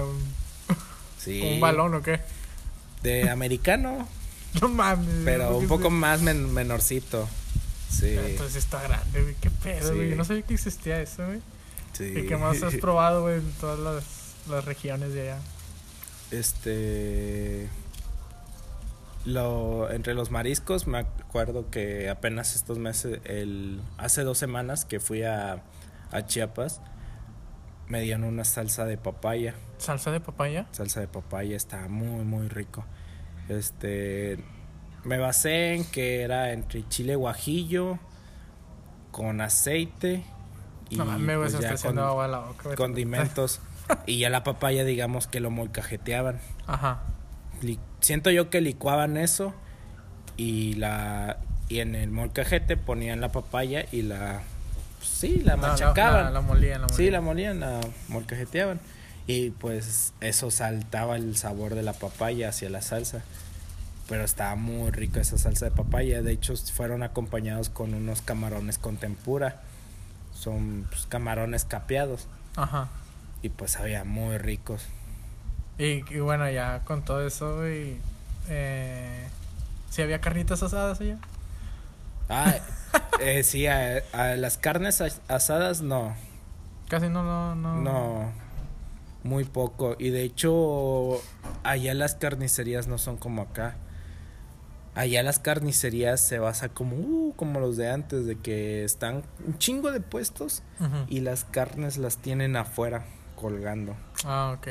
un, 0.02 0.18
Sí. 1.18 1.40
un 1.54 1.60
balón 1.60 1.94
o 1.94 2.02
qué? 2.02 2.20
De 3.02 3.28
americano, 3.30 4.06
No 4.60 4.68
mames. 4.68 5.08
pero 5.24 5.48
¿por 5.48 5.56
un 5.62 5.68
poco 5.68 5.90
más 5.90 6.20
men- 6.20 6.52
menorcito. 6.52 7.28
Sí. 7.90 8.16
Entonces 8.18 8.56
está 8.56 8.82
grande, 8.82 9.22
güey. 9.22 9.34
¿Qué 9.40 9.50
pedo, 9.50 9.88
Sí. 9.90 9.94
güey? 9.94 10.10
Yo 10.10 10.16
no 10.16 10.24
sabía 10.24 10.42
que 10.42 10.54
existía 10.54 11.00
eso, 11.00 11.24
güey. 11.26 11.40
sí. 11.92 12.04
¿Y 12.16 12.26
qué 12.26 12.36
más 12.36 12.62
has 12.62 12.74
probado, 12.76 13.22
güey, 13.22 13.36
en 13.36 13.52
todas 13.52 13.78
las, 13.78 14.04
las 14.48 14.64
regiones 14.64 15.12
de 15.14 15.22
allá? 15.22 15.38
Este. 16.30 17.68
Lo, 19.24 19.90
entre 19.90 20.14
los 20.14 20.30
mariscos, 20.30 20.86
me 20.86 20.98
acuerdo 20.98 21.70
que 21.70 22.08
apenas 22.10 22.56
estos 22.56 22.78
meses, 22.78 23.20
el, 23.24 23.80
hace 23.96 24.24
dos 24.24 24.38
semanas 24.38 24.84
que 24.84 24.98
fui 24.98 25.22
a, 25.22 25.62
a 26.10 26.26
Chiapas, 26.26 26.80
me 27.86 28.00
dieron 28.00 28.24
una 28.24 28.44
salsa 28.44 28.84
de 28.84 28.96
papaya. 28.96 29.54
¿Salsa 29.78 30.10
de 30.10 30.20
papaya? 30.20 30.66
Salsa 30.72 31.00
de 31.00 31.08
papaya 31.08 31.56
está 31.56 31.88
muy, 31.88 32.24
muy 32.24 32.48
rico. 32.48 32.84
Este. 33.48 34.38
Me 35.04 35.18
basé 35.18 35.74
en 35.74 35.84
que 35.84 36.22
era 36.22 36.52
entre 36.52 36.88
chile 36.88 37.16
guajillo 37.16 37.98
con 39.10 39.40
aceite 39.40 40.24
y 40.90 40.96
no 40.96 41.04
güey, 41.04 41.36
pues 41.36 41.54
me 41.54 41.60
ya 41.60 41.76
con 41.76 41.98
agua 41.98 42.28
la 42.28 42.38
boca, 42.38 42.76
condimentos. 42.76 43.60
y 44.06 44.18
ya 44.18 44.30
la 44.30 44.44
papaya, 44.44 44.84
digamos 44.84 45.26
que 45.26 45.40
lo 45.40 45.50
molcajeteaban. 45.50 46.38
Ajá. 46.66 47.02
Siento 48.00 48.30
yo 48.30 48.50
que 48.50 48.60
licuaban 48.60 49.16
eso 49.16 49.54
y 50.36 50.74
la 50.74 51.38
y 51.68 51.80
en 51.80 51.94
el 51.94 52.10
molcajete 52.10 52.76
ponían 52.76 53.20
la 53.20 53.30
papaya 53.32 53.86
y 53.92 54.02
la 54.02 54.42
pues 54.98 55.08
sí 55.08 55.40
la 55.44 55.56
No, 55.56 55.62
machacaban. 55.62 56.24
La, 56.24 56.30
la, 56.30 56.40
molían, 56.40 56.80
la 56.82 56.86
molían. 56.88 56.96
sí 56.96 57.10
la 57.10 57.20
molían 57.20 57.60
la 57.60 57.80
molcajeteaban. 58.08 58.80
Y 59.26 59.50
pues 59.50 60.12
eso 60.20 60.50
saltaba 60.50 61.16
el 61.16 61.36
sabor 61.36 61.74
de 61.76 61.82
la 61.82 61.92
papaya 61.92 62.48
hacia 62.48 62.68
la 62.70 62.82
salsa. 62.82 63.22
Pero 64.08 64.24
estaba 64.24 64.56
muy 64.56 64.90
rica 64.90 65.20
esa 65.20 65.38
salsa 65.38 65.66
de 65.66 65.70
papaya. 65.70 66.22
De 66.22 66.32
hecho 66.32 66.54
fueron 66.56 67.02
acompañados 67.04 67.68
con 67.68 67.94
unos 67.94 68.20
camarones 68.20 68.78
con 68.78 68.96
tempura. 68.96 69.62
Son 70.34 70.86
pues, 70.90 71.06
camarones 71.06 71.64
capeados. 71.64 72.26
Ajá. 72.56 72.88
y 73.42 73.48
pues 73.48 73.70
sabía 73.72 74.04
muy 74.04 74.36
ricos 74.36 74.82
Y, 75.84 76.04
y 76.14 76.20
bueno, 76.20 76.48
ya 76.50 76.80
con 76.84 77.02
todo 77.02 77.26
eso, 77.26 77.56
güey. 77.56 77.96
Eh, 78.48 79.26
¿Sí 79.90 80.02
había 80.02 80.20
carnitas 80.20 80.62
asadas 80.62 81.00
allá? 81.00 81.18
Ah, 82.28 82.54
eh, 83.20 83.42
sí, 83.42 83.66
a, 83.66 84.02
a 84.12 84.36
las 84.36 84.58
carnes 84.58 85.00
as- 85.00 85.20
asadas 85.28 85.80
no, 85.80 86.14
Casi 86.88 87.08
no, 87.08 87.22
no, 87.22 87.54
no. 87.54 87.74
no, 87.80 88.32
muy 89.24 89.44
poco. 89.44 89.96
Y 89.98 90.10
de 90.10 90.22
hecho, 90.22 91.20
allá 91.64 91.94
las 91.94 92.14
carnicerías 92.14 92.86
no 92.86 92.98
son 92.98 93.16
como 93.16 93.42
acá. 93.42 93.76
Allá 94.94 95.22
las 95.22 95.38
carnicerías 95.38 96.20
se 96.20 96.38
basa 96.38 96.68
como, 96.68 96.96
uh, 96.96 97.34
como 97.36 97.60
los 97.60 97.78
de 97.78 97.90
antes, 97.90 98.26
de 98.26 98.36
que 98.38 98.84
están 98.84 99.22
un 99.46 99.56
chingo 99.58 99.90
de 99.90 100.00
puestos 100.00 100.62
y 101.08 101.20
las 101.20 101.44
carnes 101.44 101.96
las 101.96 102.18
tienen 102.18 102.56
afuera 102.56 103.04
colgando. 103.36 103.96
Ah, 104.24 104.54
ok. 104.58 104.68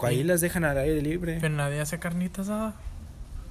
Ahí 0.00 0.22
las 0.22 0.40
dejan 0.40 0.64
al 0.64 0.78
aire 0.78 1.00
libre. 1.02 1.38
Pero 1.40 1.54
nadie 1.54 1.80
hace 1.80 1.98
carnita 1.98 2.42
asada. 2.42 2.74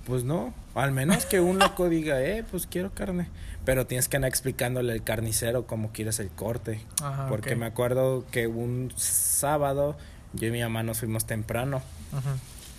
Pues 0.05 0.23
no, 0.23 0.53
al 0.75 0.91
menos 0.91 1.25
que 1.25 1.39
un 1.39 1.59
loco 1.59 1.87
diga, 1.89 2.21
eh, 2.21 2.43
pues 2.49 2.67
quiero 2.67 2.91
carne. 2.93 3.27
Pero 3.65 3.87
tienes 3.87 4.09
que 4.09 4.17
andar 4.17 4.29
explicándole 4.29 4.91
al 4.91 5.03
carnicero 5.03 5.65
cómo 5.65 5.91
quieres 5.93 6.19
el 6.19 6.29
corte. 6.29 6.81
Ajá. 7.01 7.27
Porque 7.29 7.55
me 7.55 7.65
acuerdo 7.65 8.25
que 8.31 8.47
un 8.47 8.91
sábado 8.97 9.95
yo 10.33 10.47
y 10.47 10.51
mi 10.51 10.61
mamá 10.61 10.83
nos 10.83 10.99
fuimos 10.99 11.25
temprano. 11.25 11.81
Ujú. 12.11 12.29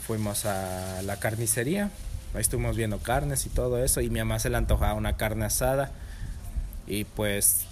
Fuimos 0.06 0.44
a 0.44 1.00
la 1.02 1.16
carnicería. 1.18 1.90
Ahí 2.34 2.40
estuvimos 2.40 2.76
viendo 2.76 2.98
carnes 2.98 3.46
y 3.46 3.48
todo 3.48 3.82
eso. 3.82 4.00
Y 4.00 4.10
mi 4.10 4.18
mamá 4.18 4.38
se 4.38 4.50
le 4.50 4.56
antojaba 4.56 4.94
una 4.94 5.16
carne 5.16 5.46
asada. 5.46 5.92
Y 6.86 7.04
pues 7.04 7.66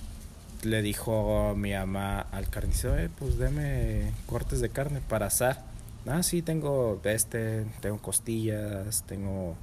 le 0.62 0.80
dijo 0.80 1.54
mi 1.56 1.72
mamá 1.72 2.20
al 2.20 2.48
carnicero, 2.48 2.96
eh, 2.96 3.10
pues 3.18 3.36
deme 3.36 4.12
cortes 4.26 4.60
de 4.60 4.70
carne 4.70 5.00
para 5.06 5.26
asar. 5.26 5.60
Ah, 6.06 6.22
sí, 6.22 6.42
tengo 6.42 7.00
este, 7.04 7.64
tengo 7.80 7.98
costillas, 7.98 9.04
tengo 9.06 9.56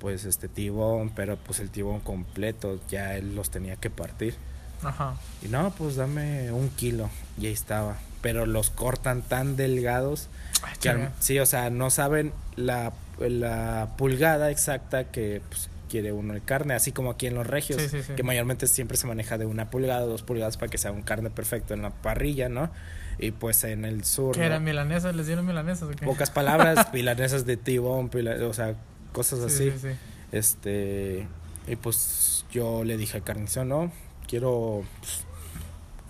pues 0.00 0.24
este 0.24 0.48
tibón, 0.48 1.10
pero 1.10 1.36
pues 1.36 1.60
el 1.60 1.70
tibón 1.70 2.00
completo 2.00 2.80
ya 2.88 3.16
él 3.16 3.34
los 3.34 3.50
tenía 3.50 3.76
que 3.76 3.90
partir. 3.90 4.34
Ajá. 4.82 5.16
Y 5.42 5.48
no, 5.48 5.70
pues 5.76 5.96
dame 5.96 6.52
un 6.52 6.68
kilo. 6.70 7.10
Y 7.40 7.46
ahí 7.46 7.52
estaba. 7.52 7.96
Pero 8.22 8.46
los 8.46 8.70
cortan 8.70 9.22
tan 9.22 9.56
delgados 9.56 10.28
Ah, 10.62 10.72
que 10.80 10.88
al- 10.88 11.12
sí, 11.20 11.38
o 11.38 11.46
sea, 11.46 11.70
no 11.70 11.90
saben 11.90 12.32
la, 12.56 12.92
la 13.20 13.90
pulgada 13.96 14.50
exacta 14.50 15.04
que 15.04 15.40
pues, 15.48 15.68
quiere 15.88 16.12
uno 16.12 16.34
de 16.34 16.40
carne, 16.40 16.74
así 16.74 16.90
como 16.92 17.10
aquí 17.10 17.26
en 17.28 17.34
los 17.34 17.46
regios, 17.46 17.80
Sí, 17.80 17.88
sí, 17.88 18.02
sí. 18.02 18.12
que 18.14 18.22
mayormente 18.24 18.66
siempre 18.66 18.96
se 18.96 19.06
maneja 19.06 19.38
de 19.38 19.46
una 19.46 19.70
pulgada, 19.70 20.00
dos 20.02 20.22
pulgadas 20.22 20.56
para 20.56 20.68
que 20.70 20.78
sea 20.78 20.90
un 20.92 21.02
carne 21.02 21.30
perfecto 21.30 21.74
en 21.74 21.82
la 21.82 21.90
parrilla, 21.90 22.48
¿no? 22.48 22.70
Y 23.18 23.32
pues 23.32 23.64
en 23.64 23.84
el 23.84 24.04
sur, 24.04 24.34
¿Qué 24.34 24.40
¿no? 24.40 24.46
eran 24.46 24.64
milanesas? 24.64 25.14
¿Les 25.16 25.26
dieron 25.26 25.44
milanesas 25.46 25.82
o 25.88 25.90
qué? 25.90 26.06
pocas 26.06 26.30
palabras, 26.30 26.88
milanesas 26.92 27.44
de 27.46 27.56
tibón, 27.56 28.10
o 28.48 28.52
sea, 28.54 28.74
cosas 29.12 29.40
Sí, 29.52 29.68
así. 29.68 29.70
sí, 29.72 29.88
sí. 29.90 29.96
Este, 30.30 31.26
y 31.66 31.76
pues 31.76 32.44
yo 32.52 32.84
le 32.84 32.96
dije 32.96 33.16
al 33.16 33.24
carnicero, 33.24 33.64
no, 33.64 33.92
quiero 34.28 34.84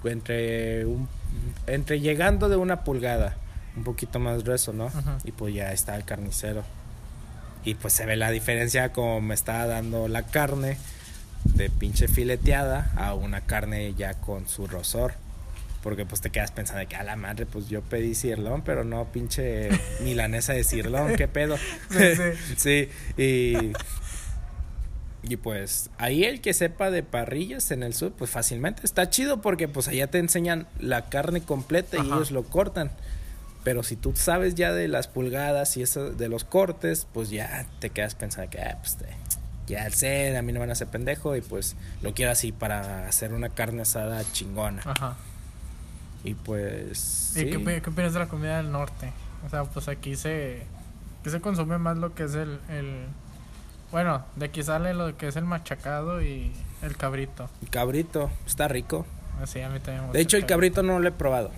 pues, 0.03 0.13
entre 0.13 0.85
un, 0.87 1.09
entre 1.67 2.01
llegando 2.01 2.49
de 2.49 2.57
una 2.57 2.85
pulgada, 2.85 3.37
un 3.77 3.85
poquito 3.85 4.19
más 4.19 4.43
grueso, 4.45 4.73
¿no? 4.73 4.91
Y 5.25 5.33
pues 5.33 5.55
ya 5.55 5.73
está 5.73 5.97
el 5.97 6.05
carnicero. 6.05 6.63
Y 7.65 7.75
pues 7.75 7.93
se 7.95 8.07
ve 8.07 8.17
la 8.17 8.31
diferencia 8.31 8.93
como 8.93 9.21
me 9.21 9.35
estaba 9.35 9.67
dando 9.67 10.09
la 10.09 10.23
carne 10.25 10.79
de 11.45 11.71
pinche 11.71 12.09
fileteada 12.09 12.91
a 12.97 13.15
una 13.15 13.41
carne 13.43 13.95
ya 13.95 14.15
con 14.15 14.49
su 14.49 14.67
rosor. 14.67 15.15
Porque 15.83 16.05
pues 16.05 16.20
te 16.20 16.31
quedas 16.31 16.51
pensando 16.51 16.81
de 16.81 16.87
que 16.87 16.97
a 16.97 17.05
la 17.05 17.14
madre, 17.16 17.47
pues 17.47 17.68
yo 17.68 17.83
pedí 17.83 18.14
cirlón, 18.14 18.62
pero 18.62 18.83
no 18.85 19.05
pinche 19.12 19.68
milanesa 20.03 20.53
de 20.53 20.64
cirlón, 20.64 21.14
qué 21.16 21.29
pedo. 21.29 21.57
Sí, 21.91 21.99
sí. 22.16 22.22
Sí, 22.57 22.89
y, 23.22 23.72
y 25.22 25.37
pues 25.37 25.91
ahí 25.99 26.24
el 26.24 26.41
que 26.41 26.55
sepa 26.55 26.91
de 26.91 27.03
parrillas 27.03 27.70
en 27.70 27.83
el 27.83 27.93
sur, 27.95 28.12
pues 28.12 28.31
fácilmente 28.31 28.83
está 28.85 29.11
chido 29.11 29.41
porque 29.43 29.68
pues 29.68 29.89
allá 29.89 30.07
te 30.09 30.18
enseñan 30.18 30.66
la 30.81 31.09
carne 31.09 31.43
completa 31.43 31.97
y 31.99 32.07
ellos 32.07 32.31
lo 32.31 32.45
cortan. 32.45 32.91
Pero 33.64 33.83
si 33.83 33.97
tú 33.97 34.14
sabes 34.16 34.55
ya 34.55 34.72
de 34.72 34.89
las 34.89 35.09
pulgadas 35.09 35.76
y 35.76 35.83
eso 35.83 36.11
de 36.11 36.29
los 36.29 36.45
cortes, 36.45 37.07
pues 37.12 37.29
ya 37.31 37.66
te 37.81 37.91
quedas 37.91 38.14
pensando 38.14 38.49
que, 38.51 38.61
ah, 38.61 38.79
pues 38.81 38.97
te- 38.97 39.07
ya 39.66 39.91
sé, 39.91 40.35
a 40.37 40.41
mí 40.43 40.53
no 40.53 40.55
me 40.55 40.61
van 40.61 40.70
a 40.70 40.72
hacer 40.72 40.87
pendejo 40.89 41.37
y 41.37 41.43
pues 41.43 41.76
lo 42.01 42.14
quiero 42.14 42.31
así 42.33 42.53
para 42.53 43.07
hacer 43.07 43.35
una 43.35 43.51
carne 43.51 43.83
asada 43.83 44.22
chingona. 44.33 44.81
Ajá. 44.87 45.16
Y 46.25 46.35
pues... 46.35 47.33
¿Y 47.37 47.41
sí. 47.41 47.47
qué, 47.51 47.83
qué 47.83 47.91
opinas 47.91 48.12
de 48.12 48.19
la 48.19 48.29
comida 48.29 48.57
del 48.57 48.73
norte? 48.73 49.12
O 49.47 49.49
sea, 49.49 49.64
pues 49.64 49.89
aquí 49.89 50.16
se, 50.16 50.62
aquí 51.21 51.31
se 51.31 51.41
consume 51.41 51.79
más 51.79 51.97
lo 51.97 52.14
que 52.14 52.25
es 52.25 52.35
el, 52.35 52.61
el... 52.69 53.07
Bueno, 53.91 54.25
de 54.37 54.47
aquí 54.47 54.62
sale 54.62 54.95
lo 54.95 55.16
que 55.16 55.29
es 55.29 55.37
el 55.37 55.45
machacado 55.45 56.21
y 56.23 56.53
el 56.83 56.97
cabrito. 56.97 57.49
El 57.62 57.71
cabrito, 57.71 58.31
está 58.47 58.69
rico. 58.69 59.07
Así, 59.43 59.61
a 59.61 59.69
mí 59.69 59.79
también 59.79 60.01
me 60.01 60.07
gusta 60.09 60.19
De 60.19 60.23
hecho, 60.23 60.37
el 60.37 60.47
cabrito 60.47 60.83
no 60.83 60.99
lo 60.99 61.09
he 61.09 61.12
probado. 61.12 61.51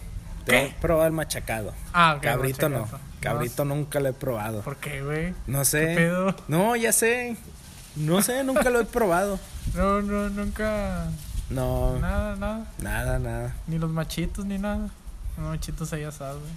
¿Qué? 0.47 0.67
he 0.67 0.75
probado 0.81 1.07
el 1.07 1.13
machacado. 1.13 1.73
Ah, 1.93 2.15
ok, 2.17 2.23
Cabrito 2.23 2.69
no. 2.69 2.89
Cabrito 3.21 3.65
nunca 3.65 4.01
lo 4.01 4.09
he 4.09 4.13
probado. 4.13 4.63
¿Por 4.63 4.77
qué, 4.77 5.03
güey? 5.03 5.35
No 5.47 5.61
¿Qué 5.61 5.65
sé. 5.65 5.95
pedo? 5.95 6.35
No, 6.49 6.77
ya 6.77 6.93
sé. 6.93 7.37
No 7.97 8.23
sé, 8.23 8.43
nunca 8.45 8.71
lo 8.71 8.81
he 8.81 8.85
probado. 8.85 9.39
No, 9.75 10.03
no, 10.03 10.29
nunca... 10.31 11.07
No, 11.51 11.99
Nada, 11.99 12.37
nada. 12.37 12.67
nada, 12.81 13.19
nada. 13.19 13.55
Ni 13.67 13.79
los 13.79 13.91
machitos, 13.91 14.45
ni 14.45 14.59
nada. 14.59 14.89
Los 15.37 15.47
machitos 15.49 15.93
ahí 15.93 16.05
asados, 16.05 16.41
güey. 16.41 16.53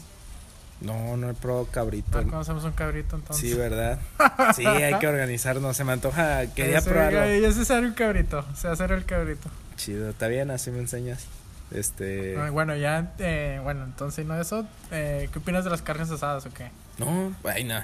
No, 0.81 1.15
no 1.17 1.29
he 1.29 1.33
probado 1.33 1.65
cabrito. 1.67 2.17
Ah, 2.19 2.23
conocemos 2.23 2.63
un 2.65 2.73
cabrito 2.73 3.15
entonces. 3.15 3.49
Sí, 3.49 3.57
¿verdad? 3.57 3.99
Sí, 4.55 4.65
hay 4.65 4.99
que 4.99 5.07
organizarnos. 5.07 5.75
Se 5.77 5.83
me 5.83 5.93
antoja. 5.93 6.45
Quería 6.53 6.81
sé, 6.81 6.89
probarlo. 6.89 7.25
Ya 7.35 7.51
sé 7.51 7.61
hacer 7.61 7.83
el 7.85 7.93
cabrito. 7.95 8.45
Sé 8.55 8.67
hacer 8.67 8.91
el 8.91 9.05
cabrito. 9.05 9.49
Chido, 9.77 10.09
está 10.09 10.27
bien, 10.27 10.51
así 10.51 10.71
me 10.71 10.79
enseñas. 10.79 11.25
Este. 11.71 12.37
Ah, 12.37 12.49
Bueno, 12.51 12.75
ya, 12.75 13.13
eh, 13.19 13.59
bueno, 13.63 13.83
entonces, 13.85 14.25
¿no 14.25 14.39
eso? 14.39 14.65
Eh, 14.91 15.29
¿Qué 15.31 15.39
opinas 15.39 15.63
de 15.63 15.69
las 15.71 15.81
carnes 15.81 16.11
asadas 16.11 16.45
o 16.45 16.53
qué? 16.53 16.69
No, 16.99 17.33
ay, 17.45 17.63
no. 17.63 17.75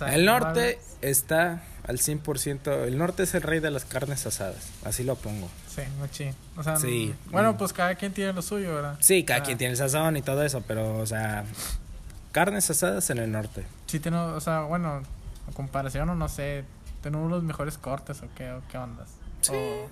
Sea, 0.00 0.14
El 0.14 0.24
no 0.24 0.38
norte 0.40 0.78
está 1.02 1.62
al 1.86 1.98
100%. 1.98 2.84
El 2.86 2.98
norte 2.98 3.22
es 3.24 3.34
el 3.34 3.42
rey 3.42 3.60
de 3.60 3.70
las 3.70 3.84
carnes 3.84 4.26
asadas. 4.26 4.68
Así 4.84 5.04
lo 5.04 5.14
pongo. 5.16 5.48
Sí, 5.74 5.82
machín. 6.00 6.34
O 6.56 6.62
sea, 6.62 6.76
Sí. 6.76 7.14
bueno, 7.30 7.52
Mm. 7.52 7.56
pues 7.58 7.72
cada 7.72 7.94
quien 7.94 8.12
tiene 8.12 8.32
lo 8.32 8.42
suyo, 8.42 8.74
¿verdad? 8.74 8.96
Sí, 9.00 9.24
cada 9.24 9.40
Ah. 9.40 9.42
quien 9.42 9.58
tiene 9.58 9.72
el 9.72 9.76
sazón 9.76 10.16
y 10.16 10.22
todo 10.22 10.42
eso, 10.42 10.62
pero, 10.66 10.98
o 10.98 11.06
sea, 11.06 11.44
carnes 12.32 12.70
asadas 12.70 13.10
en 13.10 13.18
el 13.18 13.30
norte. 13.30 13.64
Sí, 13.86 14.00
tiene, 14.00 14.16
o 14.18 14.40
sea, 14.40 14.62
bueno, 14.62 15.02
a 15.48 15.52
comparación 15.54 16.08
o 16.10 16.14
no 16.14 16.28
sé, 16.28 16.64
tenemos 17.02 17.30
los 17.30 17.42
mejores 17.42 17.76
cortes 17.78 18.22
o 18.22 18.26
qué, 18.36 18.50
o 18.52 18.62
qué 18.70 18.78
ondas. 18.78 19.08
Sí. 19.42 19.52
O 19.54 19.88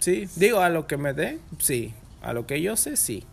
Sí, 0.00 0.28
digo, 0.36 0.60
a 0.60 0.68
lo 0.68 0.86
que 0.86 0.96
me 0.96 1.12
dé, 1.12 1.40
sí. 1.58 1.92
A 2.22 2.32
lo 2.32 2.46
que 2.46 2.62
yo 2.62 2.76
sé, 2.76 2.96
sí. 2.96 3.24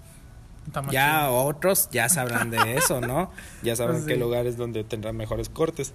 Ya 0.91 1.29
otros 1.29 1.89
ya 1.91 2.09
sabrán 2.09 2.49
de 2.49 2.75
eso, 2.77 3.01
¿no? 3.01 3.31
Ya 3.61 3.75
sabrán 3.77 3.97
Pues 3.97 4.07
qué 4.07 4.13
sí. 4.15 4.19
lugares 4.19 4.57
donde 4.57 4.83
tendrán 4.83 5.15
mejores 5.15 5.49
cortes. 5.49 5.93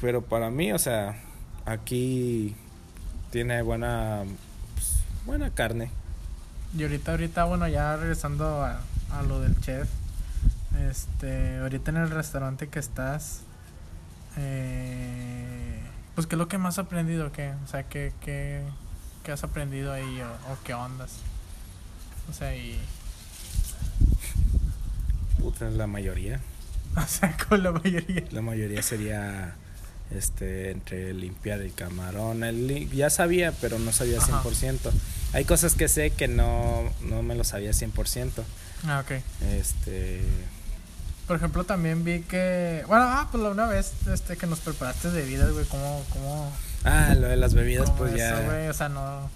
Pero 0.00 0.22
para 0.22 0.50
mí, 0.50 0.72
o 0.72 0.78
sea, 0.78 1.20
aquí 1.64 2.54
tiene 3.30 3.62
buena, 3.62 4.24
pues, 4.74 4.96
buena 5.24 5.50
carne. 5.50 5.90
Y 6.76 6.82
ahorita, 6.82 7.12
ahorita, 7.12 7.44
bueno, 7.44 7.68
ya 7.68 7.96
regresando 7.96 8.62
a, 8.64 8.80
a 9.12 9.22
lo 9.22 9.40
del 9.40 9.58
chef, 9.60 9.88
este, 10.90 11.58
ahorita 11.58 11.92
en 11.92 11.96
el 11.98 12.10
restaurante 12.10 12.68
que 12.68 12.80
estás, 12.80 13.42
eh, 14.36 15.80
pues, 16.14 16.26
¿qué 16.26 16.34
es 16.34 16.38
lo 16.38 16.48
que 16.48 16.58
más 16.58 16.78
has 16.78 16.86
aprendido? 16.86 17.32
¿Qué? 17.32 17.52
O 17.64 17.68
sea, 17.68 17.84
¿qué, 17.84 18.12
qué, 18.20 18.62
qué 19.22 19.32
has 19.32 19.44
aprendido 19.44 19.92
ahí 19.92 20.20
o, 20.20 20.52
o 20.52 20.56
qué 20.64 20.74
ondas? 20.74 21.18
O 22.28 22.32
sea, 22.32 22.56
y, 22.56 22.78
Puta, 25.44 25.68
la 25.70 25.86
mayoría. 25.86 26.40
o 26.96 27.06
sea, 27.06 27.36
con 27.48 27.62
la 27.62 27.70
mayoría. 27.72 28.24
La 28.30 28.40
mayoría 28.42 28.82
sería 28.82 29.54
este 30.14 30.70
entre 30.70 31.12
limpiar 31.14 31.60
el 31.60 31.72
camarón. 31.74 32.44
El, 32.44 32.66
li- 32.66 32.88
ya 32.92 33.10
sabía, 33.10 33.52
pero 33.60 33.78
no 33.78 33.92
sabía 33.92 34.18
Ajá. 34.18 34.42
100%. 34.42 34.78
Hay 35.34 35.44
cosas 35.44 35.74
que 35.74 35.88
sé 35.88 36.10
que 36.10 36.28
no, 36.28 36.82
no 37.02 37.22
me 37.22 37.34
lo 37.34 37.44
sabía 37.44 37.70
100%. 37.72 38.30
Ah, 38.86 39.00
ok. 39.04 39.12
Este. 39.52 40.22
Por 41.26 41.36
ejemplo, 41.36 41.64
también 41.64 42.04
vi 42.04 42.20
que, 42.20 42.84
bueno, 42.86 43.04
ah, 43.06 43.28
pues 43.30 43.42
la 43.42 43.48
una 43.50 43.66
vez, 43.66 43.92
este, 44.12 44.36
que 44.36 44.46
nos 44.46 44.60
preparaste 44.60 45.08
bebidas, 45.08 45.50
güey, 45.52 45.64
¿cómo, 45.66 46.04
cómo, 46.10 46.52
Ah, 46.84 47.14
lo 47.18 47.28
de 47.28 47.36
las 47.36 47.54
bebidas, 47.54 47.90
pues 47.92 48.10
eso, 48.12 48.18
ya. 48.18 48.40
güey? 48.42 48.68
O 48.68 48.74
sea, 48.74 48.90
no... 48.90 49.30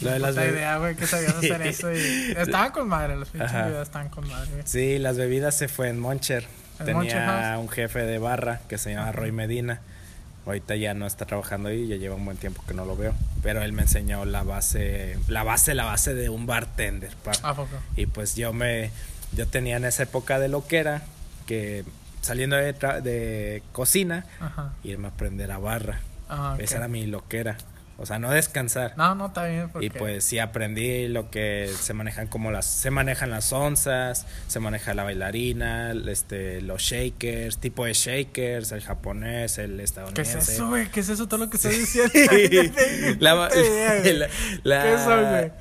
Lo 0.00 0.10
de 0.10 0.18
las 0.18 0.36
bebi- 0.36 0.52
idea, 0.52 0.78
güey, 0.78 0.94
que 0.94 1.06
sabías 1.06 1.34
hacer 1.36 1.62
eso 1.62 1.92
y... 1.92 2.34
Estaban 2.36 2.70
con 2.72 2.88
madre, 2.88 3.16
los 3.16 3.28
pinches 3.30 3.52
videos 3.52 3.82
estaban 3.88 4.08
con 4.08 4.28
madre, 4.28 4.50
güey. 4.52 4.62
Sí, 4.66 4.98
las 4.98 5.16
bebidas 5.16 5.56
se 5.56 5.68
fue 5.68 5.88
en 5.88 5.98
Moncher. 5.98 6.46
¿En 6.80 6.86
Tenía 6.86 6.94
Moncher 6.94 7.58
un 7.58 7.68
jefe 7.68 8.00
de 8.00 8.18
barra 8.18 8.60
que 8.68 8.78
se 8.78 8.92
llama. 8.94 9.10
Roy 9.12 9.32
Medina. 9.32 9.80
Ahorita 10.46 10.76
ya 10.76 10.94
no 10.94 11.06
está 11.06 11.26
trabajando 11.26 11.68
ahí, 11.68 11.88
ya 11.88 11.96
lleva 11.96 12.14
un 12.14 12.24
buen 12.24 12.36
tiempo 12.38 12.62
que 12.66 12.72
no 12.72 12.84
lo 12.86 12.96
veo. 12.96 13.12
Pero 13.42 13.60
él 13.62 13.72
me 13.74 13.82
enseñó 13.82 14.24
la 14.24 14.44
base, 14.44 15.18
la 15.28 15.42
base, 15.42 15.74
la 15.74 15.84
base 15.84 16.14
de 16.14 16.28
un 16.30 16.46
bartender. 16.46 17.10
pa. 17.22 17.32
¿A 17.42 17.54
poco? 17.54 17.68
Y 17.96 18.06
pues 18.06 18.34
yo 18.34 18.52
me, 18.54 18.90
yo 19.32 19.46
tenía 19.46 19.76
en 19.76 19.84
esa 19.84 20.04
época 20.04 20.38
de 20.38 20.48
loquera 20.48 21.02
que 21.46 21.84
saliendo 22.22 22.56
de, 22.56 22.74
tra- 22.74 23.02
de 23.02 23.62
cocina, 23.72 24.24
Ajá. 24.40 24.72
irme 24.84 25.08
a 25.08 25.10
aprender 25.10 25.50
a 25.52 25.58
barra. 25.58 26.00
Ah, 26.30 26.52
ok. 26.54 26.60
Esa 26.60 26.76
era 26.78 26.88
mi 26.88 27.06
loquera. 27.06 27.58
O 28.00 28.06
sea, 28.06 28.20
no 28.20 28.30
descansar. 28.30 28.94
No, 28.96 29.16
no, 29.16 29.26
está 29.26 29.44
bien, 29.46 29.68
porque... 29.70 29.86
Y 29.86 29.90
pues 29.90 30.22
sí 30.24 30.38
aprendí 30.38 31.08
lo 31.08 31.30
que 31.30 31.68
se 31.80 31.94
manejan 31.94 32.28
como 32.28 32.52
las 32.52 32.64
se 32.64 32.92
manejan 32.92 33.30
las 33.30 33.52
onzas, 33.52 34.24
se 34.46 34.60
maneja 34.60 34.94
la 34.94 35.02
bailarina, 35.02 35.90
este 36.08 36.60
los 36.60 36.80
shakers, 36.80 37.58
tipo 37.58 37.84
de 37.86 37.94
shakers, 37.94 38.70
el 38.70 38.82
japonés, 38.82 39.58
el 39.58 39.78
¿Qué 39.78 39.82
estadounidense. 39.82 40.38
es 40.38 40.48
eso, 40.48 40.68
güey? 40.68 40.86
¿Qué 40.92 41.00
es 41.00 41.08
eso 41.08 41.26
todo 41.26 41.44
lo 41.44 41.50
que 41.50 41.56
estás 41.56 41.72
diciendo? 41.76 42.12
la, 43.18 43.34
la- 43.50 44.28
la- 44.62 44.82
¿Qué 44.84 44.98
son, 45.04 45.30
güey? 45.30 45.52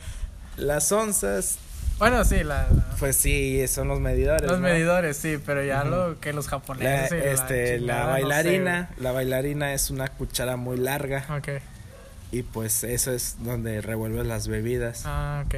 Las 0.58 0.92
onzas, 0.92 1.58
Bueno, 1.98 2.24
sí, 2.24 2.44
la, 2.44 2.68
pues 3.00 3.16
sí, 3.16 3.68
son 3.68 3.88
los 3.88 4.00
medidores. 4.00 4.44
los 4.48 4.60
¿no? 4.60 4.68
medidores, 4.68 5.18
sí, 5.18 5.40
pero 5.44 5.64
ya 5.64 5.82
Ujú. 5.82 5.90
lo 5.90 6.20
que 6.20 6.34
los 6.34 6.48
japoneses... 6.48 7.12
la 7.12 7.18
este, 7.32 7.80
la 7.80 7.80
chingada, 7.80 8.00
no 8.06 8.16
sé, 8.18 8.22
bailarina, 8.22 8.90
la 9.00 9.12
bailarina 9.12 9.74
es 9.74 9.90
una 9.90 10.08
cuchara 10.10 10.56
muy 10.56 10.78
larga 10.78 11.26
ok. 11.36 11.50
Y 12.32 12.44
pues 12.44 12.84
eso 12.84 13.12
es 13.12 13.36
donde 13.40 13.82
revuelves 13.82 14.26
las 14.26 14.48
bebidas. 14.48 15.04
Ah, 15.06 15.44
ok. 15.46 15.56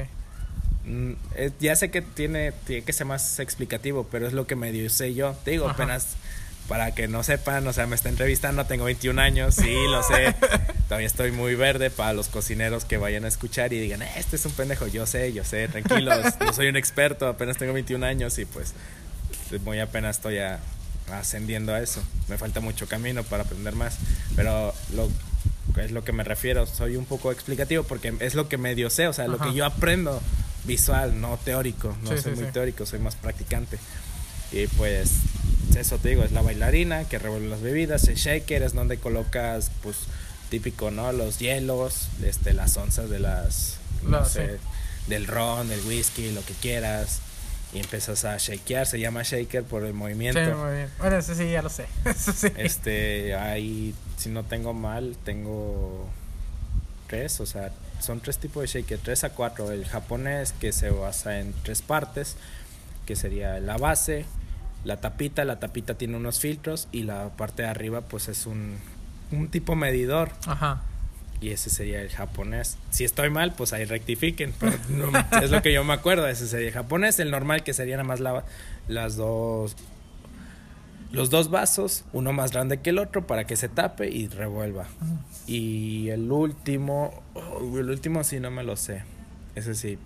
Mm, 0.86 1.12
eh, 1.36 1.52
ya 1.60 1.76
sé 1.76 1.92
que 1.92 2.02
tiene, 2.02 2.52
tiene 2.66 2.84
que 2.84 2.94
ser 2.94 3.06
más 3.06 3.40
explicativo, 3.40 4.08
pero 4.12 4.28
es 4.28 4.34
lo 4.34 4.48
que 4.48 4.56
medio 4.56 4.90
sé 4.90 5.14
yo. 5.14 5.36
Te 5.44 5.52
digo, 5.52 5.66
Ajá. 5.66 5.74
apenas 5.74 6.08
para 6.68 6.94
que 6.94 7.08
no 7.08 7.24
sepan, 7.24 7.66
o 7.68 7.74
sea, 7.74 7.88
me 7.88 7.96
está 7.96 8.10
entrevistando, 8.10 8.64
tengo 8.66 8.86
21 8.86 9.18
años, 9.20 9.56
sí, 9.56 9.74
lo 9.90 10.04
sé. 10.04 10.36
Todavía 10.88 11.08
estoy 11.08 11.32
muy 11.32 11.56
verde 11.56 11.90
para 11.90 12.14
los 12.14 12.28
cocineros 12.30 12.86
que 12.86 12.98
vayan 12.98 13.26
a 13.26 13.28
escuchar 13.28 13.74
y 13.74 13.80
digan, 13.80 14.04
"Eh, 14.04 14.10
este 14.18 14.36
es 14.36 14.46
un 14.46 14.52
pendejo. 14.52 14.86
Yo 14.88 15.06
sé, 15.08 15.34
yo 15.34 15.44
sé, 15.44 15.68
tranquilos, 15.68 16.36
no 16.40 16.54
soy 16.54 16.68
un 16.68 16.78
experto, 16.78 17.28
apenas 17.28 17.58
tengo 17.58 17.74
21 17.74 18.04
años 18.06 18.38
y 18.38 18.46
pues 18.46 18.74
muy 19.66 19.80
apenas 19.80 20.18
estoy 20.18 20.38
a- 20.38 20.60
ascendiendo 21.12 21.74
a 21.74 21.82
eso. 21.82 22.04
Me 22.28 22.38
falta 22.38 22.60
mucho 22.60 22.88
camino 22.88 23.24
para 23.24 23.44
aprender 23.44 23.74
más, 23.76 23.98
pero 24.36 24.74
lo 24.96 25.10
es 25.80 25.92
lo 25.92 26.04
que 26.04 26.12
me 26.12 26.24
refiero. 26.24 26.66
Soy 26.66 26.96
un 26.96 27.06
poco 27.06 27.32
explicativo 27.32 27.84
porque 27.84 28.14
es 28.20 28.36
lo 28.36 28.48
que 28.50 28.58
medio 28.58 28.90
sé, 28.90 29.08
o 29.08 29.14
sea, 29.14 29.28
lo 29.28 29.38
que 29.38 29.54
yo 29.54 29.66
aprendo 29.66 30.22
visual, 30.66 31.20
no 31.22 31.38
teórico. 31.44 31.96
No 32.04 32.10
Sí, 32.16 32.22
soy 32.22 32.34
sí, 32.34 32.38
muy 32.40 32.46
sí. 32.48 32.52
teórico, 32.54 32.86
soy 32.86 33.00
más 33.00 33.16
practicante. 33.16 33.78
Y 34.52 34.68
pues 34.68 35.12
eso 35.78 35.98
te 35.98 36.10
digo, 36.10 36.24
es 36.24 36.32
la 36.32 36.42
bailarina 36.42 37.04
que 37.06 37.20
revuelve 37.20 37.48
las 37.50 37.62
bebidas, 37.62 38.08
el 38.08 38.16
shaker 38.16 38.64
es 38.64 38.74
donde 38.74 38.98
colocas, 38.98 39.72
pues 39.84 39.96
típico, 40.50 40.90
¿no? 40.92 41.12
Los 41.12 41.38
hielos, 41.40 42.08
este, 42.24 42.54
las 42.54 42.76
onzas 42.78 43.10
de 43.10 43.20
las, 43.20 43.76
no 44.04 44.26
sé, 44.26 44.58
del 45.08 45.28
ron, 45.28 45.70
del 45.70 45.80
whisky, 45.86 46.32
lo 46.32 46.44
que 46.44 46.54
quieras. 46.54 47.20
Y 47.74 47.80
empiezas 47.80 48.26
a 48.26 48.38
shakear, 48.38 48.88
se 48.88 49.00
llama 49.00 49.22
shaker 49.24 49.64
por 49.64 49.84
el 49.84 49.94
movimiento. 49.94 50.44
Sí, 50.44 50.52
muy 50.52 50.72
bien. 50.74 50.90
Bueno, 50.98 51.18
eso 51.18 51.36
sí, 51.36 51.52
ya 51.52 51.62
lo 51.62 51.70
sé. 51.70 51.86
Eso 52.06 52.32
sí. 52.32 52.48
Este, 52.58 53.36
hay, 53.36 53.94
si 54.18 54.30
no 54.30 54.44
tengo 54.44 54.74
mal, 54.74 55.16
tengo 55.24 56.08
tres, 57.08 57.40
o 57.40 57.46
sea, 57.46 57.72
son 58.00 58.22
tres 58.22 58.40
tipos 58.40 58.62
de 58.62 58.68
shaker, 58.68 58.98
tres 59.00 59.24
a 59.24 59.30
cuatro. 59.30 59.72
El 59.72 59.86
japonés 59.86 60.54
que 60.54 60.72
se 60.72 60.90
basa 60.90 61.40
en 61.40 61.54
tres 61.64 61.84
partes, 61.84 62.38
que 63.06 63.16
sería 63.16 63.60
la 63.60 63.78
base, 63.78 64.26
la 64.84 64.98
tapita, 64.98 65.46
la 65.46 65.60
tapita 65.60 65.94
tiene 65.96 66.18
unos 66.18 66.40
filtros 66.40 66.88
y 66.92 67.04
la 67.04 67.30
parte 67.30 67.64
de 67.64 67.68
arriba 67.68 68.02
pues 68.02 68.30
es 68.30 68.46
un, 68.46 68.78
un 69.32 69.50
tipo 69.50 69.76
medidor 69.76 70.32
Ajá. 70.48 70.82
Y 71.42 71.52
ese 71.52 71.70
sería 71.70 72.02
el 72.02 72.10
japonés. 72.10 72.78
Si 72.90 73.04
estoy 73.04 73.30
mal, 73.30 73.54
pues 73.54 73.74
ahí 73.74 73.86
rectifiquen, 73.86 74.54
pero 74.60 74.78
no, 74.90 75.12
es 75.42 75.52
lo 75.52 75.62
que 75.62 75.74
yo 75.74 75.84
me 75.84 75.94
acuerdo, 75.94 76.28
ese 76.28 76.48
sería 76.48 76.68
el 76.68 76.74
japonés, 76.74 77.20
el 77.20 77.32
normal 77.32 77.64
que 77.64 77.74
sería 77.74 77.98
nada 77.98 78.08
más 78.08 78.20
la, 78.20 78.44
las 78.88 79.16
dos 79.16 79.76
los 81.12 81.32
dos 81.32 81.50
vasos, 81.50 82.06
uno 82.14 82.34
más 82.34 82.52
grande 82.52 82.82
que 82.82 82.92
el 82.92 83.00
otro 83.00 83.26
para 83.26 83.46
que 83.46 83.56
se 83.56 83.68
tape 83.68 84.10
y 84.10 84.28
revuelva. 84.28 84.88
Y 85.48 86.10
el 86.10 86.32
último, 86.32 87.24
oh, 87.34 87.80
el 87.80 87.90
último 87.90 88.24
sí 88.24 88.40
no 88.40 88.52
me 88.52 88.64
lo 88.64 88.76
sé. 88.78 89.04
Ese 89.56 89.74
sí, 89.74 89.98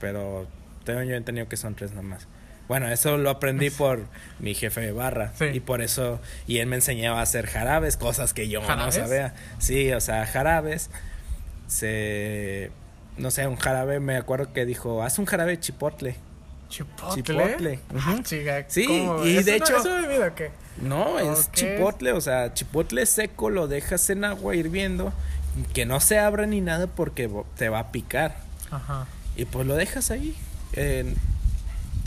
pero 0.00 0.48
tengo 0.84 1.02
yo 1.04 1.14
entendido 1.14 1.48
que 1.48 1.56
son 1.56 1.76
tres 1.76 1.90
nada 1.90 2.02
más. 2.02 2.26
Bueno, 2.68 2.86
eso 2.88 3.16
lo 3.16 3.30
aprendí 3.30 3.70
por 3.70 4.00
mi 4.40 4.54
jefe 4.54 4.80
de 4.82 4.92
barra. 4.92 5.32
Sí. 5.38 5.46
Y 5.54 5.60
por 5.60 5.80
eso, 5.82 6.20
y 6.46 6.58
él 6.58 6.66
me 6.66 6.76
enseñaba 6.76 7.20
a 7.20 7.22
hacer 7.22 7.46
jarabes, 7.46 7.96
cosas 7.96 8.34
que 8.34 8.48
yo 8.48 8.60
¿Jarabes? 8.62 8.98
no 8.98 9.06
sabía. 9.06 9.34
Sí, 9.58 9.90
o 9.92 10.00
sea, 10.00 10.26
jarabes. 10.26 10.90
Se. 11.66 12.70
No 13.16 13.30
sé, 13.30 13.46
un 13.46 13.56
jarabe, 13.56 14.00
me 14.00 14.16
acuerdo 14.16 14.52
que 14.52 14.64
dijo, 14.64 15.02
haz 15.02 15.18
un 15.18 15.24
jarabe 15.26 15.52
de 15.52 15.60
chipotle. 15.60 16.16
Chipotle. 16.68 17.22
Chipotle, 17.22 17.80
Ah, 17.98 18.12
ujú. 18.12 18.22
chica, 18.22 18.64
Sí, 18.68 18.84
y 19.24 19.36
¿Eso 19.38 19.50
de 19.50 19.58
no- 19.58 19.64
hecho- 19.64 19.76
¿Eso 19.78 19.94
bebida 19.94 20.26
o 20.28 20.34
qué? 20.34 20.50
No, 20.82 21.18
es 21.18 21.50
chipotle, 21.52 22.12
o 22.12 22.20
sea, 22.20 22.52
chipotle 22.54 23.06
seco 23.06 23.48
lo 23.50 23.66
dejas 23.68 24.08
en 24.10 24.24
agua 24.24 24.54
hirviendo, 24.54 25.12
que 25.72 25.86
no 25.86 25.98
se 26.00 26.18
abra 26.18 26.46
ni 26.46 26.60
nada 26.60 26.86
porque 26.86 27.28
te 27.56 27.68
va 27.70 27.78
a 27.80 27.90
picar. 27.92 28.36
Ajá. 28.70 29.06
Y 29.34 29.46
pues 29.46 29.66
lo 29.66 29.74
dejas 29.76 30.10
ahí, 30.10 30.36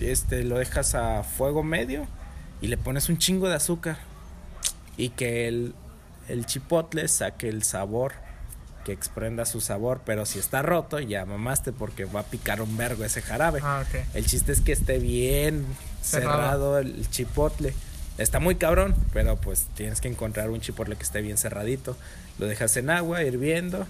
este, 0.01 0.43
lo 0.43 0.57
dejas 0.57 0.95
a 0.95 1.23
fuego 1.23 1.63
medio 1.63 2.07
y 2.61 2.67
le 2.67 2.77
pones 2.77 3.09
un 3.09 3.17
chingo 3.17 3.47
de 3.49 3.55
azúcar 3.55 3.97
y 4.97 5.09
que 5.09 5.47
el, 5.47 5.73
el 6.27 6.45
chipotle 6.45 7.07
saque 7.07 7.49
el 7.49 7.63
sabor, 7.63 8.13
que 8.85 8.91
exprenda 8.91 9.45
su 9.45 9.61
sabor, 9.61 10.01
pero 10.05 10.25
si 10.25 10.39
está 10.39 10.61
roto 10.61 10.99
ya 10.99 11.25
mamaste 11.25 11.71
porque 11.71 12.05
va 12.05 12.21
a 12.21 12.23
picar 12.23 12.61
un 12.61 12.77
vergo 12.77 13.03
ese 13.05 13.21
jarabe. 13.21 13.59
Ah. 13.63 13.83
El 14.13 14.25
chiste 14.25 14.51
es 14.51 14.61
que 14.61 14.71
esté 14.71 14.97
bien 14.99 15.65
Cerrado. 16.01 16.37
cerrado, 16.41 16.79
el 16.79 17.09
chipotle. 17.09 17.73
Está 18.17 18.39
muy 18.39 18.55
cabrón, 18.55 18.95
pero 19.13 19.37
pues 19.37 19.67
tienes 19.75 20.01
que 20.01 20.07
encontrar 20.07 20.49
un 20.49 20.61
chipotle 20.61 20.95
que 20.95 21.03
esté 21.03 21.21
bien 21.21 21.37
cerradito. 21.37 21.95
Lo 22.39 22.47
dejas 22.47 22.75
en 22.77 22.89
agua, 22.89 23.23
hirviendo. 23.23 23.85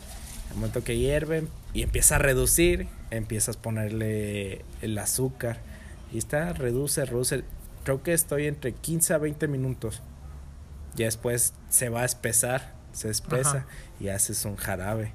Al 0.50 0.56
momento 0.56 0.84
que 0.84 0.98
hierve 0.98 1.46
y 1.74 1.82
empieza 1.84 2.16
a 2.16 2.20
reducir, 2.20 2.88
empiezas 3.10 3.56
a 3.56 3.62
ponerle 3.62 4.64
el 4.82 4.98
azúcar. 4.98 5.60
Y 6.12 6.18
está, 6.18 6.54
reduce, 6.54 7.06
reduce. 7.06 7.44
Creo 7.84 8.04
que 8.04 8.14
estoy 8.14 8.48
entre 8.48 8.74
15 8.74 9.14
a 9.14 9.18
20 9.18 9.48
minutos. 9.48 10.02
Ya 10.96 11.06
después 11.06 11.54
se 11.70 11.90
va 11.90 12.02
a 12.02 12.06
espesar, 12.06 12.74
se 12.92 13.10
espesa 13.10 13.50
Ajá. 13.50 13.66
y 14.00 14.10
haces 14.10 14.44
un 14.46 14.56
jarabe. 14.58 15.14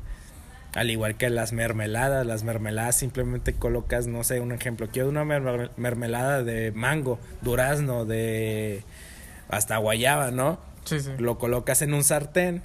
Al 0.74 0.90
igual 0.90 1.16
que 1.16 1.30
las 1.30 1.52
mermeladas, 1.52 2.26
las 2.26 2.42
mermeladas 2.44 2.96
simplemente 2.96 3.54
colocas, 3.54 4.06
no 4.06 4.24
sé, 4.24 4.40
un 4.40 4.52
ejemplo, 4.52 4.88
quiero 4.92 5.08
una 5.08 5.24
merme- 5.24 5.70
mermelada 5.76 6.42
de 6.42 6.72
mango, 6.72 7.18
durazno, 7.42 8.04
de 8.04 8.84
hasta 9.48 9.76
guayaba, 9.78 10.30
¿no? 10.32 10.58
Sí, 10.84 11.00
sí. 11.00 11.10
Lo 11.18 11.38
colocas 11.38 11.80
en 11.82 11.94
un 11.94 12.04
sartén 12.04 12.62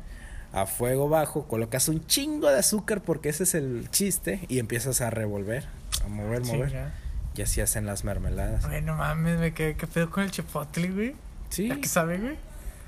a 0.54 0.66
fuego 0.66 1.08
bajo, 1.10 1.48
colocas 1.48 1.88
un 1.88 2.06
chingo 2.06 2.50
de 2.50 2.60
azúcar 2.60 3.02
porque 3.02 3.30
ese 3.30 3.44
es 3.44 3.56
el 3.56 3.90
chiste 3.92 4.42
y 4.50 4.60
empiezas 4.60 5.00
a 5.02 5.10
revolver, 5.10 5.66
a 6.04 6.08
mover, 6.10 6.42
mover. 6.44 6.70
Chinga. 6.70 6.94
Y 7.36 7.42
así 7.42 7.62
hacen 7.62 7.86
las 7.86 8.04
mermeladas. 8.04 8.66
Ay, 8.66 8.82
no 8.82 8.96
mames, 8.96 9.40
me 9.40 9.54
quedé. 9.54 9.76
¿Qué 9.76 9.88
pedo 9.88 10.10
con 10.10 10.24
el 10.24 10.32
chipotle, 10.32 10.90
güey? 10.90 11.16
Sí, 11.50 11.68
¿Ya 11.70 11.76
qué 11.80 11.88
sabe, 11.88 12.18
güey? 12.18 12.38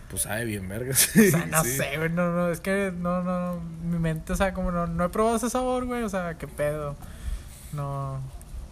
pues 0.09 0.23
sabe 0.23 0.45
bien 0.45 0.67
vergas. 0.69 1.09
O 1.17 1.21
sea, 1.31 1.45
no 1.47 1.63
Sí. 1.63 1.75
sé, 1.77 1.97
güey, 1.97 2.09
no, 2.09 2.31
no, 2.31 2.51
es 2.51 2.59
que 2.59 2.91
no, 2.95 3.23
no, 3.23 3.59
mi 3.83 3.97
mente, 3.97 4.33
o 4.33 4.35
sea, 4.35 4.53
como 4.53 4.71
no, 4.71 4.85
no 4.85 5.05
he 5.05 5.09
probado 5.09 5.37
ese 5.37 5.49
sabor, 5.49 5.85
güey, 5.85 6.03
o 6.03 6.09
sea, 6.09 6.35
qué 6.37 6.47
pedo. 6.47 6.95
No, 7.71 8.21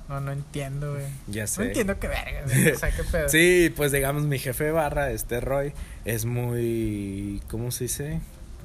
no, 0.08 0.20
no 0.22 0.32
entiendo, 0.32 0.92
güey. 0.94 1.06
Ya 1.28 1.44
No 1.44 1.48
sé. 1.48 1.64
entiendo 1.68 1.98
qué 2.00 2.08
verga, 2.10 2.42
güey, 2.46 2.72
o 2.72 2.78
sea, 2.78 2.92
qué 2.92 3.04
pedo. 3.04 3.28
Sí, 3.30 3.74
pues 3.76 3.92
digamos 3.92 4.24
mi 4.24 4.38
jefe 4.38 4.66
de 4.66 4.72
barra, 4.72 5.10
este 5.10 5.40
Roy, 5.42 5.74
es 6.06 6.26
muy, 6.26 7.42
¿cómo 7.50 7.72
se 7.72 7.86
dice? 7.86 8.20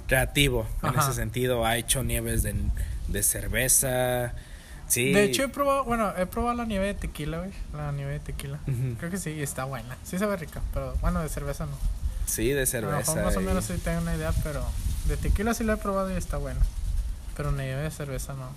Creativo 0.06 0.66
en 0.82 0.98
ese 0.98 1.14
sentido. 1.14 1.64
Ha 1.64 1.76
hecho 1.78 2.04
nieves 2.04 2.42
de, 2.42 2.54
de 3.08 3.22
cerveza. 3.22 4.34
Sí. 4.88 5.12
De 5.12 5.24
hecho, 5.24 5.42
he 5.44 5.48
probado, 5.48 5.84
bueno, 5.84 6.12
he 6.16 6.26
probado 6.26 6.56
la 6.56 6.64
nieve 6.64 6.86
de 6.86 6.94
tequila, 6.94 7.38
güey, 7.38 7.50
la 7.74 7.90
nieve 7.92 8.12
de 8.12 8.20
tequila. 8.20 8.60
Creo 8.98 9.10
que 9.10 9.18
sí, 9.18 9.30
y 9.30 9.42
está 9.42 9.64
buena. 9.64 9.96
Sí 10.04 10.18
sabe 10.18 10.36
rica, 10.36 10.62
pero 10.72 10.94
bueno, 11.00 11.20
de 11.22 11.28
cerveza 11.28 11.66
no. 11.66 11.76
sí, 12.26 12.50
de 12.50 12.66
cerveza. 12.66 12.98
mejor 12.98 13.22
más 13.24 13.36
o 13.36 13.40
menos 13.40 13.64
sí 13.64 13.74
tengo 13.82 14.00
una 14.02 14.14
idea, 14.16 14.32
pero 14.44 14.64
de 15.08 15.16
tequila 15.16 15.54
sí 15.54 15.64
la 15.64 15.74
he 15.74 15.76
probado 15.76 16.10
y 16.12 16.16
está 16.16 16.36
buena. 16.36 16.60
Pero 17.36 17.50
nieve 17.52 17.82
de 17.82 17.90
cerveza 17.90 18.34
no. 18.34 18.48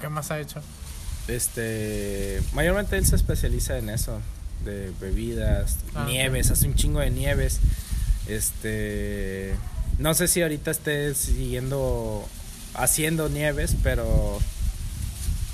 ¿Qué 0.00 0.08
más 0.08 0.30
ha 0.30 0.38
hecho? 0.40 0.62
Este, 1.28 2.40
mayormente 2.52 2.96
él 2.96 3.06
se 3.06 3.16
especializa 3.16 3.76
en 3.78 3.88
eso, 3.90 4.20
de 4.64 4.92
bebidas, 5.00 5.78
Ah, 5.94 6.04
nieves, 6.06 6.50
hace 6.50 6.66
un 6.66 6.74
chingo 6.74 7.00
de 7.00 7.10
nieves. 7.10 7.60
Este, 8.28 9.54
no 9.98 10.14
sé 10.14 10.28
si 10.28 10.42
ahorita 10.42 10.70
esté 10.70 11.14
siguiendo 11.14 12.26
haciendo 12.74 13.28
nieves, 13.28 13.76
pero 13.82 14.38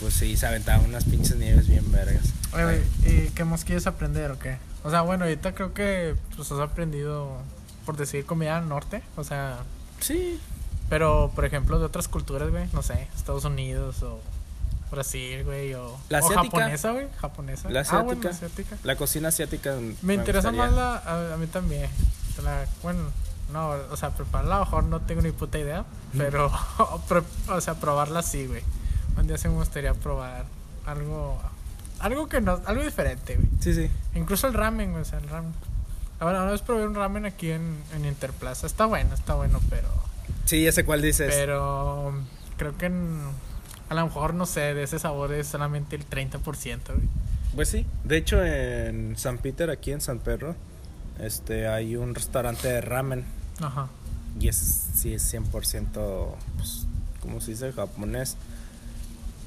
pues 0.01 0.15
sí, 0.15 0.37
se 0.37 0.47
aventaba 0.47 0.83
unas 0.83 1.05
pinches 1.05 1.37
nieves 1.37 1.69
bien 1.69 1.91
vergas. 1.93 2.33
Oye, 2.55 2.83
¿y 3.07 3.29
qué 3.31 3.45
más 3.45 3.65
quieres 3.65 3.87
aprender 3.87 4.31
o 4.31 4.39
qué? 4.39 4.59
O 4.85 4.91
sea, 4.91 5.03
bueno, 5.03 5.25
ahorita 5.25 5.55
creo 5.55 5.75
que 5.75 6.15
pues 6.37 6.51
has 6.53 6.61
aprendido, 6.61 7.37
por 7.85 7.97
decir, 7.97 8.25
comida 8.25 8.59
del 8.61 8.69
norte. 8.69 9.03
O 9.17 9.25
sea, 9.25 9.59
Sí, 10.01 10.39
pero 10.89 11.33
por 11.35 11.45
ejemplo 11.45 11.79
de 11.81 11.85
otras 11.87 12.07
culturas, 12.09 12.51
güey, 12.51 12.67
no 12.73 12.83
sé, 12.83 13.09
Estados 13.17 13.45
Unidos 13.45 14.03
o 14.05 14.21
Brasil, 14.93 15.43
güey, 15.45 15.75
o, 15.75 15.99
La 16.09 16.21
o 16.21 16.25
asiática. 16.27 16.57
japonesa, 16.59 16.93
güey, 16.93 17.07
japonesa. 17.21 17.69
La 17.69 17.81
Ah, 17.81 18.03
bueno, 18.03 18.21
asiática. 18.21 18.31
asiática. 18.31 18.77
la 18.85 18.97
cocina 18.97 19.29
asiática. 19.29 19.77
Me 20.03 20.15
interesa 20.15 20.51
gustaría. 20.51 20.71
más 20.71 20.77
la, 20.77 20.97
a, 21.31 21.35
a 21.35 21.37
mí 21.37 21.47
también. 21.49 21.91
La, 22.45 22.65
bueno, 22.85 23.01
no, 23.53 23.71
o 23.91 23.97
sea, 23.97 24.11
prepararla 24.11 24.55
a 24.57 24.59
lo 24.61 24.65
mejor 24.67 24.85
no 24.85 25.01
tengo 25.01 25.21
ni 25.23 25.33
puta 25.33 25.59
idea, 25.59 25.85
pero, 26.17 26.51
o 27.49 27.61
sea, 27.61 27.75
probarla 27.75 28.23
sí, 28.23 28.47
güey. 28.47 28.63
Un 29.19 29.27
día 29.27 29.37
sí 29.39 29.49
me 29.49 29.55
gustaría 29.55 29.95
probar 29.95 30.45
algo, 30.87 31.39
algo 31.99 32.29
que 32.29 32.41
no, 32.41 32.61
algo 32.67 32.83
diferente, 32.83 33.37
güey. 33.37 33.49
Sí, 33.61 33.75
sí. 33.75 33.91
Incluso 34.15 34.47
el 34.47 34.55
ramen, 34.55 34.91
güey, 34.93 35.03
o 35.03 35.05
sea, 35.05 35.19
el 35.19 35.29
ramen. 35.29 35.53
Ahora, 36.21 36.43
una 36.43 36.53
vez 36.53 36.63
probé 36.63 36.87
un 36.87 36.95
ramen 36.95 37.27
aquí 37.27 37.51
en, 37.51 37.77
en 37.95 38.05
Interplaza. 38.05 38.67
Está 38.67 38.87
bueno, 38.87 39.15
está 39.15 39.35
bueno, 39.35 39.61
pero. 39.71 39.89
Sí, 40.47 40.63
ya 40.65 40.73
sé 40.73 40.85
cuál 40.85 41.03
dices. 41.03 41.33
Pero. 41.35 42.13
Creo 42.57 42.77
que 42.77 42.87
en- 42.87 43.21
a 43.89 43.95
lo 43.95 44.05
mejor, 44.05 44.35
no 44.35 44.45
sé, 44.45 44.75
de 44.75 44.83
ese 44.83 44.99
sabor 44.99 45.33
es 45.33 45.47
solamente 45.47 45.97
el 45.97 46.05
30%, 46.09 46.41
güey. 46.95 47.09
Pues 47.55 47.69
sí. 47.71 47.87
De 48.05 48.17
hecho, 48.19 48.45
en 48.45 49.17
San 49.17 49.39
Peter, 49.39 49.71
aquí 49.71 49.93
en 49.93 50.01
San 50.01 50.19
Pedro, 50.19 50.55
este, 51.21 51.69
hay 51.69 51.97
un 51.97 52.15
restaurante 52.15 52.69
de 52.69 52.81
ramen. 52.81 53.25
Ajá. 53.61 53.89
Y 54.39 54.49
es, 54.49 54.57
sí, 54.95 55.15
es 55.15 55.33
100%, 55.33 56.35
pues, 56.57 56.87
¿cómo 57.23 57.41
se 57.41 57.53
dice? 57.53 57.73
Japonés. 57.73 58.37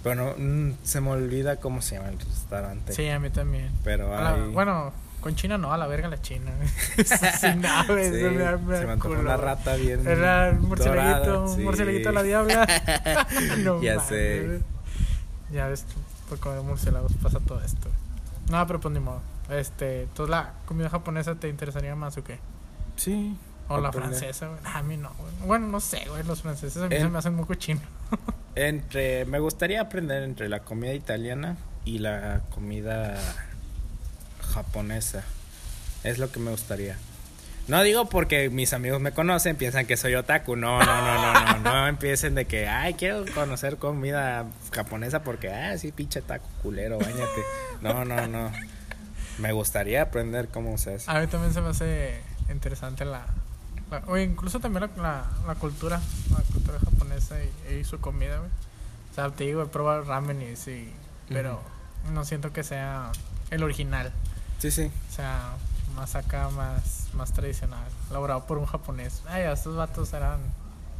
Pero 0.03 0.15
no, 0.15 0.33
mm, 0.37 0.77
se 0.83 0.99
me 1.01 1.09
olvida 1.11 1.57
cómo 1.57 1.81
se 1.81 1.95
llama 1.95 2.09
el 2.09 2.19
restaurante. 2.19 2.93
Sí, 2.93 3.07
a 3.09 3.19
mí 3.19 3.29
también. 3.29 3.71
Pero 3.83 4.15
A 4.15 4.21
la- 4.21 4.33
hay... 4.35 4.41
bueno, 4.49 4.91
con 5.21 5.35
China 5.35 5.57
no, 5.59 5.71
a 5.71 5.77
la 5.77 5.85
verga 5.87 6.07
la 6.07 6.21
China. 6.21 6.51
no, 7.57 7.85
güey, 7.93 8.05
Sí, 8.11 8.19
se 8.19 8.29
me 8.85 8.91
antojó 8.93 9.13
una 9.13 9.37
rata 9.37 9.75
bien 9.75 10.05
Era 10.07 10.51
un 10.59 10.65
un 10.71 11.49
sí. 11.55 11.61
murcielaguito 11.61 12.09
a 12.09 12.11
la 12.13 12.23
diabla. 12.23 12.67
no 13.59 13.81
Ya 13.81 13.99
sé. 13.99 14.59
Ya 15.51 15.67
ves, 15.67 15.85
por 16.29 16.39
comer 16.39 16.61
murciélagos 16.63 17.11
pasa 17.21 17.39
todo 17.39 17.61
esto. 17.63 17.89
No, 18.49 18.65
pero 18.65 18.79
pues 18.79 18.93
ni 18.93 18.99
modo. 18.99 19.21
Este, 19.49 20.03
entonces 20.03 20.31
la 20.31 20.53
comida 20.65 20.89
japonesa 20.89 21.35
te 21.35 21.49
interesaría 21.49 21.95
más 21.95 22.17
o 22.17 22.23
qué? 22.23 22.39
Sí. 22.95 23.37
O 23.67 23.79
la 23.79 23.89
aprender. 23.89 24.17
francesa, 24.17 24.47
güey. 24.47 24.59
A 24.65 24.81
mí 24.81 24.97
no, 24.97 25.11
güey. 25.19 25.31
Bueno, 25.45 25.67
no 25.67 25.79
sé, 25.79 26.03
güey. 26.09 26.23
Los 26.23 26.41
franceses 26.41 26.81
a 26.81 26.87
mí 26.87 26.95
se 26.97 27.07
me 27.07 27.17
hacen 27.19 27.35
muy 27.35 27.45
cochinos. 27.45 27.83
Entre, 28.55 29.25
me 29.25 29.39
gustaría 29.39 29.81
aprender 29.81 30.23
entre 30.23 30.49
la 30.49 30.61
comida 30.61 30.93
italiana 30.93 31.57
y 31.85 31.99
la 31.99 32.41
comida 32.53 33.17
japonesa. 34.53 35.23
Es 36.03 36.19
lo 36.19 36.31
que 36.31 36.39
me 36.39 36.51
gustaría. 36.51 36.97
No 37.67 37.83
digo 37.83 38.09
porque 38.09 38.49
mis 38.49 38.73
amigos 38.73 38.99
me 38.99 39.11
conocen, 39.11 39.55
piensan 39.55 39.85
que 39.85 39.95
soy 39.95 40.15
otaku. 40.15 40.55
No, 40.55 40.79
no, 40.79 41.01
no, 41.01 41.33
no, 41.33 41.57
no. 41.59 41.59
No 41.59 41.87
empiecen 41.89 42.35
de 42.35 42.45
que, 42.45 42.67
ay, 42.67 42.95
quiero 42.95 43.23
conocer 43.33 43.77
comida 43.77 44.45
japonesa 44.73 45.23
porque, 45.23 45.49
ah, 45.49 45.77
sí, 45.77 45.91
pinche 45.91 46.21
taco 46.21 46.47
culero, 46.61 46.97
bañate. 46.97 47.41
No, 47.81 48.03
no, 48.03 48.27
no. 48.27 48.51
Me 49.37 49.53
gustaría 49.53 50.01
aprender 50.01 50.47
cómo 50.49 50.77
se 50.77 50.95
hace. 50.95 51.09
A 51.09 51.19
mí 51.19 51.27
también 51.27 51.53
se 51.53 51.61
me 51.61 51.69
hace 51.69 52.19
interesante 52.51 53.05
la... 53.05 53.25
la- 53.91 54.03
o 54.07 54.17
incluso 54.17 54.59
también 54.59 54.89
la, 54.97 55.01
la, 55.03 55.25
la 55.47 55.55
cultura, 55.55 56.01
la 56.31 56.41
cultura 56.53 56.79
japonesa 56.79 57.35
y, 57.69 57.73
y 57.75 57.83
su 57.83 57.99
comida, 57.99 58.37
güey. 58.39 58.49
O 59.11 59.13
sea, 59.15 59.29
te 59.29 59.43
digo, 59.43 59.61
he 59.61 59.65
probado 59.67 60.03
ramen 60.03 60.41
y 60.41 60.55
sí, 60.55 60.91
pero 61.29 61.59
no 62.13 62.23
siento 62.25 62.51
que 62.53 62.63
sea 62.63 63.11
el 63.49 63.61
original. 63.63 64.11
Sí, 64.59 64.71
sí. 64.71 64.89
O 65.09 65.13
sea, 65.13 65.51
más 65.95 66.15
acá, 66.15 66.49
más, 66.49 67.07
más 67.13 67.33
tradicional. 67.33 67.83
Elaborado 68.09 68.45
por 68.45 68.57
un 68.57 68.65
japonés. 68.65 69.21
Ay, 69.27 69.43
estos 69.43 69.75
vatos 69.75 70.13
eran, 70.13 70.39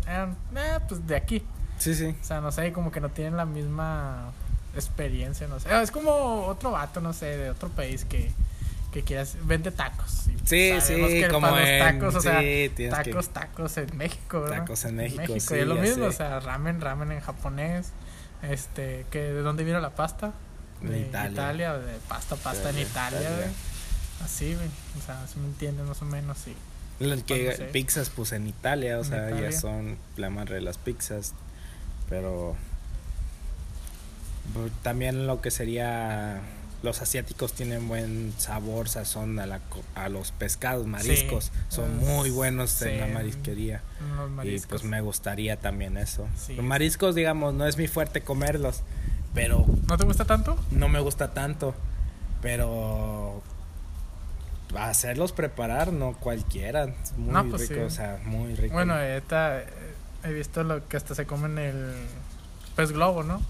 eran, 0.06 0.36
eh, 0.56 0.80
pues 0.88 1.08
de 1.08 1.16
aquí. 1.16 1.42
Sí, 1.80 1.96
sí. 1.96 2.16
O 2.22 2.24
sea, 2.24 2.42
no 2.42 2.52
sé, 2.52 2.74
como 2.74 2.92
que 2.92 3.00
no 3.00 3.10
tienen 3.10 3.38
la 3.38 3.46
misma 3.46 4.32
experiencia, 4.76 5.48
no 5.48 5.60
sé. 5.60 5.70
Ah, 5.72 5.82
Es 5.82 5.92
como 5.92 6.46
otro 6.48 6.72
vato, 6.72 7.00
no 7.02 7.14
sé, 7.14 7.26
de 7.38 7.50
otro 7.52 7.70
país 7.70 8.04
que, 8.06 8.32
que 8.92 9.04
quieras, 9.04 9.38
vende 9.44 9.72
tacos. 9.72 10.28
Y 10.28 10.32
Sí, 10.48 10.72
sí, 10.82 10.96
que 10.96 11.28
como 11.30 11.58
en- 11.58 11.80
tacos, 11.80 12.16
o 12.16 12.22
sea, 12.22 12.40
sí, 12.42 12.72
tienes 12.76 12.98
que- 13.00 13.12
tacos, 13.12 13.30
tacos 13.30 13.78
en 13.78 13.96
México, 13.98 14.42
¿verdad? 14.42 14.58
Tacos 14.60 14.84
en 14.86 14.96
México, 14.98 15.24
sí, 15.40 15.56
y 15.56 15.60
es 15.60 15.68
lo 15.68 15.76
mismo, 15.76 16.04
sé. 16.06 16.10
o 16.10 16.12
sea, 16.12 16.40
ramen, 16.40 16.82
ramen 16.82 17.12
en 17.12 17.20
japonés. 17.22 17.92
Este, 18.42 19.06
que 19.12 19.20
¿de 19.20 19.42
dónde 19.42 19.64
vino 19.64 19.80
la 19.80 19.92
pasta? 19.92 20.34
De 20.82 21.00
Italia. 21.02 21.74
de 21.78 21.98
pasta, 22.10 22.36
pasta 22.36 22.70
en 22.72 22.76
De 22.78 22.82
Italia, 22.82 23.20
Italia. 23.22 23.38
güey. 23.38 23.50
Así, 24.26 24.56
güey. 24.56 24.68
O 25.00 25.06
sea, 25.06 25.28
si 25.28 25.40
me 25.40 25.46
entiendes 25.46 25.86
más 25.86 26.02
o 26.02 26.06
menos, 26.06 26.38
sí. 26.40 26.56
Los 27.00 27.24
que 27.24 27.70
pizzas 27.72 28.10
pues 28.10 28.32
en 28.32 28.48
Italia, 28.48 28.98
o 28.98 29.02
En 29.04 29.06
sea, 29.06 29.30
Italia. 29.30 29.50
ya 29.52 29.60
son 29.60 29.98
la 30.18 30.30
madre 30.30 30.56
de 30.56 30.62
las 30.62 30.78
pizzas, 30.78 31.34
pero 32.10 32.56
también 34.84 35.28
lo 35.28 35.40
que 35.42 35.50
sería 35.52 36.42
los 36.84 37.02
asiáticos 37.02 37.54
tienen 37.54 37.88
buen 37.88 38.34
sabor, 38.38 38.90
sazón 38.90 39.38
a 39.40 39.46
la 39.46 39.60
a 39.96 40.10
los 40.10 40.32
pescados, 40.32 40.88
mariscos, 40.88 41.52
son 41.70 41.92
Es- 42.00 42.08
muy 42.08 42.30
buenos 42.32 42.82
en 42.82 43.00
la 43.00 43.08
marisquería 43.08 43.82
y 44.44 44.60
pues 44.62 44.84
me 44.84 45.00
gustaría 45.02 45.58
también 45.58 45.98
eso. 45.98 46.28
Sí. 46.36 46.56
Los 46.56 46.66
mariscos, 46.66 47.14
digamos, 47.16 47.54
no 47.54 47.68
es 47.68 47.78
mi 47.78 47.88
fuerte 47.88 48.22
comerlos, 48.22 48.82
pero 49.34 49.66
¿No 49.88 49.98
te 49.98 50.06
gusta 50.06 50.26
tanto? 50.26 50.58
no 50.72 50.90
me 50.90 51.00
gusta 51.00 51.34
tanto, 51.34 51.76
pero 52.42 53.42
hacerlos 54.78 55.34
preparar 55.34 55.92
no 55.92 56.14
cualquiera, 56.14 56.88
muy 57.18 57.34
No, 57.34 57.50
pues 57.50 57.70
rico, 57.70 57.84
o 57.86 57.90
sea, 57.90 58.20
muy 58.26 58.56
rico. 58.56 58.74
Bueno, 58.74 58.94
ahorita 58.96 59.60
eh, 59.60 59.66
he 60.24 60.32
visto 60.34 60.64
lo 60.64 60.88
que 60.88 60.98
hasta 60.98 61.14
se 61.14 61.26
comen 61.26 61.58
el 61.58 61.94
pez 62.76 62.92
globo, 62.92 63.22
¿no? 63.24 63.42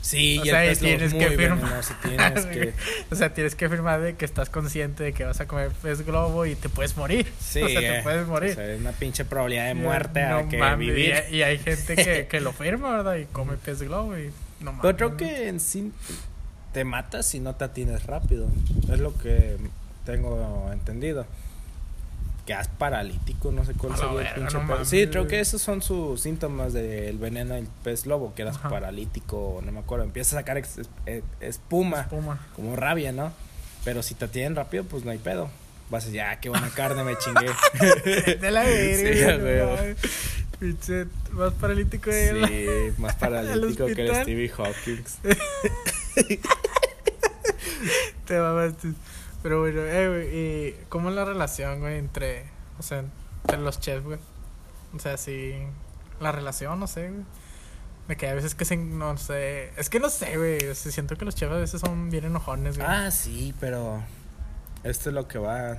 Sí, 0.00 0.38
o 0.38 0.44
y 0.44 0.48
sea, 0.48 0.64
el 0.64 0.72
y 0.72 0.74
pez 0.74 0.80
globo 0.80 0.94
es 0.94 0.98
tienes 0.98 1.14
que 1.14 1.36
firmar. 1.36 1.58
venenoso, 1.60 1.94
tienes 2.02 2.46
que 2.46 2.74
o 3.10 3.14
sea, 3.14 3.34
tienes 3.34 3.54
que 3.54 3.68
firmar 3.68 4.00
de 4.00 4.16
que 4.16 4.24
estás 4.24 4.50
consciente 4.50 5.04
de 5.04 5.12
que 5.12 5.24
vas 5.24 5.40
a 5.40 5.46
comer 5.46 5.70
pez 5.82 6.04
globo 6.04 6.46
y 6.46 6.54
te 6.54 6.68
puedes 6.68 6.96
morir. 6.96 7.30
sí, 7.40 7.62
o 7.64 7.68
sea, 7.68 7.80
te 7.80 7.98
eh, 7.98 8.02
puedes 8.02 8.26
morir. 8.26 8.52
o 8.52 8.54
sea, 8.54 8.72
es 8.72 8.80
una 8.80 8.92
pinche 8.92 9.24
probabilidad 9.24 9.66
de 9.66 9.74
muerte 9.74 10.22
a 10.22 10.48
que 10.48 10.76
vivir. 10.76 11.14
Y, 11.30 11.36
y 11.36 11.42
hay 11.42 11.58
gente 11.58 11.96
que, 11.96 12.26
que 12.30 12.40
lo 12.40 12.52
firma, 12.52 12.90
¿verdad? 12.96 13.16
Y 13.16 13.26
come 13.26 13.56
pez 13.56 13.82
globo 13.82 14.16
y 14.16 14.30
no 14.60 14.72
mames. 14.72 14.82
Pero 14.82 14.96
creo 14.96 15.16
que 15.16 15.48
en 15.48 15.60
sí 15.60 15.92
te 16.72 16.84
matas 16.84 17.26
si 17.26 17.40
no 17.40 17.54
te 17.54 17.64
atines 17.64 18.04
rápido. 18.06 18.48
Es 18.92 18.98
lo 18.98 19.16
que 19.16 19.56
tengo 20.04 20.70
entendido. 20.72 21.26
Quedas 22.48 22.68
paralítico, 22.68 23.52
no 23.52 23.62
sé 23.66 23.74
cuál 23.74 23.94
sería 23.94 24.10
el 24.10 24.16
verga, 24.16 24.34
pinche 24.36 24.58
no. 24.58 24.84
Sí, 24.86 25.06
creo 25.08 25.26
que 25.26 25.38
esos 25.38 25.60
son 25.60 25.82
sus 25.82 26.22
síntomas 26.22 26.72
del 26.72 27.18
veneno 27.18 27.52
del 27.54 27.66
pez 27.84 28.06
lobo, 28.06 28.32
que 28.34 28.40
eras 28.40 28.56
Ajá. 28.56 28.70
paralítico, 28.70 29.60
no 29.62 29.70
me 29.70 29.80
acuerdo. 29.80 30.04
Empiezas 30.06 30.32
a 30.32 30.36
sacar 30.38 30.56
es- 30.56 30.80
eh, 31.04 31.22
espuma, 31.40 32.00
Espuma. 32.00 32.46
como 32.56 32.74
rabia, 32.74 33.12
¿no? 33.12 33.32
Pero 33.84 34.02
si 34.02 34.14
te 34.14 34.24
atienen 34.24 34.56
rápido, 34.56 34.84
pues 34.84 35.04
no 35.04 35.10
hay 35.10 35.18
pedo. 35.18 35.50
Vas 35.90 36.04
a 36.04 36.06
decir, 36.06 36.16
ya, 36.20 36.40
qué 36.40 36.48
buena 36.48 36.70
carne 36.70 37.04
me 37.04 37.16
chingué. 37.18 37.50
De 38.40 38.50
la 38.50 38.64
Sí, 38.64 38.70
verga. 38.70 39.76
mames. 39.76 39.96
Pinche, 40.58 41.04
más 41.32 41.52
paralítico 41.52 42.10
de 42.10 42.32
la- 42.32 42.48
Sí, 42.48 42.66
más 42.96 43.14
paralítico 43.20 43.86
que 43.86 44.06
el. 44.08 44.14
Stevie 44.22 44.50
Hawkins. 44.56 45.18
Te 48.26 48.38
mamaste. 48.38 48.88
Pero 49.42 49.60
bueno, 49.60 49.82
eh, 49.82 50.08
güey, 50.08 50.36
¿y 50.36 50.76
cómo 50.88 51.10
es 51.10 51.14
la 51.14 51.24
relación, 51.24 51.80
güey, 51.80 51.98
entre, 51.98 52.44
o 52.78 52.82
sea, 52.82 53.04
entre 53.44 53.58
los 53.58 53.80
chefs, 53.80 54.04
güey? 54.04 54.18
O 54.94 54.98
sea, 54.98 55.16
si 55.16 55.54
la 56.20 56.32
relación, 56.32 56.80
no 56.80 56.86
sé, 56.86 57.10
güey. 57.10 57.24
De 58.08 58.16
que 58.16 58.26
a 58.26 58.34
veces 58.34 58.54
que 58.54 58.64
se, 58.64 58.76
no 58.76 59.16
sé, 59.18 59.70
es 59.76 59.90
que 59.90 60.00
no 60.00 60.08
sé, 60.08 60.38
güey, 60.38 60.66
o 60.66 60.74
siento 60.74 61.16
que 61.16 61.24
los 61.24 61.34
chefs 61.34 61.52
a 61.52 61.58
veces 61.58 61.80
son 61.80 62.10
bien 62.10 62.24
enojones, 62.24 62.78
güey. 62.78 62.88
Ah, 62.88 63.10
sí, 63.10 63.54
pero 63.60 64.02
esto 64.82 65.10
es 65.10 65.14
lo 65.14 65.28
que 65.28 65.38
va 65.38 65.78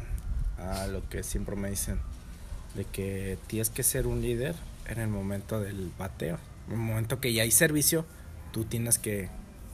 a 0.59 0.87
lo 0.87 1.07
que 1.09 1.23
siempre 1.23 1.55
me 1.55 1.69
dicen, 1.69 1.99
de 2.75 2.85
que 2.85 3.37
tienes 3.47 3.69
que 3.69 3.83
ser 3.83 4.07
un 4.07 4.21
líder 4.21 4.55
en 4.85 4.99
el 4.99 5.07
momento 5.07 5.59
del 5.59 5.91
bateo. 5.97 6.37
En 6.67 6.73
el 6.73 6.79
momento 6.79 7.19
que 7.19 7.33
ya 7.33 7.43
hay 7.43 7.51
servicio, 7.51 8.05
tú 8.51 8.65
tienes 8.65 8.99
que 8.99 9.29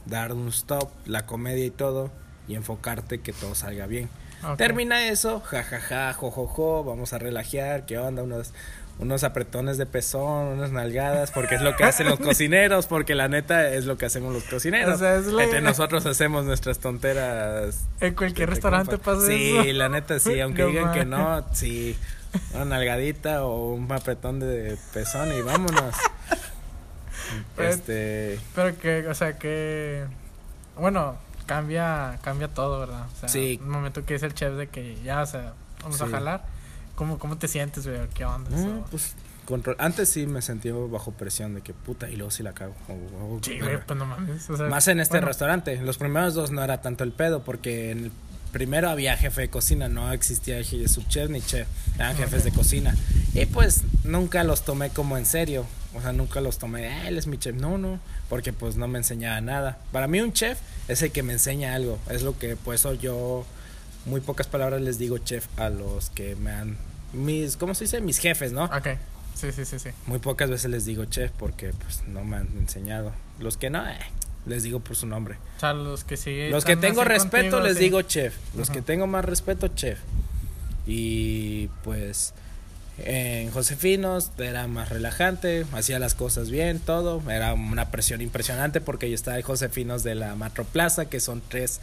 dar 0.06 0.32
un 0.32 0.48
stop, 0.48 0.90
la 1.04 1.26
comedia 1.26 1.64
y 1.64 1.70
todo, 1.70 2.10
y 2.48 2.54
enfocarte 2.54 3.20
que 3.20 3.32
todo 3.32 3.54
salga 3.54 3.86
bien. 3.86 4.08
Ok. 4.44 4.56
Termina 4.58 5.08
eso, 5.08 5.40
jajaja, 5.40 6.12
jojojo, 6.12 6.84
vamos 6.84 7.12
a 7.12 7.18
relajear, 7.18 7.86
¿qué 7.86 7.98
onda? 7.98 8.22
Unos, 8.22 8.52
unos 8.98 9.24
apretones 9.24 9.78
de 9.78 9.86
pezón, 9.86 10.46
unas 10.48 10.70
nalgadas, 10.72 11.30
porque 11.30 11.54
es 11.56 11.62
lo 11.62 11.74
que 11.76 11.84
hacen 11.84 12.06
los 12.08 12.18
cocineros, 12.20 12.86
porque 12.86 13.14
la 13.14 13.28
neta 13.28 13.68
es 13.70 13.84
lo 13.86 13.96
que 13.98 14.06
hacemos 14.06 14.32
los 14.32 14.44
cocineros. 14.44 14.94
O 14.94 14.98
sea, 14.98 15.16
es 15.16 15.26
la- 15.26 15.44
Entre 15.44 15.60
nosotros 15.62 16.04
hacemos 16.06 16.44
nuestras 16.44 16.78
tonteras. 16.78 17.84
En 18.00 18.14
cualquier 18.14 18.50
restaurante 18.50 18.98
pasa 18.98 19.26
Sí, 19.26 19.56
eso. 19.56 19.72
la 19.72 19.88
neta 19.88 20.18
sí, 20.18 20.38
aunque 20.40 20.62
No 20.62 20.68
digan 20.68 20.92
que 20.92 21.04
mames. 21.04 21.46
no, 21.46 21.54
sí. 21.54 21.96
Una 22.54 22.66
nalgadita 22.66 23.44
o 23.46 23.72
un 23.72 23.90
apretón 23.90 24.40
de 24.40 24.76
pezón 24.92 25.32
y 25.36 25.40
vámonos. 25.42 25.94
Pues, 27.56 27.76
este. 27.76 28.38
Pero 28.54 28.78
que, 28.78 29.06
o 29.08 29.14
sea, 29.14 29.38
que, 29.38 30.04
bueno, 30.78 31.16
cambia, 31.46 32.18
cambia 32.22 32.48
todo, 32.48 32.80
¿verdad? 32.80 33.06
O 33.14 33.20
sea, 33.20 33.28
Sí. 33.28 33.58
un 33.62 33.70
momento 33.70 34.04
que 34.04 34.14
es 34.16 34.22
el 34.22 34.34
chef 34.34 34.54
de 34.56 34.68
que 34.68 34.96
ya, 35.02 35.22
o 35.22 35.26
sea, 35.26 35.54
vamos 35.82 36.00
a 36.02 36.06
jalar. 36.08 36.44
¿Cómo, 36.94 37.18
¿Cómo 37.18 37.36
te 37.38 37.48
sientes, 37.48 37.86
güey? 37.86 38.00
¿Qué 38.14 38.24
onda? 38.24 38.50
Eso- 38.56 38.84
pues 38.90 39.14
control. 39.44 39.76
Antes 39.78 40.08
sí 40.08 40.26
me 40.26 40.42
sentí 40.42 40.70
bajo 40.72 41.12
presión 41.12 41.54
de 41.54 41.60
que 41.60 41.72
puta 41.72 42.10
y 42.10 42.16
luego 42.16 42.30
sí 42.32 42.42
la 42.42 42.52
cago. 42.52 42.74
O- 42.88 43.36
o- 43.36 43.38
Sí, 43.42 43.60
güey, 43.60 43.78
pues 43.86 43.96
no 43.98 44.04
mames. 44.06 44.50
O 44.50 44.56
sea, 44.56 44.66
Más 44.66 44.88
en 44.88 44.98
este 44.98 45.12
bueno, 45.18 45.28
restaurante. 45.28 45.80
Los 45.82 45.98
primeros 45.98 46.34
dos 46.34 46.50
no 46.50 46.62
era 46.64 46.80
tanto 46.80 47.04
el 47.04 47.12
pedo 47.12 47.42
porque 47.44 47.92
en 47.92 47.98
el 48.06 48.12
primero 48.56 48.88
había 48.88 49.14
jefe 49.18 49.42
de 49.42 49.50
cocina, 49.50 49.86
no 49.90 50.10
existía 50.14 50.64
subchef 50.64 51.28
ni 51.28 51.42
chef, 51.42 51.68
eran 51.96 52.16
jefes 52.16 52.42
de 52.42 52.52
cocina. 52.52 52.96
Y 53.34 53.44
pues 53.44 53.82
nunca 54.02 54.44
los 54.44 54.64
tomé 54.64 54.88
como 54.88 55.18
en 55.18 55.26
serio. 55.26 55.66
O 55.94 56.00
sea, 56.00 56.12
nunca 56.14 56.40
los 56.40 56.56
tomé, 56.56 56.88
"Ah, 56.88 57.06
él 57.08 57.18
es 57.18 57.26
mi 57.26 57.36
chef. 57.36 57.54
No, 57.54 57.76
no, 57.76 58.00
porque 58.30 58.54
pues 58.54 58.76
no 58.76 58.88
me 58.88 58.96
enseñaba 58.96 59.42
nada. 59.42 59.76
Para 59.92 60.08
mí 60.08 60.22
un 60.22 60.32
chef 60.32 60.58
es 60.88 61.02
el 61.02 61.12
que 61.12 61.22
me 61.22 61.34
enseña 61.34 61.74
algo. 61.74 61.98
Es 62.08 62.22
lo 62.22 62.38
que, 62.38 62.56
por 62.56 62.74
eso 62.74 62.94
yo, 62.94 63.44
muy 64.06 64.22
pocas 64.22 64.46
palabras 64.46 64.80
les 64.80 64.96
digo 64.98 65.18
chef 65.18 65.46
a 65.58 65.68
los 65.68 66.08
que 66.08 66.34
me 66.36 66.50
han, 66.50 66.78
mis, 67.12 67.58
¿cómo 67.58 67.74
se 67.74 67.84
dice? 67.84 68.00
Mis 68.00 68.16
jefes, 68.18 68.52
¿no? 68.52 68.64
Ok, 68.64 68.88
sí, 69.34 69.52
sí, 69.52 69.66
sí, 69.66 69.78
sí. 69.78 69.90
Muy 70.06 70.18
pocas 70.18 70.48
veces 70.48 70.70
les 70.70 70.86
digo 70.86 71.04
chef 71.04 71.30
porque 71.38 71.74
pues 71.74 72.04
no 72.08 72.24
me 72.24 72.38
han 72.38 72.48
enseñado. 72.58 73.12
Los 73.38 73.58
que 73.58 73.68
no, 73.68 73.86
eh, 73.86 73.98
les 74.46 74.62
digo 74.62 74.80
por 74.80 74.96
su 74.96 75.06
nombre. 75.06 75.36
O 75.56 75.60
sea, 75.60 75.72
los 75.74 76.04
que 76.04 76.16
sí. 76.16 76.48
Los 76.48 76.64
que 76.64 76.76
tengo 76.76 77.04
respeto 77.04 77.56
contigo, 77.56 77.60
les 77.60 77.76
sí. 77.78 77.84
digo 77.84 78.02
chef. 78.02 78.34
Los 78.56 78.70
que 78.70 78.80
tengo 78.82 79.06
más 79.06 79.24
respeto, 79.24 79.68
chef. 79.68 79.98
Y 80.86 81.68
pues 81.84 82.32
en 83.04 83.50
Josefinos 83.50 84.30
era 84.38 84.66
más 84.68 84.88
relajante, 84.88 85.66
hacía 85.72 85.98
las 85.98 86.14
cosas 86.14 86.50
bien, 86.50 86.78
todo. 86.80 87.22
Era 87.30 87.52
una 87.54 87.90
presión 87.90 88.20
impresionante 88.22 88.80
porque 88.80 89.08
yo 89.08 89.14
estaba 89.14 89.36
en 89.36 89.42
Josefinos 89.42 90.02
de 90.02 90.14
la 90.14 90.34
Macro 90.36 90.64
Plaza, 90.64 91.06
que 91.06 91.20
son 91.20 91.42
tres, 91.46 91.80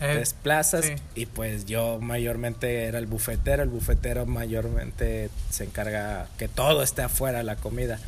Eh, 0.00 0.10
tres 0.12 0.34
plazas. 0.34 0.84
sí. 0.86 0.92
Y 1.14 1.26
pues 1.26 1.64
yo 1.66 1.98
mayormente 2.00 2.84
era 2.84 2.98
el 2.98 3.06
bufetero. 3.06 3.62
El 3.62 3.68
bufetero 3.70 4.26
mayormente 4.26 5.30
se 5.50 5.64
encarga 5.64 6.26
que 6.36 6.48
todo 6.48 6.82
esté 6.82 7.02
afuera, 7.02 7.42
la 7.42 7.56
comida. 7.56 7.98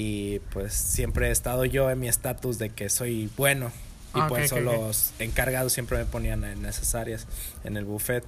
Y 0.00 0.38
pues 0.52 0.74
siempre 0.74 1.26
he 1.26 1.30
estado 1.32 1.64
yo 1.64 1.90
en 1.90 1.98
mi 1.98 2.06
estatus 2.06 2.56
de 2.58 2.70
que 2.70 2.88
soy 2.88 3.28
bueno. 3.36 3.72
Y 4.14 4.20
Ah, 4.20 4.28
ok, 4.30 4.38
ok. 4.52 4.60
los 4.60 5.12
encargados 5.18 5.72
siempre 5.72 5.98
me 5.98 6.04
ponían 6.04 6.44
en 6.44 6.64
esas 6.66 6.94
áreas, 6.94 7.26
en 7.64 7.76
el 7.76 7.84
buffet. 7.84 8.22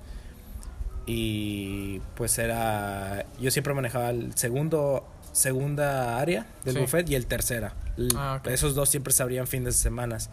Y 1.07 2.01
pues 2.17 2.39
era. 2.39 3.25
Yo 3.41 3.51
siempre 3.53 3.73
manejaba 3.75 4.11
el 4.11 4.35
segundo. 4.37 5.07
Segunda 5.33 6.19
área 6.19 6.45
del 6.65 6.75
Sí. 6.75 6.81
buffet 6.81 7.09
y 7.09 7.15
el 7.15 7.27
tercera. 7.27 7.75
Ah. 8.17 8.43
Esos 8.47 8.75
dos 8.75 8.89
siempre 8.89 9.13
se 9.13 9.23
abrían 9.23 9.47
fines 9.47 9.77
de 9.77 9.81
semanas. 9.81 10.29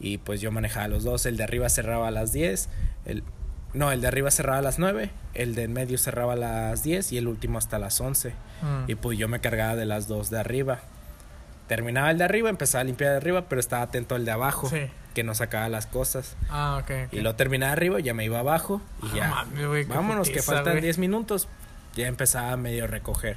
Y 0.00 0.18
pues 0.18 0.40
yo 0.40 0.50
manejaba 0.50 0.88
los 0.88 1.04
dos. 1.04 1.26
El 1.26 1.36
de 1.36 1.44
arriba 1.44 1.68
cerraba 1.68 2.08
a 2.08 2.10
las 2.10 2.32
10. 2.32 2.68
El, 3.04 3.22
no, 3.76 3.92
el 3.92 4.00
de 4.00 4.08
arriba 4.08 4.30
cerraba 4.30 4.58
a 4.58 4.62
las 4.62 4.78
9. 4.78 5.10
El 5.34 5.54
de 5.54 5.64
en 5.64 5.72
medio 5.72 5.98
cerraba 5.98 6.32
a 6.32 6.36
las 6.36 6.82
10. 6.82 7.12
Y 7.12 7.18
el 7.18 7.28
último 7.28 7.58
hasta 7.58 7.78
las 7.78 8.00
11. 8.00 8.30
Mm. 8.62 8.90
Y 8.90 8.94
pues 8.96 9.18
yo 9.18 9.28
me 9.28 9.40
cargaba 9.40 9.76
de 9.76 9.84
las 9.86 10.08
dos 10.08 10.30
de 10.30 10.40
arriba. 10.40 10.80
Terminaba 11.68 12.10
el 12.12 12.18
de 12.18 12.24
arriba, 12.24 12.48
empezaba 12.48 12.82
a 12.82 12.84
limpiar 12.84 13.10
de 13.10 13.16
arriba, 13.16 13.48
pero 13.48 13.60
estaba 13.60 13.82
atento 13.82 14.14
al 14.14 14.24
de 14.24 14.30
abajo, 14.30 14.68
Sí. 14.68 14.82
que 15.14 15.24
no 15.24 15.34
sacaba 15.34 15.68
las 15.68 15.86
cosas. 15.86 16.36
Ah, 16.48 16.78
ok. 16.80 16.90
ok. 17.08 17.12
Y 17.14 17.20
lo 17.20 17.34
terminaba 17.34 17.72
arriba, 17.72 17.98
ya 17.98 18.14
me 18.14 18.24
iba 18.24 18.38
abajo 18.38 18.80
y 19.02 19.18
Ah, 19.20 19.44
ya. 19.54 19.56
qué 19.56 19.84
Vámonos, 19.88 20.30
que 20.30 20.42
faltan 20.42 20.74
güey. 20.74 20.82
10 20.82 20.98
minutos. 20.98 21.48
Ya 21.96 22.06
empezaba 22.06 22.52
a 22.52 22.56
medio 22.56 22.86
recoger. 22.86 23.36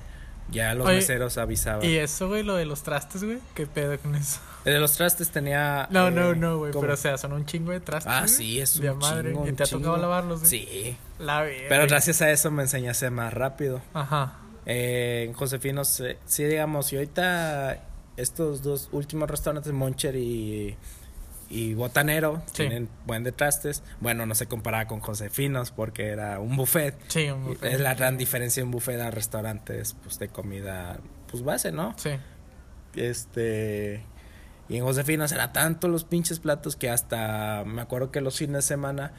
Ya 0.52 0.74
los 0.76 0.88
Oye, 0.88 0.98
meseros 0.98 1.38
avisaban. 1.38 1.84
Y 1.86 1.96
eso, 1.96 2.28
güey, 2.28 2.44
lo 2.44 2.56
de 2.56 2.66
los 2.66 2.84
trastes, 2.84 3.24
güey. 3.24 3.40
¿Qué 3.56 3.66
pedo 3.68 3.98
con 4.00 4.14
eso? 4.16 4.40
El 4.66 4.74
de 4.74 4.80
los 4.80 4.94
trastes 4.94 5.30
tenía. 5.30 5.88
No, 5.90 6.10
eh, 6.10 6.12
no, 6.12 6.36
no, 6.36 6.58
güey. 6.58 6.74
Pero 6.74 6.94
o 6.94 6.98
sea, 6.98 7.18
son 7.18 7.34
un 7.34 7.46
chingo 7.46 7.72
de 7.72 7.80
trastes. 7.80 8.12
Ah, 8.14 8.28
sí, 8.28 8.60
es 8.60 8.76
un 8.76 8.82
De 8.84 8.94
madre. 8.94 9.32
chingo, 9.32 9.48
¿Y 9.48 9.54
te 9.54 9.64
ha 9.64 9.68
tocado 9.68 9.98
lavarlos, 9.98 10.40
güey? 10.42 10.50
Sí. 10.50 10.98
La. 11.18 11.46
Pero 11.70 11.88
gracias 11.88 12.22
a 12.22 12.30
eso 12.32 12.52
me 12.52 12.64
enseñé 12.64 12.90
a 12.92 13.10
más 13.12 13.34
rápido. 13.34 13.82
Ajá. 13.94 14.34
Eh, 14.66 15.26
en 15.28 15.34
Josefino, 15.34 15.86
sí, 15.86 16.04
sí, 16.26 16.44
digamos, 16.44 16.92
y 16.94 16.98
ahorita 16.98 17.84
estos 18.18 18.62
dos 18.62 18.90
últimos 18.92 19.30
restaurantes, 19.30 19.72
Moncher 19.72 20.16
y, 20.18 20.76
y 21.50 21.74
Botanero, 21.74 22.42
Sí. 22.48 22.58
tienen 22.68 22.90
buen 23.06 23.24
de 23.24 23.32
trastes. 23.32 23.82
Bueno, 24.02 24.26
no 24.26 24.36
se 24.36 24.46
comparaba 24.48 24.86
con 24.88 25.00
Josefinos 25.00 25.72
porque 25.72 26.08
era 26.10 26.40
un 26.40 26.58
buffet. 26.58 26.96
Sí, 27.08 27.30
un 27.30 27.46
buffet. 27.46 27.74
Es 27.74 27.80
la 27.80 27.96
gran 27.96 28.18
diferencia 28.18 28.62
de 28.62 28.66
un 28.66 28.72
buffet 28.72 29.00
a 29.00 29.10
restaurantes 29.10 29.96
pues, 30.04 30.20
de 30.20 30.28
comida, 30.28 31.00
pues 31.32 31.44
base, 31.44 31.72
¿no? 31.72 31.96
Sí. 31.98 32.12
Este. 32.96 34.04
Y 34.70 34.78
en 34.78 34.84
Josefinos 34.84 35.32
era 35.32 35.52
tanto 35.52 35.88
los 35.88 36.04
pinches 36.04 36.40
platos 36.40 36.76
que 36.76 36.90
hasta 36.90 37.64
me 37.66 37.82
acuerdo 37.82 38.12
que 38.12 38.22
los 38.22 38.38
fines 38.38 38.56
de 38.56 38.62
semana 38.62 39.14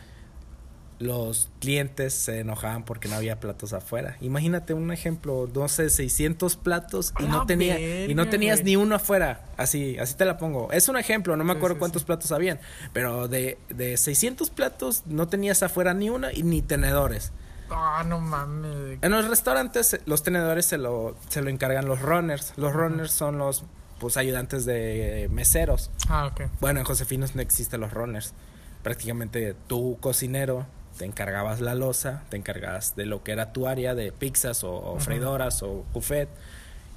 los 1.00 1.48
clientes 1.60 2.12
se 2.12 2.40
enojaban 2.40 2.84
porque 2.84 3.08
no 3.08 3.16
había 3.16 3.40
platos 3.40 3.72
afuera. 3.72 4.16
Imagínate 4.20 4.74
un 4.74 4.92
ejemplo, 4.92 5.48
no 5.52 5.66
sé, 5.68 5.88
600 5.88 6.56
platos 6.56 7.14
y 7.18 7.24
no 7.24 7.46
tenía 7.46 8.06
y 8.06 8.14
no 8.14 8.28
tenías 8.28 8.60
güey. 8.60 8.76
ni 8.76 8.76
uno 8.76 8.96
afuera. 8.96 9.46
Así, 9.56 9.98
así 9.98 10.14
te 10.14 10.26
la 10.26 10.36
pongo. 10.36 10.70
Es 10.72 10.88
un 10.88 10.98
ejemplo, 10.98 11.36
no 11.36 11.42
me 11.42 11.52
acuerdo 11.52 11.76
sí, 11.76 11.78
cuántos 11.80 12.02
sí. 12.02 12.06
platos 12.06 12.30
habían, 12.32 12.60
pero 12.92 13.28
de 13.28 13.58
de 13.70 13.96
600 13.96 14.50
platos 14.50 15.02
no 15.06 15.26
tenías 15.26 15.62
afuera 15.62 15.94
ni 15.94 16.10
una 16.10 16.32
y 16.32 16.42
ni 16.42 16.60
tenedores. 16.60 17.32
Ah, 17.70 18.04
no 18.06 18.20
mames. 18.20 18.98
En 19.00 19.10
los 19.10 19.26
restaurantes 19.26 20.00
los 20.04 20.22
tenedores 20.22 20.66
se 20.66 20.76
lo, 20.76 21.16
se 21.28 21.40
lo 21.40 21.48
encargan 21.48 21.86
los 21.86 22.02
runners. 22.02 22.52
Los 22.56 22.74
runners 22.74 23.12
son 23.12 23.38
los 23.38 23.64
pues 24.00 24.16
ayudantes 24.16 24.64
de 24.64 25.28
meseros. 25.30 25.90
Ah, 26.08 26.26
ok. 26.26 26.50
Bueno, 26.60 26.80
en 26.80 26.86
Josefinos 26.86 27.36
no 27.36 27.42
existen 27.42 27.80
los 27.80 27.92
runners. 27.92 28.32
Prácticamente 28.82 29.54
tú, 29.68 29.98
cocinero, 30.00 30.66
te 30.98 31.04
encargabas 31.04 31.60
la 31.60 31.74
losa, 31.74 32.24
te 32.30 32.36
encargabas 32.36 32.96
de 32.96 33.06
lo 33.06 33.22
que 33.22 33.32
era 33.32 33.52
tu 33.52 33.68
área 33.68 33.94
de 33.94 34.10
pizzas 34.10 34.64
o, 34.64 34.74
o 34.74 34.98
freidoras 34.98 35.62
o 35.62 35.84
buffet. 35.92 36.28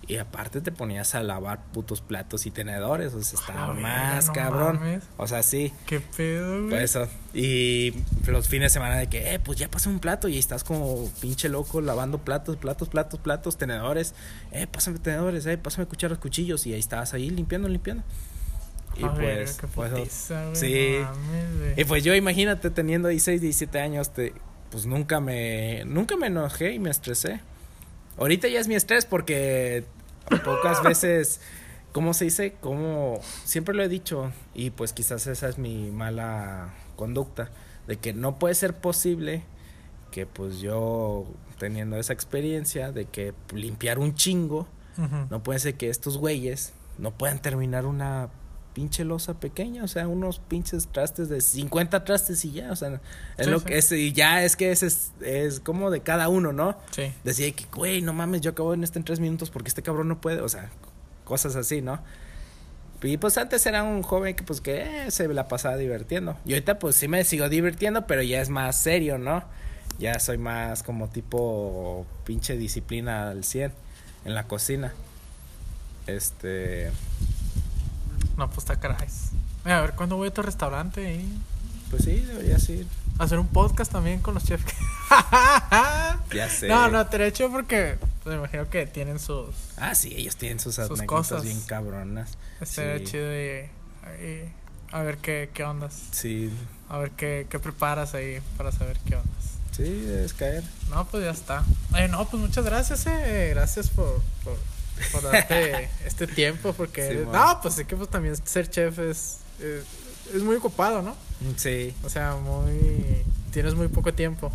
Y 0.05 0.17
aparte 0.17 0.59
te 0.59 0.71
ponías 0.71 1.15
a 1.15 1.23
lavar 1.23 1.63
putos 1.71 2.01
platos 2.01 2.45
y 2.45 2.51
tenedores. 2.51 3.13
O 3.13 3.23
sea, 3.23 3.39
estaba 3.39 3.67
verga, 3.73 3.81
más 3.81 4.27
no 4.27 4.33
cabrón. 4.33 4.75
mames. 4.75 5.03
O 5.17 5.27
sea, 5.27 5.43
sí. 5.43 5.71
¿Qué 5.85 6.01
pedo, 6.01 6.57
güey? 6.59 6.69
Por 6.71 6.79
eso. 6.79 7.07
Y 7.33 7.93
los 8.27 8.49
fines 8.49 8.71
de 8.71 8.73
semana 8.73 8.97
de 8.97 9.07
que, 9.07 9.33
eh, 9.33 9.39
pues 9.39 9.57
ya 9.57 9.69
pasé 9.71 9.87
un 9.89 9.99
plato 9.99 10.27
y 10.27 10.37
estás 10.37 10.63
como 10.65 11.09
pinche 11.21 11.47
loco 11.47 11.79
lavando 11.79 12.17
platos, 12.17 12.57
platos, 12.57 12.89
platos, 12.89 13.19
platos, 13.19 13.57
tenedores. 13.57 14.13
Eh, 14.51 14.67
pásame 14.67 14.99
tenedores, 14.99 15.45
eh, 15.45 15.57
pásame 15.57 15.87
cucharas, 15.87 16.17
cuchillos. 16.17 16.67
Y 16.67 16.73
ahí 16.73 16.79
estabas 16.79 17.13
ahí 17.13 17.29
limpiando, 17.29 17.69
limpiando. 17.69 18.03
Y 18.97 19.03
A 19.05 19.09
ver, 19.09 19.45
pues, 19.45 19.57
qué 19.57 19.67
pues, 19.67 20.31
sí. 20.53 20.97
No 20.99 21.11
mames, 21.11 21.57
güey. 21.59 21.81
y 21.81 21.83
pues 21.85 22.03
yo 22.03 22.13
imagínate 22.13 22.69
teniendo 22.69 23.07
16, 23.07 23.41
17 23.41 23.79
años, 23.79 24.11
te, 24.13 24.33
pues 24.69 24.85
nunca 24.85 25.19
me, 25.19 25.83
nunca 25.85 26.15
me 26.17 26.27
enojé 26.27 26.73
y 26.73 26.79
me 26.79 26.89
estresé. 26.89 27.39
Ahorita 28.17 28.47
ya 28.47 28.59
es 28.59 28.67
mi 28.67 28.75
estrés 28.75 29.05
porque 29.05 29.85
pocas 30.43 30.83
veces, 30.83 31.41
¿cómo 31.91 32.13
se 32.13 32.25
dice? 32.25 32.53
Como 32.61 33.19
siempre 33.43 33.75
lo 33.75 33.83
he 33.83 33.89
dicho 33.89 34.31
y 34.53 34.69
pues 34.71 34.93
quizás 34.93 35.27
esa 35.27 35.49
es 35.49 35.57
mi 35.57 35.91
mala 35.91 36.73
conducta 36.95 37.51
de 37.87 37.97
que 37.97 38.13
no 38.13 38.39
puede 38.39 38.55
ser 38.55 38.75
posible 38.77 39.43
que 40.11 40.25
pues 40.25 40.59
yo 40.59 41.25
teniendo 41.57 41.97
esa 41.97 42.13
experiencia 42.13 42.91
de 42.91 43.05
que 43.05 43.33
limpiar 43.51 43.99
un 43.99 44.15
chingo, 44.15 44.67
no 45.31 45.41
puede 45.41 45.57
ser 45.57 45.73
que 45.73 45.89
estos 45.89 46.17
güeyes 46.17 46.73
no 46.99 47.11
puedan 47.11 47.41
terminar 47.41 47.87
una 47.87 48.29
pinche 48.73 49.03
losa 49.05 49.35
pequeña, 49.35 49.83
o 49.83 49.87
sea, 49.87 50.07
unos 50.07 50.39
pinches 50.39 50.87
trastes 50.87 51.29
de 51.29 51.41
50 51.41 52.03
trastes 52.03 52.43
y 52.45 52.51
ya, 52.53 52.71
o 52.71 52.75
sea, 52.75 52.99
es 53.37 53.45
Sí, 53.45 53.51
lo 53.51 53.59
sí. 53.59 53.65
que 53.65 53.77
es 53.77 53.91
y 53.91 54.13
ya 54.13 54.43
es 54.43 54.55
que 54.55 54.71
ese 54.71 54.87
es, 54.87 55.11
es 55.21 55.59
como 55.59 55.91
de 55.91 56.01
cada 56.01 56.27
uno, 56.29 56.53
¿no? 56.53 56.75
Sí. 56.91 57.13
Decía 57.23 57.51
que, 57.51 57.65
güey, 57.73 58.01
no 58.01 58.13
mames, 58.13 58.41
yo 58.41 58.51
acabo 58.51 58.73
en 58.73 58.83
este 58.83 58.99
en 58.99 59.05
tres 59.05 59.19
minutos 59.19 59.49
porque 59.51 59.69
este 59.69 59.83
cabrón 59.83 60.07
no 60.07 60.19
puede, 60.21 60.41
o 60.41 60.49
sea, 60.49 60.69
cosas 61.23 61.55
así, 61.55 61.81
¿no? 61.81 61.99
Y 63.03 63.17
pues 63.17 63.37
antes 63.37 63.65
era 63.65 63.83
un 63.83 64.01
joven 64.01 64.33
que 64.35 64.43
pues 64.43 64.61
que 64.61 65.05
eh, 65.07 65.11
se 65.11 65.27
la 65.27 65.47
pasaba 65.49 65.75
divirtiendo. 65.75 66.37
Y 66.45 66.53
ahorita 66.53 66.79
pues 66.79 66.95
sí 66.95 67.07
me 67.09 67.23
sigo 67.25 67.49
divirtiendo, 67.49 68.07
pero 68.07 68.21
ya 68.23 68.41
es 68.41 68.47
más 68.49 68.77
serio, 68.79 69.17
¿no? 69.17 69.43
Ya 69.99 70.17
soy 70.19 70.37
más 70.37 70.83
como 70.83 71.09
tipo 71.09 72.05
pinche 72.23 72.55
disciplina 72.57 73.29
al 73.29 73.43
100 73.43 73.73
en 74.23 74.33
la 74.33 74.47
cocina. 74.47 74.93
Este, 76.07 76.91
No, 78.37 78.47
pues 78.47 78.59
está 78.59 78.79
caray. 78.79 79.07
A 79.65 79.81
ver, 79.81 79.93
¿cuándo 79.93 80.17
voy 80.17 80.27
a 80.29 80.33
tu 80.33 80.41
restaurante? 80.41 81.13
Y 81.15 81.39
pues 81.89 82.03
sí, 82.03 82.15
deberías 82.21 82.67
ir. 82.69 82.87
hacer 83.19 83.37
un 83.39 83.47
podcast 83.47 83.91
también 83.91 84.19
con 84.21 84.33
los 84.33 84.43
chefs. 84.43 84.65
Ya 86.33 86.49
sé. 86.49 86.67
No, 86.67 86.87
no, 86.89 87.05
te 87.07 87.17
lo 87.19 87.25
he 87.25 87.27
hecho 87.27 87.51
porque 87.51 87.97
pues, 88.23 88.33
me 88.35 88.39
imagino 88.39 88.67
que 88.69 88.87
tienen 88.87 89.19
sus. 89.19 89.49
Ah, 89.77 89.93
sí, 89.93 90.13
ellos 90.15 90.35
tienen 90.35 90.59
sus, 90.59 90.75
Sus 90.75 91.01
cosas. 91.03 91.43
bien 91.43 91.59
cabronas. 91.61 92.31
Estaría 92.59 92.97
Sí. 92.99 93.03
chido 93.05 93.31
y, 93.31 93.69
y 94.23 94.51
a 94.91 95.01
ver 95.03 95.17
qué, 95.17 95.49
qué 95.53 95.63
ondas. 95.63 95.93
Sí, 96.11 96.51
A 96.89 96.97
ver 96.97 97.11
qué, 97.11 97.45
qué 97.49 97.59
preparas 97.59 98.13
ahí 98.15 98.39
para 98.57 98.71
saber 98.71 98.97
qué 99.07 99.15
ondas. 99.17 99.43
sí, 99.71 99.83
debes 99.83 100.33
caer. 100.33 100.63
No, 100.89 101.05
pues 101.05 101.23
ya 101.23 101.31
está. 101.31 101.63
Ay, 101.91 102.07
no, 102.09 102.25
pues 102.27 102.41
muchas 102.41 102.65
gracias, 102.65 103.05
eh. 103.05 103.51
Gracias 103.53 103.89
por, 103.89 104.21
por, 104.43 104.57
por 105.11 105.23
darte 105.23 105.89
este 106.05 106.27
tiempo. 106.27 106.73
Porque, 106.73 107.09
Sí, 107.09 107.29
no, 107.31 107.59
pues 107.61 107.77
es 107.79 107.87
que 107.87 107.95
pues, 107.95 108.09
también 108.09 108.35
ser 108.45 108.69
chef 108.69 108.99
es, 108.99 109.39
es, 109.59 109.83
es 110.35 110.41
muy 110.41 110.55
ocupado, 110.55 111.01
¿no? 111.01 111.15
Sí. 111.57 111.93
O 112.03 112.09
sea, 112.09 112.35
muy. 112.35 113.23
Tienes 113.51 113.75
muy 113.75 113.87
poco 113.87 114.13
tiempo. 114.13 114.51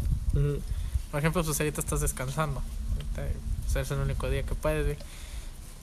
Por 1.11 1.21
ejemplo, 1.21 1.43
pues 1.45 1.59
ahorita 1.59 1.81
estás 1.81 2.01
descansando. 2.01 2.63
Ahorita, 2.93 3.35
pues, 3.65 3.77
es 3.77 3.91
el 3.91 3.99
único 3.99 4.29
día 4.31 4.43
que 4.43 4.55
puedes, 4.55 4.85
güey. 4.85 4.97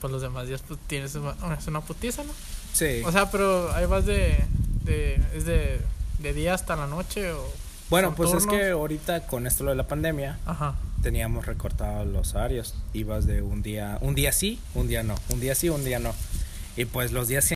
Pues 0.00 0.12
los 0.12 0.22
demás 0.22 0.46
días, 0.46 0.62
pues 0.66 0.78
tienes 0.86 1.14
una, 1.14 1.34
es 1.58 1.66
una 1.66 1.80
putiza, 1.80 2.22
¿no? 2.22 2.32
Sí. 2.72 3.02
O 3.04 3.12
sea, 3.12 3.30
pero 3.30 3.72
ahí 3.74 3.86
vas 3.86 4.04
de. 4.06 4.44
de 4.84 5.20
¿Es 5.34 5.44
de, 5.46 5.80
de 6.18 6.32
día 6.32 6.54
hasta 6.54 6.76
la 6.76 6.86
noche 6.86 7.32
o.? 7.32 7.65
Bueno, 7.88 8.14
pues 8.14 8.32
es 8.32 8.46
que 8.46 8.70
ahorita 8.70 9.26
con 9.26 9.46
esto 9.46 9.62
lo 9.62 9.70
de 9.70 9.76
la 9.76 9.86
pandemia 9.86 10.38
Ajá. 10.44 10.74
teníamos 11.02 11.46
recortados 11.46 12.06
los 12.06 12.34
horarios. 12.34 12.74
Ibas 12.92 13.26
de 13.26 13.42
un 13.42 13.62
día, 13.62 13.98
un 14.00 14.14
día 14.14 14.32
sí, 14.32 14.60
un 14.74 14.88
día 14.88 15.02
no, 15.02 15.14
un 15.30 15.40
día 15.40 15.54
sí, 15.54 15.68
un 15.68 15.84
día 15.84 15.98
no. 15.98 16.12
Y 16.76 16.84
pues 16.86 17.12
los 17.12 17.28
días 17.28 17.44
sí, 17.44 17.54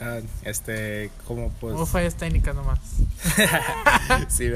ah, 0.00 0.18
este, 0.42 1.10
como 1.26 1.50
pues, 1.60 1.76
Hubo 1.76 1.86
fallas 1.86 2.16
técnicas 2.16 2.54
nomás. 2.54 2.80
sí, 4.28 4.50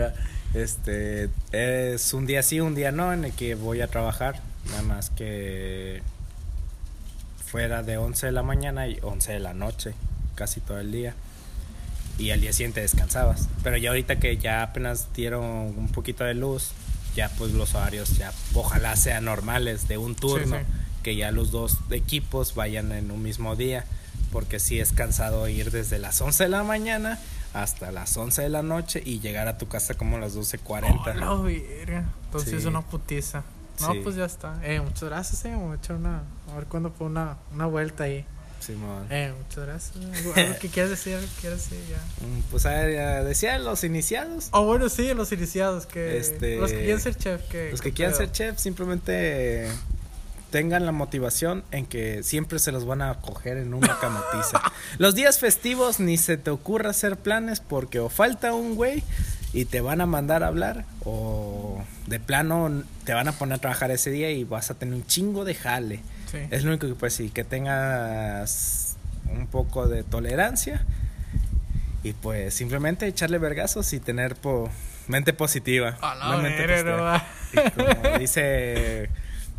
este, 0.55 1.30
es 1.53 2.12
un 2.12 2.26
día 2.26 2.43
sí, 2.43 2.61
un 2.61 2.74
día 2.74 2.91
no 2.91 3.12
en 3.12 3.24
el 3.24 3.33
que 3.33 3.55
voy 3.55 3.80
a 3.83 3.87
trabajar, 3.87 4.41
nada 4.70 4.83
más 4.83 5.11
que 5.11 6.03
fuera 7.47 7.83
de 7.83 7.99
11 7.99 8.26
de 8.26 8.33
la 8.33 8.43
mañana 8.43 8.89
y 8.89 8.99
11 9.01 9.33
de 9.33 9.41
la 9.41 9.55
noche, 9.55 9.95
casi 10.35 10.61
todo 10.61 10.80
el 10.80 10.91
día. 10.91 11.14
Y 12.23 12.31
al 12.31 12.41
día 12.41 12.53
siguiente 12.53 12.81
descansabas. 12.81 13.49
Pero 13.64 13.77
ya 13.77 13.91
ahorita 13.91 14.18
que 14.20 14.37
ya 14.37 14.62
apenas 14.62 15.09
dieron 15.14 15.45
un 15.45 15.89
poquito 15.89 16.23
de 16.25 16.35
luz, 16.35 16.70
ya 17.16 17.29
pues 17.37 17.53
los 17.53 17.75
horarios 17.75 18.16
ya 18.16 18.33
ojalá 18.55 18.95
sean 18.97 19.25
normales 19.25 19.89
de 19.89 19.99
un 19.99 20.14
turno, 20.14 20.57
sí. 20.59 20.62
que 21.03 21.16
ya 21.16 21.33
los 21.33 21.51
dos 21.51 21.79
equipos 21.91 22.55
vayan 22.55 22.93
en 22.93 23.11
un 23.11 23.23
mismo 23.23 23.57
día, 23.57 23.85
porque 24.31 24.61
sí 24.61 24.79
es 24.79 24.93
cansado 24.93 25.49
ir 25.49 25.70
desde 25.73 25.99
las 25.99 26.20
11 26.20 26.45
de 26.45 26.49
la 26.51 26.62
mañana 26.62 27.18
hasta 27.55 27.91
las 27.93 28.16
11 28.16 28.43
de 28.43 28.49
la 28.49 28.62
noche 28.62 29.03
y 29.05 29.20
llegar 29.20 29.49
a 29.49 29.59
tu 29.59 29.66
casa 29.68 29.95
como 29.95 30.16
a 30.16 30.20
las 30.20 30.35
12.40. 30.37 31.29
Oh. 31.29 31.49
Entonces 31.49 32.51
Sí. 32.51 32.57
es 32.57 32.64
una 32.64 32.83
putiza. 32.83 33.43
No, 33.81 33.93
Sí. 33.93 34.01
pues 34.03 34.14
ya 34.16 34.25
está. 34.27 34.61
Eh, 34.62 34.81
muchas 34.81 35.05
gracias, 35.09 35.45
eh. 35.45 35.51
Vamos 35.51 35.73
a 35.77 35.79
echar 35.79 35.97
una. 35.97 36.23
A 36.51 36.55
ver 36.57 36.66
cuándo 36.66 36.91
fue 36.97 37.09
una, 37.09 37.37
una 37.53 37.66
vuelta 37.66 38.05
ahí. 38.05 38.25
Simón. 38.63 39.07
Eh, 39.11 39.33
muchas 39.37 39.67
gracias. 39.67 39.97
¿Algo, 40.37 40.59
que 40.61 40.69
quieras 40.69 40.91
decir? 40.91 41.15
¿Algo 41.17 41.27
que 41.35 41.41
quieras 41.41 41.59
decir 41.71 41.79
ya? 41.91 42.27
Mm, 42.27 42.43
Pues 42.51 42.67
a 42.67 42.73
decía 43.25 43.59
los 43.59 43.85
iniciados. 43.85 44.49
Oh, 44.53 44.65
bueno, 44.65 44.89
sí, 44.89 45.13
los 45.15 45.33
iniciados. 45.33 45.87
que 45.87 46.17
Este, 46.17 46.57
Los 46.57 46.71
que 46.71 46.79
quieren 46.79 47.01
ser 47.01 47.17
chef. 47.17 47.43
Que, 47.49 47.71
Los 47.71 47.81
que 47.81 47.91
¿qué 47.91 47.95
quieran 47.97 48.13
pedo? 48.15 48.27
ser 48.27 48.33
chef 48.33 48.59
simplemente 48.59 49.69
tengan 50.51 50.85
la 50.85 50.93
motivación 50.93 51.65
en 51.71 51.87
que 51.87 52.23
siempre 52.23 52.59
se 52.59 52.73
los 52.73 52.85
van 52.85 53.01
a 53.03 53.15
coger 53.21 53.57
en 53.57 53.73
una 53.75 53.99
camotiza. 53.99 54.61
los 54.99 55.15
días 55.15 55.39
festivos 55.39 55.99
ni 55.99 56.19
se 56.19 56.37
te 56.37 56.51
ocurra 56.51 56.91
hacer 56.91 57.17
planes 57.17 57.61
porque 57.61 57.99
o 58.01 58.11
falta 58.11 58.53
un 58.55 58.75
güey 58.75 59.03
y 59.55 59.65
te 59.65 59.81
van 59.81 60.01
a 60.03 60.07
mandar 60.07 60.43
a 60.43 60.49
hablar 60.49 60.85
o 61.05 61.83
de 62.07 62.21
plano 62.21 62.85
te 63.05 63.15
van 63.15 63.29
a 63.29 63.33
poner 63.33 63.55
a 63.57 63.59
trabajar 63.59 63.91
ese 63.91 64.11
día 64.11 64.31
y 64.31 64.45
vas 64.45 64.71
a 64.71 64.75
tener 64.75 64.95
un 64.95 65.07
chingo 65.07 65.45
de 65.47 65.55
jale. 65.55 66.01
Sí. 66.33 66.39
Es 66.51 66.64
lo 66.64 66.70
único 66.70 66.89
que 66.89 66.95
puedes 66.95 67.16
decir, 67.16 67.30
que 67.33 67.45
tengas 67.45 68.97
un 69.30 69.47
poco 69.47 69.87
de 69.87 70.03
tolerancia 70.03 70.85
y 72.03 72.12
pues 72.14 72.55
simplemente 72.55 73.07
echarle 73.07 73.39
vergazos 73.39 73.93
y 73.93 74.01
tener 74.01 74.35
po- 74.35 74.68
mente 75.09 75.33
positiva. 75.33 75.97
A 76.01 76.14
la 76.14 76.37
mente 76.39 76.66
positiva. 76.66 77.24
como 77.76 78.18
dice 78.18 79.09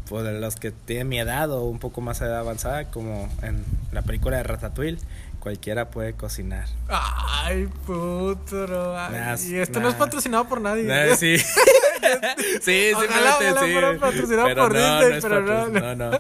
pues 0.10 0.26
los 0.34 0.56
que 0.58 0.72
tienen 0.72 1.08
mi 1.10 1.20
edad 1.20 1.50
o 1.52 1.64
un 1.64 1.80
poco 1.80 2.02
más 2.02 2.20
edad 2.22 2.40
avanzada, 2.40 2.86
como 2.92 3.30
en 3.42 3.64
la 3.94 4.02
película 4.02 4.36
de 4.38 4.44
Ratatouille, 4.44 4.98
cualquiera 5.40 5.90
puede 5.90 6.14
cocinar. 6.14 6.66
Ay, 6.90 7.68
puto, 7.86 8.68
no. 8.68 8.94
Nah, 9.10 9.36
y 9.38 9.56
esto 9.56 9.80
no 9.80 9.88
es 9.88 9.94
nah. 9.94 10.00
patrocinado 10.00 10.46
por 10.46 10.60
nadie. 10.60 10.92
Ah, 10.94 11.16
sí. 11.16 11.38
sí, 12.62 12.92
Ojalá, 12.94 13.38
simplemente 13.40 13.52
ojalá 13.52 13.62
sí. 13.66 13.72
fuera 13.72 13.98
patrocinado 13.98 14.48
Pero 14.50 14.62
por 14.64 14.74
no, 14.74 14.80
Disney, 14.80 15.10
no 15.10 15.16
es 15.16 15.24
pero 15.24 15.42
no, 15.42 15.74
patro- 15.74 15.96
no, 15.96 16.20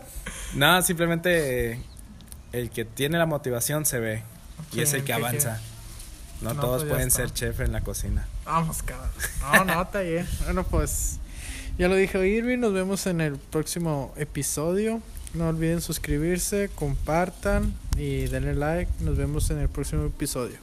no. 0.56 0.76
No, 0.76 0.82
simplemente 0.82 1.80
el 2.51 2.70
que 2.70 2.86
tiene 2.86 3.18
la 3.18 3.26
motivación 3.26 3.86
se 3.86 3.99
ve 3.99 4.24
y 4.72 4.82
es 4.82 4.93
el 4.93 5.01
que 5.01 5.08
¿qué 5.08 5.14
avanza. 5.14 5.60
No, 6.41 6.54
No, 6.54 6.62
todos 6.62 6.84
pues 6.84 6.93
pueden 6.93 7.12
ser 7.12 7.32
chef 7.32 7.60
en 7.62 7.72
la 7.72 7.82
cocina. 7.82 8.28
Vamos, 8.45 8.84
cabrón. 8.84 9.10
No, 9.41 9.66
no, 9.66 9.82
está 9.82 10.01
bien. 10.01 10.28
Bueno, 10.45 10.64
pues 10.64 11.20
ya 11.78 11.88
lo 11.88 11.95
dijo 11.95 12.24
Irving. 12.24 12.60
Nos 12.60 12.74
vemos 12.74 13.06
en 13.08 13.22
el 13.22 13.38
próximo 13.38 14.14
episodio. 14.18 15.01
No 15.34 15.47
olviden 15.47 15.82
suscribirse, 15.82 16.70
compartan 16.76 17.74
y 17.97 18.28
denle 18.28 18.54
like. 18.54 18.91
Nos 18.99 19.18
vemos 19.18 19.49
en 19.49 19.60
el 19.60 19.70
próximo 19.70 20.06
episodio. 20.06 20.58